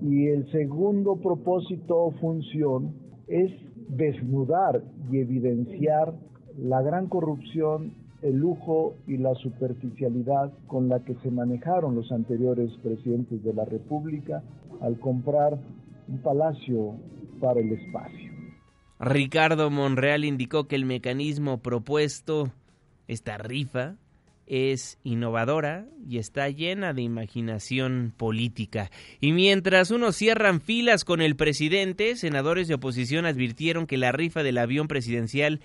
Y 0.00 0.28
el 0.28 0.50
segundo 0.50 1.16
propósito 1.16 1.96
o 1.96 2.12
función 2.12 2.94
es 3.26 3.52
desnudar 3.90 4.82
y 5.12 5.18
evidenciar 5.18 6.14
la 6.56 6.80
gran 6.80 7.08
corrupción, 7.08 7.92
el 8.22 8.36
lujo 8.36 8.94
y 9.06 9.18
la 9.18 9.34
superficialidad 9.34 10.50
con 10.66 10.88
la 10.88 11.04
que 11.04 11.14
se 11.16 11.30
manejaron 11.30 11.94
los 11.94 12.10
anteriores 12.10 12.70
presidentes 12.82 13.44
de 13.44 13.52
la 13.52 13.66
República 13.66 14.42
al 14.80 14.98
comprar 14.98 15.58
un 16.08 16.18
palacio 16.22 16.94
para 17.38 17.60
el 17.60 17.70
espacio. 17.72 18.32
Ricardo 18.98 19.70
Monreal 19.70 20.24
indicó 20.24 20.66
que 20.68 20.76
el 20.76 20.86
mecanismo 20.86 21.58
propuesto, 21.58 22.50
esta 23.08 23.36
rifa, 23.36 23.96
es 24.48 24.98
innovadora 25.04 25.86
y 26.08 26.18
está 26.18 26.48
llena 26.48 26.92
de 26.92 27.02
imaginación 27.02 28.12
política. 28.16 28.90
Y 29.20 29.32
mientras 29.32 29.90
unos 29.90 30.16
cierran 30.16 30.60
filas 30.60 31.04
con 31.04 31.20
el 31.20 31.36
presidente, 31.36 32.16
senadores 32.16 32.66
de 32.66 32.74
oposición 32.74 33.26
advirtieron 33.26 33.86
que 33.86 33.98
la 33.98 34.12
rifa 34.12 34.42
del 34.42 34.58
avión 34.58 34.88
presidencial 34.88 35.60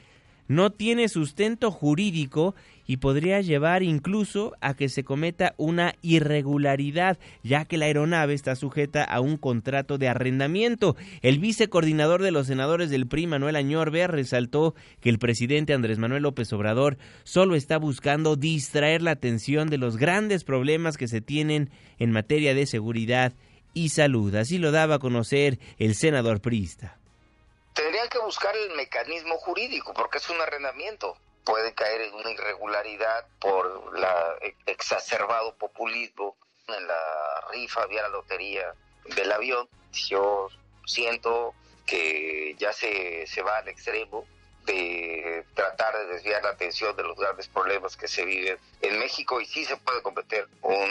no 0.48 0.72
tiene 0.72 1.08
sustento 1.08 1.72
jurídico 1.72 2.56
y 2.86 2.98
podría 2.98 3.42
llevar 3.42 3.84
incluso 3.84 4.54
a 4.62 4.74
que 4.74 4.90
se 4.90 5.04
cometa 5.04 5.54
una 5.58 5.96
irregularidad, 6.02 7.18
ya 7.44 7.66
que 7.66 7.78
la 7.78 7.86
aeronave 7.86 8.34
está 8.34 8.56
sujeta 8.56 9.04
a 9.04 9.20
un 9.22 9.38
contrato 9.38 9.98
de 9.98 10.10
arrendamiento. 10.10 10.96
El 11.22 11.40
vicecoordinador 11.40 12.22
de 12.22 12.32
los 12.32 12.48
senadores 12.48 12.90
del 12.90 13.08
PRI, 13.08 13.28
Manuel 13.28 13.56
Añorbe, 13.56 14.08
resaltó 14.08 14.76
que 15.00 15.10
el 15.10 15.20
presidente 15.20 15.74
Andrés 15.74 16.00
Manuel 16.00 16.24
López 16.24 16.52
Obrador 16.54 16.98
solo 17.24 17.56
está 17.56 17.78
buscando 17.78 18.36
distraer 18.36 19.02
la 19.02 19.12
atención 19.12 19.70
de 19.70 19.78
los 19.78 19.98
grandes 19.98 20.44
problemas 20.44 20.98
que 20.98 21.08
se 21.08 21.22
tienen 21.22 21.70
en 22.00 22.12
materia 22.12 22.54
de 22.54 22.66
seguridad 22.66 23.34
y 23.74 23.90
salud. 23.90 24.36
Así 24.36 24.58
lo 24.58 24.72
daba 24.72 24.96
a 24.96 25.00
conocer 25.00 25.60
el 25.78 25.96
senador 25.96 26.42
priista 26.42 26.98
tendrían 27.74 28.08
que 28.08 28.20
buscar 28.20 28.56
el 28.56 28.76
mecanismo 28.76 29.38
jurídico 29.38 29.94
porque 29.94 30.20
es 30.20 30.30
un 30.30 30.40
arrendamiento. 30.40 31.18
Puede 31.46 31.74
caer 31.74 32.02
en 32.02 32.14
una 32.14 32.32
irregularidad 32.32 33.28
por 33.40 33.98
la 34.00 34.36
exacerbado 34.66 35.56
populismo 35.56 36.38
en 36.68 36.88
la 36.88 37.44
rifa 37.52 37.86
vía 37.88 38.04
la 38.04 38.10
lotería 38.10 38.74
del 39.16 39.32
avión. 39.32 39.68
Yo 39.92 40.48
siento 40.86 41.54
que 41.86 42.56
ya 42.58 42.72
se, 42.72 43.28
se 43.28 43.42
va 43.42 43.58
al 43.58 43.68
extremo 43.68 44.26
de 44.66 45.44
tratar 45.54 45.94
de 45.98 46.14
desviar 46.14 46.42
la 46.44 46.52
atención 46.52 46.96
de 46.96 47.04
los 47.04 47.18
grandes 47.18 47.48
problemas 47.48 47.98
que 47.98 48.08
se 48.08 48.24
viven 48.24 48.58
en 48.82 49.00
México 49.00 49.42
y 49.42 49.46
sí 49.46 49.66
se 49.66 49.76
puede 49.78 50.02
cometer 50.02 50.48
un 50.62 50.90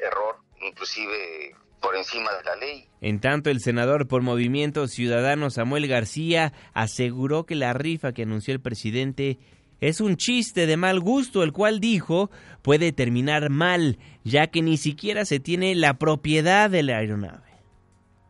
error, 0.00 0.36
inclusive 0.60 1.54
por 1.80 1.96
encima 1.96 2.32
de 2.32 2.44
la 2.44 2.56
ley. 2.56 2.88
En 3.00 3.20
tanto, 3.20 3.50
el 3.50 3.60
senador 3.60 4.06
por 4.08 4.22
Movimiento 4.22 4.86
Ciudadano 4.88 5.50
Samuel 5.50 5.88
García 5.88 6.52
aseguró 6.72 7.44
que 7.44 7.54
la 7.54 7.72
rifa 7.72 8.12
que 8.12 8.22
anunció 8.22 8.54
el 8.54 8.60
presidente 8.60 9.38
es 9.82 10.00
un 10.00 10.16
chiste 10.16 10.68
de 10.68 10.76
mal 10.76 11.00
gusto, 11.00 11.42
el 11.42 11.52
cual 11.52 11.80
dijo 11.80 12.30
puede 12.62 12.92
terminar 12.92 13.50
mal, 13.50 13.98
ya 14.22 14.46
que 14.46 14.62
ni 14.62 14.76
siquiera 14.76 15.24
se 15.24 15.40
tiene 15.40 15.74
la 15.74 15.98
propiedad 15.98 16.70
de 16.70 16.84
la 16.84 16.98
aeronave. 16.98 17.50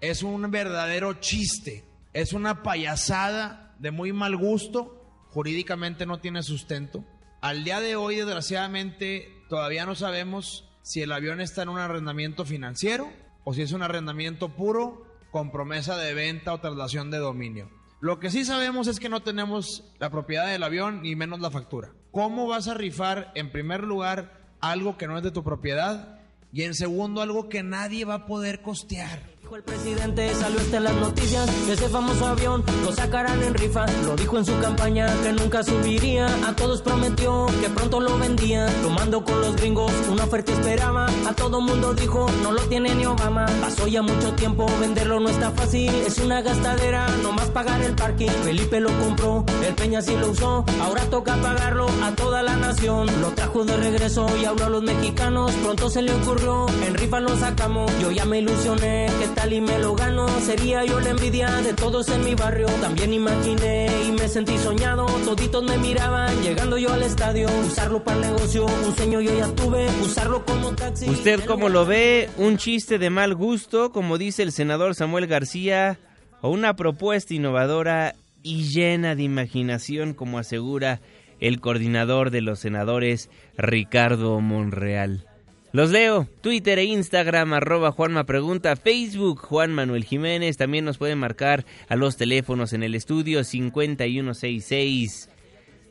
Es 0.01 0.23
un 0.23 0.51
verdadero 0.51 1.13
chiste, 1.21 1.85
es 2.15 2.33
una 2.33 2.63
payasada 2.63 3.77
de 3.79 3.91
muy 3.91 4.15
mal 4.15 4.35
gusto, 4.35 5.05
jurídicamente 5.29 6.07
no 6.07 6.21
tiene 6.21 6.43
sustento. 6.43 7.05
Al 7.43 7.65
día 7.65 7.81
de 7.81 7.97
hoy, 7.97 8.17
desgraciadamente, 8.17 9.29
todavía 9.51 9.85
no 9.85 9.95
sabemos 9.95 10.67
si 10.81 11.03
el 11.03 11.13
avión 11.13 11.43
está 11.43 11.65
en 11.65 11.69
un 11.69 11.79
arrendamiento 11.79 12.47
financiero 12.47 13.13
o 13.45 13.53
si 13.53 13.61
es 13.61 13.73
un 13.73 13.83
arrendamiento 13.83 14.49
puro 14.49 15.07
con 15.31 15.53
promesa 15.53 15.99
de 15.99 16.15
venta 16.15 16.55
o 16.55 16.61
traslación 16.61 17.11
de 17.11 17.19
dominio. 17.19 17.82
Lo 18.03 18.19
que 18.19 18.31
sí 18.31 18.45
sabemos 18.45 18.89
es 18.89 18.99
que 18.99 19.09
no 19.09 19.21
tenemos 19.21 19.85
la 20.01 20.11
propiedad 20.11 20.49
del 20.49 20.65
avión 20.65 21.03
ni 21.03 21.15
menos 21.15 21.39
la 21.39 21.53
factura. 21.53 21.93
¿Cómo 22.11 22.49
vas 22.49 22.67
a 22.67 22.75
rifar 22.75 23.31
en 23.37 23.53
primer 23.53 23.85
lugar 23.85 24.41
algo 24.59 24.97
que 24.99 25.07
no 25.07 25.17
es 25.17 25.23
de 25.23 25.31
tu 25.31 25.45
propiedad 25.45 26.19
y 26.53 26.65
en 26.65 26.75
segundo 26.75 27.23
algo 27.23 27.49
que 27.49 27.63
nadie 27.63 28.05
va 28.05 28.15
a 28.15 28.27
poder 28.27 28.61
costear? 28.61 29.32
El 29.57 29.63
presidente, 29.63 30.35
salió 30.35 30.61
hasta 30.61 30.81
las 30.81 30.95
noticias. 30.95 31.49
Ese 31.69 31.89
famoso 31.89 32.27
avión 32.27 32.65
lo 32.85 32.93
sacarán 32.93 33.43
en 33.43 33.55
rifa. 33.55 33.85
Lo 34.07 34.17
dijo 34.17 34.39
en 34.39 34.47
su 34.47 34.59
campaña 34.61 35.07
que 35.23 35.33
nunca 35.33 35.63
subiría. 35.63 36.27
A 36.47 36.57
todos 36.57 36.81
prometió 36.81 37.47
que 37.61 37.69
pronto 37.69 38.01
lo 38.01 38.19
vendía. 38.19 38.67
Lo 38.83 38.91
mando 38.91 39.25
con 39.25 39.41
los 39.41 39.55
gringos, 39.57 39.93
una 40.11 40.25
oferta 40.25 40.53
esperaba. 40.53 41.07
A 41.27 41.35
todo 41.35 41.61
mundo 41.61 41.93
dijo, 41.93 42.27
no 42.43 42.53
lo 42.53 42.63
tiene 42.63 42.95
ni 42.95 43.05
Obama. 43.05 43.47
Pasó 43.61 43.87
ya 43.87 44.01
mucho 44.01 44.33
tiempo, 44.35 44.67
venderlo 44.81 45.21
no 45.21 45.29
está 45.29 45.51
fácil. 45.51 45.91
Es 46.07 46.19
una 46.19 46.41
gastadera, 46.41 47.07
nomás 47.23 47.51
pagar 47.51 47.83
el 47.83 47.95
parking. 47.95 48.31
Felipe 48.45 48.81
lo 48.81 48.91
compró, 48.99 49.45
el 49.67 49.75
Peña 49.75 50.01
sí 50.01 50.17
lo 50.17 50.31
usó. 50.31 50.65
Ahora 50.81 51.03
toca 51.11 51.37
pagarlo 51.37 51.87
a 52.03 52.13
toda 52.13 52.43
la 52.43 52.57
nación. 52.57 53.07
Lo 53.21 53.29
trajo 53.31 53.65
de 53.65 53.77
regreso 53.77 54.27
y 54.41 54.47
habló 54.47 54.67
a 54.67 54.71
los 54.71 54.83
mexicanos. 54.83 55.53
Pronto 55.63 55.91
se 55.91 56.01
le 56.01 56.15
ocurrió, 56.15 56.67
en 56.87 56.95
rifa 56.95 57.21
lo 57.21 57.37
sacamos. 57.37 57.91
Yo 58.01 58.11
ya 58.11 58.25
me 58.25 58.39
ilusioné 58.39 59.11
que 59.19 59.25
y 59.51 59.61
me 59.61 59.79
lo 59.79 59.95
gano. 59.97 60.29
Sería 60.41 60.85
yo 60.85 61.01
la 61.01 61.11
envidia 61.11 61.49
de 61.63 61.73
todos 61.73 62.09
en 62.11 62.25
mi 62.25 62.35
barrio. 62.35 62.67
También 62.81 63.13
imaginé 63.13 63.89
y 64.07 64.13
me 64.13 64.29
sentí 64.29 64.57
soñado. 64.59 65.07
Toditos 65.25 65.65
me 65.65 65.79
miraban 65.79 66.41
llegando 66.43 66.79
yo 66.79 66.93
al 66.93 67.03
estadio. 67.03 67.49
Usarlo 67.67 68.05
para 68.05 68.19
el 68.19 68.33
negocio, 68.33 68.67
un 68.67 68.95
sueño 68.95 69.21
yo 69.21 69.37
ya 69.37 69.49
tuve. 69.55 69.87
Usarlo 70.01 70.45
como 70.45 70.73
taxi. 70.75 71.09
¿Usted 71.09 71.45
cómo 71.45 71.69
lo 71.69 71.87
ve? 71.87 72.31
¿Un 72.37 72.57
chiste 72.57 72.99
de 72.99 73.11
mal 73.11 73.35
gusto, 73.35 73.91
como 73.91 74.19
dice 74.19 74.45
el 74.45 74.53
senador 74.53 74.95
Samuel 74.95 75.27
García? 75.27 75.99
¿O 76.41 76.51
una 76.51 76.77
propuesta 76.77 77.35
innovadora 77.35 78.15
y 78.43 78.65
llena 78.69 79.17
de 79.17 79.25
imaginación, 79.25 80.15
como 80.15 80.39
asegura 80.39 81.01
el 81.41 81.61
coordinador 81.61 82.31
de 82.31 82.43
los 82.43 82.61
senadores, 82.61 83.29
Ricardo 83.57 84.41
Monreal? 84.41 85.27
Los 85.73 85.91
leo, 85.91 86.29
Twitter 86.43 86.79
e 86.79 86.85
Instagram, 86.85 87.55
arroba 87.55 87.93
Juanma 87.93 88.25
Pregunta, 88.25 88.77
Facebook, 88.77 89.41
Juan 89.41 89.73
Manuel 89.73 90.05
Jiménez, 90.05 90.59
también 90.59 90.85
nos 90.85 90.99
pueden 90.99 91.19
marcar 91.19 91.65
a 91.89 91.97
los 91.97 92.19
teléfonos 92.19 92.75
en 92.75 92.83
el 92.83 92.95
estudio 92.95 93.43
5166 93.43 95.31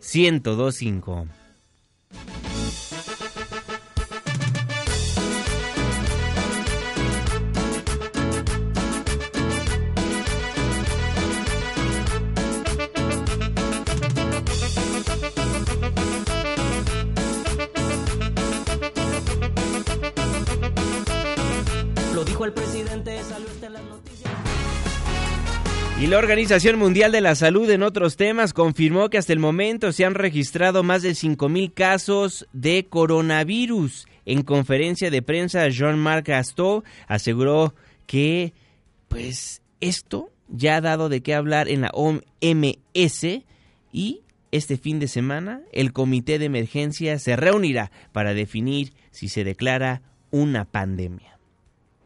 1025. 0.02 1.28
La 26.12 26.18
Organización 26.18 26.78
Mundial 26.78 27.14
de 27.14 27.22
la 27.22 27.36
Salud 27.36 27.70
en 27.70 27.84
otros 27.84 28.18
temas 28.18 28.52
confirmó 28.52 29.10
que 29.10 29.18
hasta 29.18 29.32
el 29.32 29.40
momento 29.40 29.94
se 29.94 30.04
han 30.04 30.14
registrado 30.14 30.84
más 30.84 31.04
de 31.04 31.12
5.000 31.12 31.74
casos 31.74 32.50
de 32.52 32.86
coronavirus. 32.90 34.10
En 34.26 34.42
conferencia 34.42 35.10
de 35.10 35.22
prensa, 35.22 35.70
Jean-Marc 35.70 36.28
Gaston 36.28 36.84
aseguró 37.08 37.76
que 38.08 38.52
pues 39.08 39.62
esto 39.80 40.32
ya 40.50 40.76
ha 40.76 40.82
dado 40.82 41.08
de 41.08 41.22
qué 41.22 41.34
hablar 41.34 41.70
en 41.70 41.80
la 41.80 41.92
OMS 41.94 43.24
y 43.94 44.22
este 44.52 44.76
fin 44.76 45.00
de 45.00 45.08
semana 45.08 45.62
el 45.72 45.94
comité 45.94 46.40
de 46.40 46.46
emergencia 46.48 47.20
se 47.20 47.38
reunirá 47.38 47.90
para 48.12 48.34
definir 48.34 48.92
si 49.12 49.30
se 49.30 49.46
declara 49.46 50.02
una 50.30 50.66
pandemia. 50.66 51.31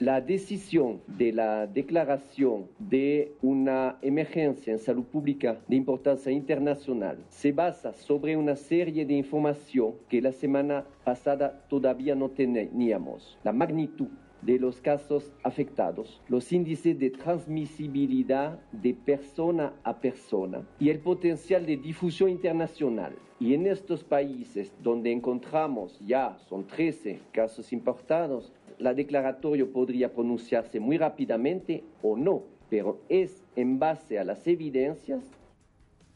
La 0.06 0.22
decisión 0.22 1.02
de 1.08 1.34
la 1.34 1.66
declaración 1.66 2.68
de 2.78 3.34
una 3.42 3.98
emergencia 4.04 4.72
en 4.72 4.78
salud 4.78 5.06
pública 5.06 5.58
de 5.68 5.78
importancia 5.78 6.32
internacional 6.32 7.26
se 7.30 7.52
basa 7.52 7.92
sobre 7.92 8.38
una 8.38 8.56
serie 8.56 9.04
de 9.04 9.16
información 9.16 9.96
que 10.08 10.22
la 10.22 10.32
semana 10.32 10.86
pasada 11.04 11.66
todavía 11.70 12.14
no 12.14 12.30
teníamos. 12.30 13.40
La 13.44 13.52
magnitud 13.52 14.10
de 14.44 14.60
los 14.60 14.80
casos 14.80 15.34
afectados, 15.42 16.22
los 16.28 16.54
índices 16.54 17.00
de 17.00 17.10
transmisibilidad 17.10 18.60
de 18.72 18.94
persona 18.94 19.74
a 19.84 20.00
persona 20.02 20.68
y 20.80 20.90
el 20.90 21.00
potencial 21.00 21.66
de 21.66 21.78
difusión 21.78 22.30
internacional. 22.30 23.16
Y 23.40 23.56
en 23.56 23.66
estos 23.66 24.04
países 24.04 24.72
donde 24.84 25.12
encontramos 25.12 26.00
ya, 26.06 26.38
son 26.48 26.68
13 26.68 27.22
casos 27.32 27.74
importados, 27.74 28.54
la 28.80 28.94
declaratoria 28.94 29.66
podría 29.66 30.14
pronunciarse 30.14 30.80
muy 30.80 30.98
rápidamente 30.98 31.84
o 32.02 32.18
no, 32.18 32.44
pero 32.70 33.02
es 33.10 33.44
en 33.56 33.80
base 33.80 34.20
a 34.20 34.24
las 34.24 34.46
evidencias. 34.48 35.24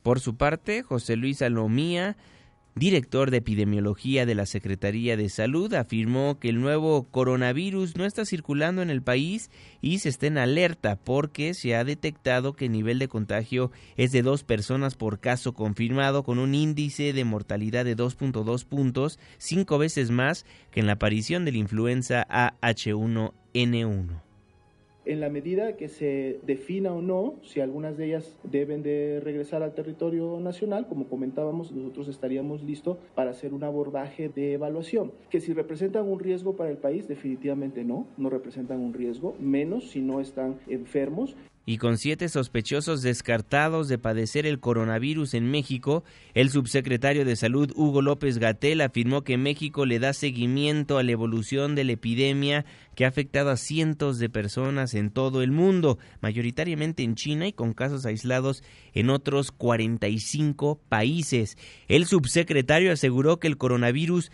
Por 0.03 0.19
su 0.19 0.35
parte, 0.35 0.81
José 0.81 1.15
Luis 1.15 1.41
Alomía, 1.41 2.15
director 2.79 3.29
de 3.29 3.37
epidemiología 3.37 4.25
de 4.25 4.35
la 4.35 4.45
Secretaría 4.45 5.17
de 5.17 5.29
Salud, 5.29 5.73
afirmó 5.73 6.39
que 6.39 6.49
el 6.49 6.61
nuevo 6.61 7.03
coronavirus 7.11 7.97
no 7.97 8.05
está 8.05 8.25
circulando 8.25 8.81
en 8.81 8.89
el 8.89 9.01
país 9.01 9.51
y 9.81 9.99
se 9.99 10.09
está 10.09 10.27
en 10.27 10.37
alerta 10.37 10.95
porque 10.95 11.53
se 11.53 11.75
ha 11.75 11.83
detectado 11.83 12.53
que 12.53 12.65
el 12.65 12.71
nivel 12.71 12.97
de 12.97 13.09
contagio 13.09 13.71
es 13.97 14.11
de 14.11 14.21
dos 14.21 14.43
personas 14.43 14.95
por 14.95 15.19
caso 15.19 15.53
confirmado 15.53 16.23
con 16.23 16.39
un 16.39 16.55
índice 16.55 17.13
de 17.13 17.25
mortalidad 17.25 17.85
de 17.85 17.97
2.2 17.97 18.65
puntos, 18.65 19.19
cinco 19.37 19.77
veces 19.77 20.09
más 20.09 20.45
que 20.71 20.79
en 20.79 20.87
la 20.87 20.93
aparición 20.93 21.45
de 21.45 21.51
la 21.51 21.57
influenza 21.57 22.25
AH1N1 22.29 24.28
en 25.09 25.19
la 25.19 25.29
medida 25.29 25.75
que 25.75 25.87
se 25.87 26.39
defina 26.43 26.93
o 26.93 27.01
no 27.01 27.33
si 27.41 27.61
algunas 27.61 27.97
de 27.97 28.05
ellas 28.05 28.37
deben 28.43 28.83
de 28.83 29.19
regresar 29.23 29.63
al 29.63 29.73
territorio 29.73 30.39
nacional, 30.39 30.87
como 30.87 31.07
comentábamos, 31.07 31.71
nosotros 31.71 32.07
estaríamos 32.07 32.61
listos 32.61 32.97
para 33.15 33.31
hacer 33.31 33.55
un 33.55 33.63
abordaje 33.63 34.29
de 34.29 34.53
evaluación. 34.53 35.11
Que 35.31 35.41
si 35.41 35.51
representan 35.51 36.07
un 36.07 36.19
riesgo 36.19 36.55
para 36.55 36.69
el 36.69 36.77
país, 36.77 37.07
definitivamente 37.07 37.83
no, 37.83 38.05
no 38.17 38.29
representan 38.29 38.81
un 38.81 38.93
riesgo, 38.93 39.35
menos 39.39 39.89
si 39.89 40.01
no 40.01 40.19
están 40.19 40.59
enfermos 40.67 41.35
y 41.65 41.77
con 41.77 41.97
siete 41.97 42.29
sospechosos 42.29 43.01
descartados 43.01 43.87
de 43.87 43.97
padecer 43.97 44.47
el 44.47 44.59
coronavirus 44.59 45.35
en 45.35 45.51
México, 45.51 46.03
el 46.33 46.49
subsecretario 46.49 47.25
de 47.25 47.35
Salud 47.35 47.71
Hugo 47.75 48.01
López 48.01 48.39
Gatel 48.39 48.81
afirmó 48.81 49.23
que 49.23 49.37
México 49.37 49.85
le 49.85 49.99
da 49.99 50.13
seguimiento 50.13 50.97
a 50.97 51.03
la 51.03 51.11
evolución 51.11 51.75
de 51.75 51.83
la 51.83 51.91
epidemia 51.91 52.65
que 52.95 53.05
ha 53.05 53.09
afectado 53.09 53.51
a 53.51 53.57
cientos 53.57 54.17
de 54.17 54.29
personas 54.29 54.93
en 54.93 55.11
todo 55.11 55.43
el 55.43 55.51
mundo, 55.51 55.99
mayoritariamente 56.21 57.03
en 57.03 57.15
China 57.15 57.47
y 57.47 57.53
con 57.53 57.73
casos 57.73 58.05
aislados 58.05 58.63
en 58.93 59.09
otros 59.09 59.51
45 59.51 60.79
países. 60.89 61.57
El 61.87 62.07
subsecretario 62.07 62.91
aseguró 62.91 63.39
que 63.39 63.47
el 63.47 63.57
coronavirus 63.57 64.31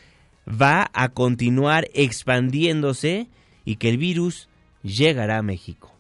va 0.47 0.89
a 0.93 1.09
continuar 1.09 1.89
expandiéndose 1.93 3.27
y 3.65 3.75
que 3.75 3.89
el 3.89 3.97
virus 3.97 4.47
llegará 4.83 5.39
a 5.39 5.43
México. 5.43 5.94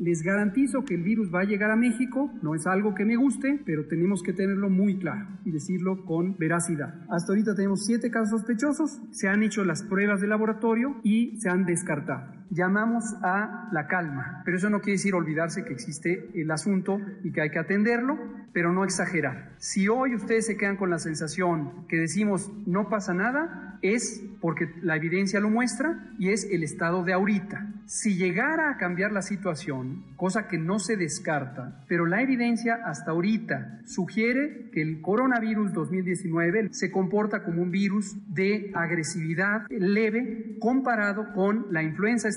Les 0.00 0.22
garantizo 0.22 0.82
que 0.86 0.94
el 0.94 1.02
virus 1.02 1.28
va 1.32 1.40
a 1.40 1.44
llegar 1.44 1.70
a 1.70 1.76
México, 1.76 2.32
no 2.40 2.54
es 2.54 2.66
algo 2.66 2.94
que 2.94 3.04
me 3.04 3.16
guste, 3.16 3.60
pero 3.66 3.86
tenemos 3.86 4.22
que 4.22 4.32
tenerlo 4.32 4.70
muy 4.70 4.98
claro 4.98 5.26
y 5.44 5.50
decirlo 5.50 6.06
con 6.06 6.38
veracidad. 6.38 7.04
Hasta 7.10 7.32
ahorita 7.32 7.54
tenemos 7.54 7.84
siete 7.84 8.10
casos 8.10 8.40
sospechosos, 8.40 8.98
se 9.10 9.28
han 9.28 9.42
hecho 9.42 9.62
las 9.62 9.82
pruebas 9.82 10.22
de 10.22 10.28
laboratorio 10.28 10.96
y 11.04 11.38
se 11.38 11.50
han 11.50 11.66
descartado 11.66 12.39
llamamos 12.50 13.04
a 13.22 13.68
la 13.72 13.86
calma, 13.86 14.42
pero 14.44 14.56
eso 14.56 14.68
no 14.68 14.80
quiere 14.80 14.98
decir 14.98 15.14
olvidarse 15.14 15.64
que 15.64 15.72
existe 15.72 16.30
el 16.34 16.50
asunto 16.50 17.00
y 17.22 17.32
que 17.32 17.42
hay 17.42 17.50
que 17.50 17.58
atenderlo, 17.58 18.18
pero 18.52 18.72
no 18.72 18.84
exagerar. 18.84 19.52
Si 19.58 19.88
hoy 19.88 20.14
ustedes 20.14 20.46
se 20.46 20.56
quedan 20.56 20.76
con 20.76 20.90
la 20.90 20.98
sensación 20.98 21.86
que 21.88 21.96
decimos 21.96 22.50
no 22.66 22.88
pasa 22.88 23.14
nada, 23.14 23.78
es 23.82 24.22
porque 24.40 24.70
la 24.82 24.96
evidencia 24.96 25.40
lo 25.40 25.50
muestra 25.50 26.10
y 26.18 26.30
es 26.30 26.46
el 26.50 26.62
estado 26.62 27.04
de 27.04 27.12
ahorita. 27.12 27.66
Si 27.86 28.14
llegara 28.14 28.70
a 28.70 28.76
cambiar 28.76 29.12
la 29.12 29.22
situación, 29.22 30.04
cosa 30.16 30.48
que 30.48 30.58
no 30.58 30.78
se 30.78 30.96
descarta, 30.96 31.84
pero 31.88 32.06
la 32.06 32.22
evidencia 32.22 32.80
hasta 32.84 33.10
ahorita 33.10 33.80
sugiere 33.84 34.70
que 34.72 34.82
el 34.82 35.00
coronavirus 35.00 35.72
2019 35.72 36.68
se 36.72 36.90
comporta 36.90 37.42
como 37.42 37.62
un 37.62 37.70
virus 37.70 38.16
de 38.32 38.70
agresividad 38.74 39.66
leve 39.70 40.56
comparado 40.60 41.32
con 41.32 41.66
la 41.70 41.82
influenza 41.82 42.28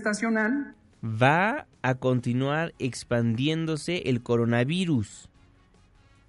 Va 1.03 1.67
a 1.81 1.95
continuar 1.95 2.73
expandiéndose 2.79 4.03
el 4.05 4.21
coronavirus 4.21 5.29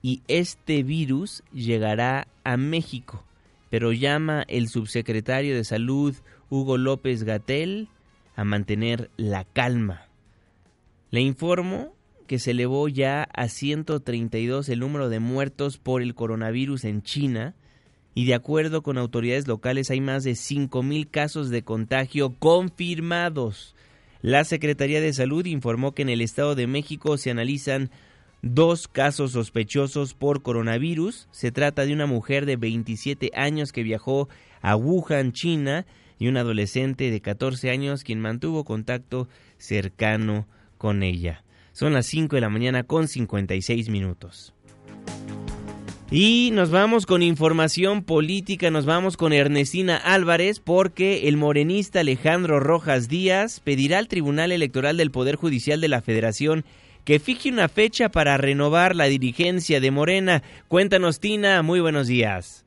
y 0.02 0.22
este 0.28 0.82
virus 0.82 1.42
llegará 1.52 2.26
a 2.44 2.56
México, 2.56 3.24
pero 3.70 3.92
llama 3.92 4.44
el 4.48 4.68
subsecretario 4.68 5.54
de 5.54 5.64
Salud 5.64 6.14
Hugo 6.50 6.76
López 6.76 7.22
Gatel 7.22 7.88
a 8.36 8.44
mantener 8.44 9.10
la 9.16 9.44
calma. 9.44 10.08
Le 11.10 11.20
informo 11.20 11.94
que 12.26 12.38
se 12.38 12.50
elevó 12.50 12.88
ya 12.88 13.22
a 13.34 13.48
132 13.48 14.68
el 14.68 14.80
número 14.80 15.08
de 15.08 15.20
muertos 15.20 15.78
por 15.78 16.02
el 16.02 16.14
coronavirus 16.14 16.84
en 16.84 17.02
China 17.02 17.54
y 18.14 18.26
de 18.26 18.34
acuerdo 18.34 18.82
con 18.82 18.96
autoridades 18.96 19.48
locales 19.48 19.90
hay 19.90 20.00
más 20.00 20.24
de 20.24 20.32
5.000 20.32 21.10
casos 21.10 21.50
de 21.50 21.62
contagio 21.62 22.34
confirmados. 22.38 23.74
La 24.22 24.44
Secretaría 24.44 25.00
de 25.00 25.12
Salud 25.12 25.44
informó 25.46 25.92
que 25.92 26.02
en 26.02 26.08
el 26.08 26.20
Estado 26.20 26.54
de 26.54 26.66
México 26.66 27.18
se 27.18 27.30
analizan 27.30 27.90
dos 28.40 28.88
casos 28.88 29.32
sospechosos 29.32 30.14
por 30.14 30.42
coronavirus. 30.42 31.28
Se 31.32 31.50
trata 31.50 31.84
de 31.84 31.92
una 31.92 32.06
mujer 32.06 32.46
de 32.46 32.56
27 32.56 33.30
años 33.34 33.72
que 33.72 33.82
viajó 33.82 34.28
a 34.62 34.76
Wuhan, 34.76 35.32
China, 35.32 35.84
y 36.18 36.28
un 36.28 36.36
adolescente 36.36 37.10
de 37.10 37.20
14 37.20 37.70
años 37.70 38.04
quien 38.04 38.20
mantuvo 38.20 38.64
contacto 38.64 39.28
cercano 39.58 40.46
con 40.78 41.02
ella. 41.02 41.42
Son 41.72 41.92
las 41.92 42.06
5 42.06 42.36
de 42.36 42.40
la 42.40 42.48
mañana 42.48 42.84
con 42.84 43.08
56 43.08 43.88
minutos. 43.88 44.54
Y 46.10 46.50
nos 46.52 46.70
vamos 46.70 47.06
con 47.06 47.22
información 47.22 48.04
política, 48.04 48.70
nos 48.70 48.84
vamos 48.84 49.16
con 49.16 49.32
Ernestina 49.32 49.96
Álvarez 49.96 50.60
porque 50.60 51.28
el 51.28 51.36
morenista 51.36 52.00
Alejandro 52.00 52.60
Rojas 52.60 53.08
Díaz 53.08 53.60
pedirá 53.60 53.98
al 53.98 54.08
Tribunal 54.08 54.52
Electoral 54.52 54.96
del 54.96 55.10
Poder 55.10 55.36
Judicial 55.36 55.80
de 55.80 55.88
la 55.88 56.02
Federación 56.02 56.64
que 57.04 57.18
fije 57.18 57.50
una 57.50 57.68
fecha 57.68 58.10
para 58.10 58.36
renovar 58.36 58.94
la 58.96 59.04
dirigencia 59.04 59.80
de 59.80 59.90
Morena. 59.90 60.42
Cuéntanos 60.68 61.20
Tina, 61.20 61.62
muy 61.62 61.80
buenos 61.80 62.06
días. 62.06 62.63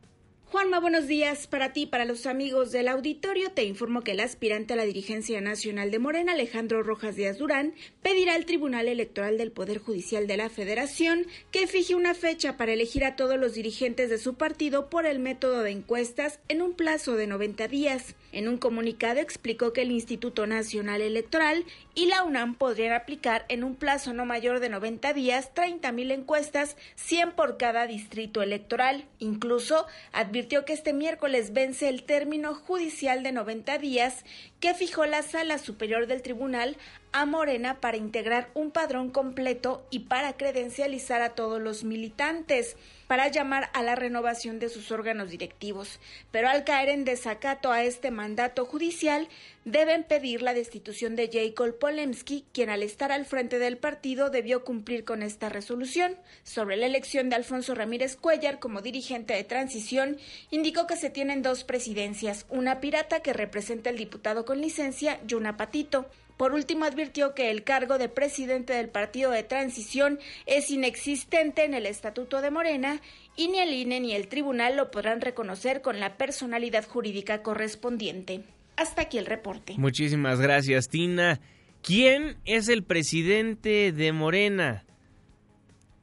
Juanma, 0.50 0.80
buenos 0.80 1.08
días 1.08 1.46
para 1.46 1.74
ti, 1.74 1.88
para 1.88 2.06
los 2.06 2.26
amigos 2.26 2.72
del 2.72 2.88
auditorio. 2.88 3.52
Te 3.52 3.66
informo 3.66 4.02
que 4.02 4.12
el 4.12 4.22
aspirante 4.22 4.72
a 4.74 4.78
la 4.78 4.86
dirigencia 4.86 5.42
nacional 5.42 5.92
de 5.92 6.00
Morena, 6.00 6.32
Alejandro 6.32 6.84
Rojas 6.84 7.18
Díaz 7.18 7.38
Durán, 7.38 7.74
pedirá 8.02 8.34
al 8.34 8.46
Tribunal 8.46 8.88
Electoral 8.88 9.38
del 9.38 9.52
Poder 9.52 9.80
Judicial 9.80 10.26
de 10.26 10.38
la 10.38 10.48
Federación 10.48 11.28
que 11.52 11.68
fije 11.68 11.96
una 11.96 12.14
fecha 12.14 12.56
para 12.56 12.72
elegir 12.72 13.04
a 13.04 13.18
todos 13.18 13.38
los 13.38 13.56
dirigentes 13.56 14.10
de 14.10 14.18
su 14.18 14.36
partido 14.36 14.90
por 14.90 15.06
el 15.06 15.20
método 15.20 15.64
de 15.64 15.72
encuestas 15.72 16.40
en 16.48 16.62
un 16.62 16.76
plazo 16.76 17.18
de 17.18 17.28
90 17.28 17.68
días. 17.68 18.16
En 18.32 18.48
un 18.48 18.58
comunicado 18.58 19.20
explicó 19.20 19.74
que 19.74 19.82
el 19.82 19.92
Instituto 19.92 20.48
Nacional 20.48 21.02
Electoral 21.02 21.66
y 21.94 22.06
la 22.06 22.24
UNAM 22.24 22.56
podrían 22.56 22.94
aplicar 22.94 23.46
en 23.50 23.66
un 23.66 23.76
plazo 23.76 24.14
no 24.14 24.26
mayor 24.26 24.62
de 24.62 24.70
90 24.70 25.12
días 25.12 25.52
30.000 25.54 26.12
encuestas, 26.14 26.78
100 26.96 27.32
por 27.32 27.58
cada 27.58 27.86
distrito 27.86 28.42
electoral. 28.42 29.06
Incluso 29.20 29.88
advirtió 30.14 30.37
que 30.66 30.74
este 30.74 30.94
miércoles 30.94 31.52
vence 31.52 31.90
el 31.90 32.04
término 32.04 32.54
judicial 32.54 33.24
de 33.24 33.32
90 33.32 33.78
días 33.80 34.24
que 34.60 34.74
fijó 34.74 35.06
la 35.06 35.22
Sala 35.22 35.58
Superior 35.58 36.08
del 36.08 36.22
Tribunal 36.22 36.78
a 37.12 37.26
Morena 37.26 37.80
para 37.80 37.98
integrar 37.98 38.50
un 38.54 38.72
padrón 38.72 39.10
completo 39.10 39.86
y 39.90 40.00
para 40.00 40.34
credencializar 40.34 41.22
a 41.22 41.36
todos 41.36 41.62
los 41.62 41.84
militantes 41.84 42.76
para 43.08 43.30
llamar 43.30 43.70
a 43.74 43.84
la 43.84 43.96
renovación 43.96 44.60
de 44.60 44.70
sus 44.70 44.92
órganos 44.92 45.30
directivos, 45.30 46.00
pero 46.32 46.50
al 46.50 46.66
caer 46.66 46.90
en 46.90 47.06
desacato 47.06 47.72
a 47.72 47.84
este 47.84 48.12
mandato 48.12 48.66
judicial, 48.66 49.30
deben 49.64 50.04
pedir 50.04 50.42
la 50.42 50.54
destitución 50.54 51.16
de 51.16 51.30
Jacob 51.32 51.78
Polemski, 51.78 52.46
quien 52.54 52.70
al 52.70 52.84
estar 52.84 53.12
al 53.12 53.26
frente 53.26 53.60
del 53.60 53.78
partido 53.78 54.30
debió 54.30 54.64
cumplir 54.64 55.04
con 55.04 55.24
esta 55.24 55.50
resolución. 55.50 56.16
Sobre 56.44 56.78
la 56.78 56.86
elección 56.86 57.30
de 57.30 57.36
Alfonso 57.36 57.76
Ramírez 57.76 58.16
Cuellar 58.16 58.60
como 58.60 58.82
dirigente 58.82 59.34
de 59.34 59.44
transición, 59.44 60.18
indicó 60.52 60.86
que 60.86 60.98
se 60.98 61.10
tienen 61.10 61.42
dos 61.42 61.64
presidencias, 61.64 62.46
una 62.50 62.80
pirata 62.80 63.22
que 63.22 63.34
representa 63.34 63.90
el 63.90 63.98
diputado 63.98 64.46
con 64.48 64.62
licencia 64.62 65.20
y 65.28 65.36
una 65.36 65.58
patito. 65.58 66.10
Por 66.38 66.54
último, 66.54 66.86
advirtió 66.86 67.36
que 67.36 67.52
el 67.52 67.64
cargo 67.64 67.98
de 67.98 68.10
presidente 68.10 68.74
del 68.74 68.90
partido 68.90 69.30
de 69.32 69.44
transición 69.44 70.20
es 70.46 70.72
inexistente 70.72 71.66
en 71.66 71.74
el 71.74 71.86
Estatuto 71.86 72.42
de 72.42 72.50
Morena 72.50 73.02
y 73.36 73.50
ni 73.50 73.60
el 73.60 73.74
INE 73.74 74.00
ni 74.00 74.14
el 74.14 74.28
tribunal 74.28 74.78
lo 74.78 74.90
podrán 74.90 75.20
reconocer 75.20 75.82
con 75.82 76.00
la 76.00 76.16
personalidad 76.16 76.88
jurídica 76.88 77.44
correspondiente. 77.44 78.44
Hasta 78.78 79.04
aquí 79.04 79.18
el 79.18 79.26
reporte. 79.26 79.76
Muchísimas 79.78 80.40
gracias, 80.40 80.88
Tina. 80.88 81.42
¿Quién 81.82 82.38
es 82.46 82.70
el 82.70 82.84
presidente 82.84 83.92
de 83.92 84.12
Morena? 84.14 84.86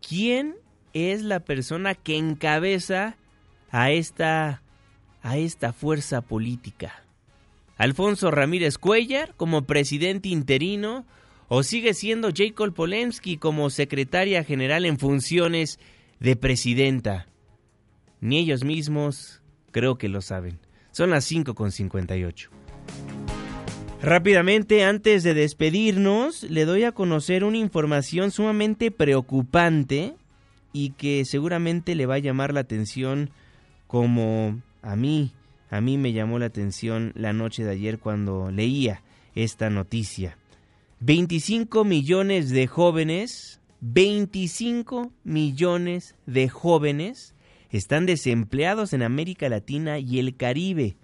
¿Quién 0.06 0.56
es 0.92 1.22
la 1.22 1.40
persona 1.40 1.94
que 1.94 2.16
encabeza 2.16 3.16
a 3.70 3.90
esta 3.90 4.62
a 5.22 5.38
esta 5.38 5.72
fuerza 5.72 6.20
política? 6.20 7.03
¿Alfonso 7.76 8.30
Ramírez 8.30 8.78
Cuellar 8.78 9.34
como 9.36 9.62
presidente 9.62 10.28
interino 10.28 11.06
o 11.48 11.62
sigue 11.62 11.94
siendo 11.94 12.30
Jacob 12.34 12.72
Polensky 12.72 13.36
como 13.36 13.70
secretaria 13.70 14.44
general 14.44 14.86
en 14.86 14.98
funciones 14.98 15.78
de 16.20 16.36
presidenta. 16.36 17.26
Ni 18.20 18.38
ellos 18.38 18.64
mismos 18.64 19.42
creo 19.70 19.98
que 19.98 20.08
lo 20.08 20.22
saben. 20.22 20.58
Son 20.90 21.10
las 21.10 21.30
5.58. 21.30 22.48
Rápidamente, 24.00 24.84
antes 24.84 25.22
de 25.22 25.34
despedirnos, 25.34 26.42
le 26.44 26.64
doy 26.64 26.84
a 26.84 26.92
conocer 26.92 27.42
una 27.42 27.58
información 27.58 28.30
sumamente 28.30 28.90
preocupante 28.90 30.14
y 30.72 30.90
que 30.90 31.24
seguramente 31.24 31.94
le 31.94 32.06
va 32.06 32.16
a 32.16 32.18
llamar 32.18 32.52
la 32.52 32.60
atención 32.60 33.30
como 33.86 34.60
a 34.82 34.96
mí, 34.96 35.32
a 35.70 35.80
mí 35.80 35.98
me 35.98 36.12
llamó 36.12 36.38
la 36.38 36.46
atención 36.46 37.12
la 37.14 37.32
noche 37.32 37.64
de 37.64 37.72
ayer 37.72 37.98
cuando 37.98 38.50
leía 38.50 39.02
esta 39.34 39.70
noticia. 39.70 40.38
25 41.00 41.84
millones 41.84 42.50
de 42.50 42.66
jóvenes 42.66 43.60
25 43.86 45.12
millones 45.24 46.14
de 46.24 46.48
jóvenes 46.48 47.34
están 47.68 48.06
desempleados 48.06 48.94
en 48.94 49.02
América 49.02 49.50
Latina 49.50 49.98
y 49.98 50.18
el 50.20 50.36
Caribe. 50.36 50.96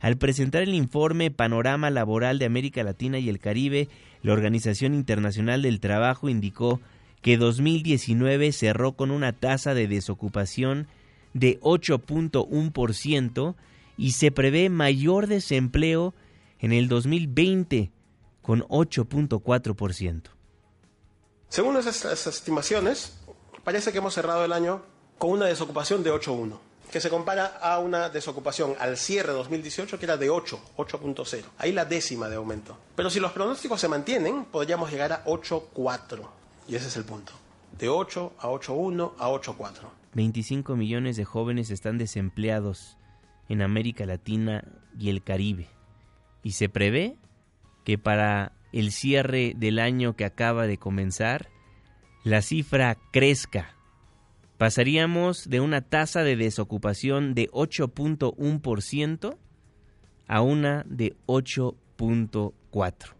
Al 0.00 0.18
presentar 0.18 0.62
el 0.62 0.74
informe 0.74 1.30
Panorama 1.30 1.88
Laboral 1.88 2.38
de 2.38 2.44
América 2.44 2.84
Latina 2.84 3.18
y 3.18 3.30
el 3.30 3.38
Caribe, 3.38 3.88
la 4.22 4.34
Organización 4.34 4.92
Internacional 4.92 5.62
del 5.62 5.80
Trabajo 5.80 6.28
indicó 6.28 6.82
que 7.22 7.38
2019 7.38 8.52
cerró 8.52 8.92
con 8.92 9.10
una 9.10 9.32
tasa 9.32 9.72
de 9.72 9.88
desocupación 9.88 10.88
de 11.32 11.58
8.1% 11.60 13.54
y 13.96 14.12
se 14.12 14.30
prevé 14.30 14.68
mayor 14.68 15.26
desempleo 15.26 16.14
en 16.58 16.72
el 16.72 16.88
2020 16.88 17.90
con 18.42 18.62
8.4%. 18.62 20.22
Según 21.48 21.76
esas 21.76 22.26
estimaciones, 22.26 23.18
parece 23.64 23.92
que 23.92 23.98
hemos 23.98 24.14
cerrado 24.14 24.44
el 24.44 24.52
año 24.52 24.82
con 25.18 25.30
una 25.30 25.46
desocupación 25.46 26.02
de 26.02 26.12
8.1 26.12 26.58
que 26.90 27.00
se 27.00 27.10
compara 27.10 27.46
a 27.60 27.78
una 27.78 28.08
desocupación 28.08 28.74
al 28.78 28.96
cierre 28.96 29.32
de 29.32 29.38
2018 29.38 29.98
que 29.98 30.04
era 30.04 30.16
de 30.16 30.30
8, 30.30 30.60
8.0. 30.76 31.42
Ahí 31.58 31.72
la 31.72 31.84
décima 31.84 32.28
de 32.28 32.36
aumento. 32.36 32.78
Pero 32.94 33.10
si 33.10 33.20
los 33.20 33.32
pronósticos 33.32 33.80
se 33.80 33.88
mantienen, 33.88 34.44
podríamos 34.44 34.90
llegar 34.90 35.12
a 35.12 35.24
8.4. 35.24 36.20
Y 36.68 36.76
ese 36.76 36.88
es 36.88 36.96
el 36.96 37.04
punto. 37.04 37.32
De 37.78 37.88
8 37.88 38.34
a 38.38 38.48
8.1 38.48 39.12
a 39.18 39.28
8.4. 39.28 39.72
25 40.14 40.76
millones 40.76 41.16
de 41.16 41.24
jóvenes 41.24 41.70
están 41.70 41.98
desempleados 41.98 42.96
en 43.48 43.62
América 43.62 44.06
Latina 44.06 44.64
y 44.98 45.10
el 45.10 45.22
Caribe. 45.22 45.68
Y 46.42 46.52
se 46.52 46.68
prevé 46.68 47.16
que 47.84 47.98
para 47.98 48.52
el 48.72 48.92
cierre 48.92 49.54
del 49.56 49.78
año 49.78 50.16
que 50.16 50.24
acaba 50.24 50.66
de 50.66 50.78
comenzar, 50.78 51.48
la 52.24 52.42
cifra 52.42 52.98
crezca. 53.12 53.76
Pasaríamos 54.58 55.48
de 55.48 55.60
una 55.60 55.82
tasa 55.82 56.24
de 56.24 56.36
desocupación 56.36 57.34
de 57.34 57.48
8.1% 57.50 59.36
a 60.26 60.40
una 60.42 60.84
de 60.88 61.14
8.4%. 61.26 63.16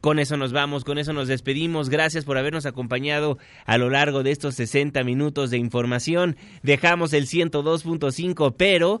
Con 0.00 0.20
eso 0.20 0.36
nos 0.36 0.52
vamos, 0.52 0.84
con 0.84 0.98
eso 0.98 1.12
nos 1.12 1.26
despedimos. 1.26 1.88
Gracias 1.88 2.24
por 2.24 2.38
habernos 2.38 2.66
acompañado 2.66 3.36
a 3.66 3.78
lo 3.78 3.90
largo 3.90 4.22
de 4.22 4.30
estos 4.30 4.54
60 4.54 5.02
minutos 5.02 5.50
de 5.50 5.58
información. 5.58 6.36
Dejamos 6.62 7.12
el 7.12 7.26
102.5, 7.26 8.54
pero 8.56 9.00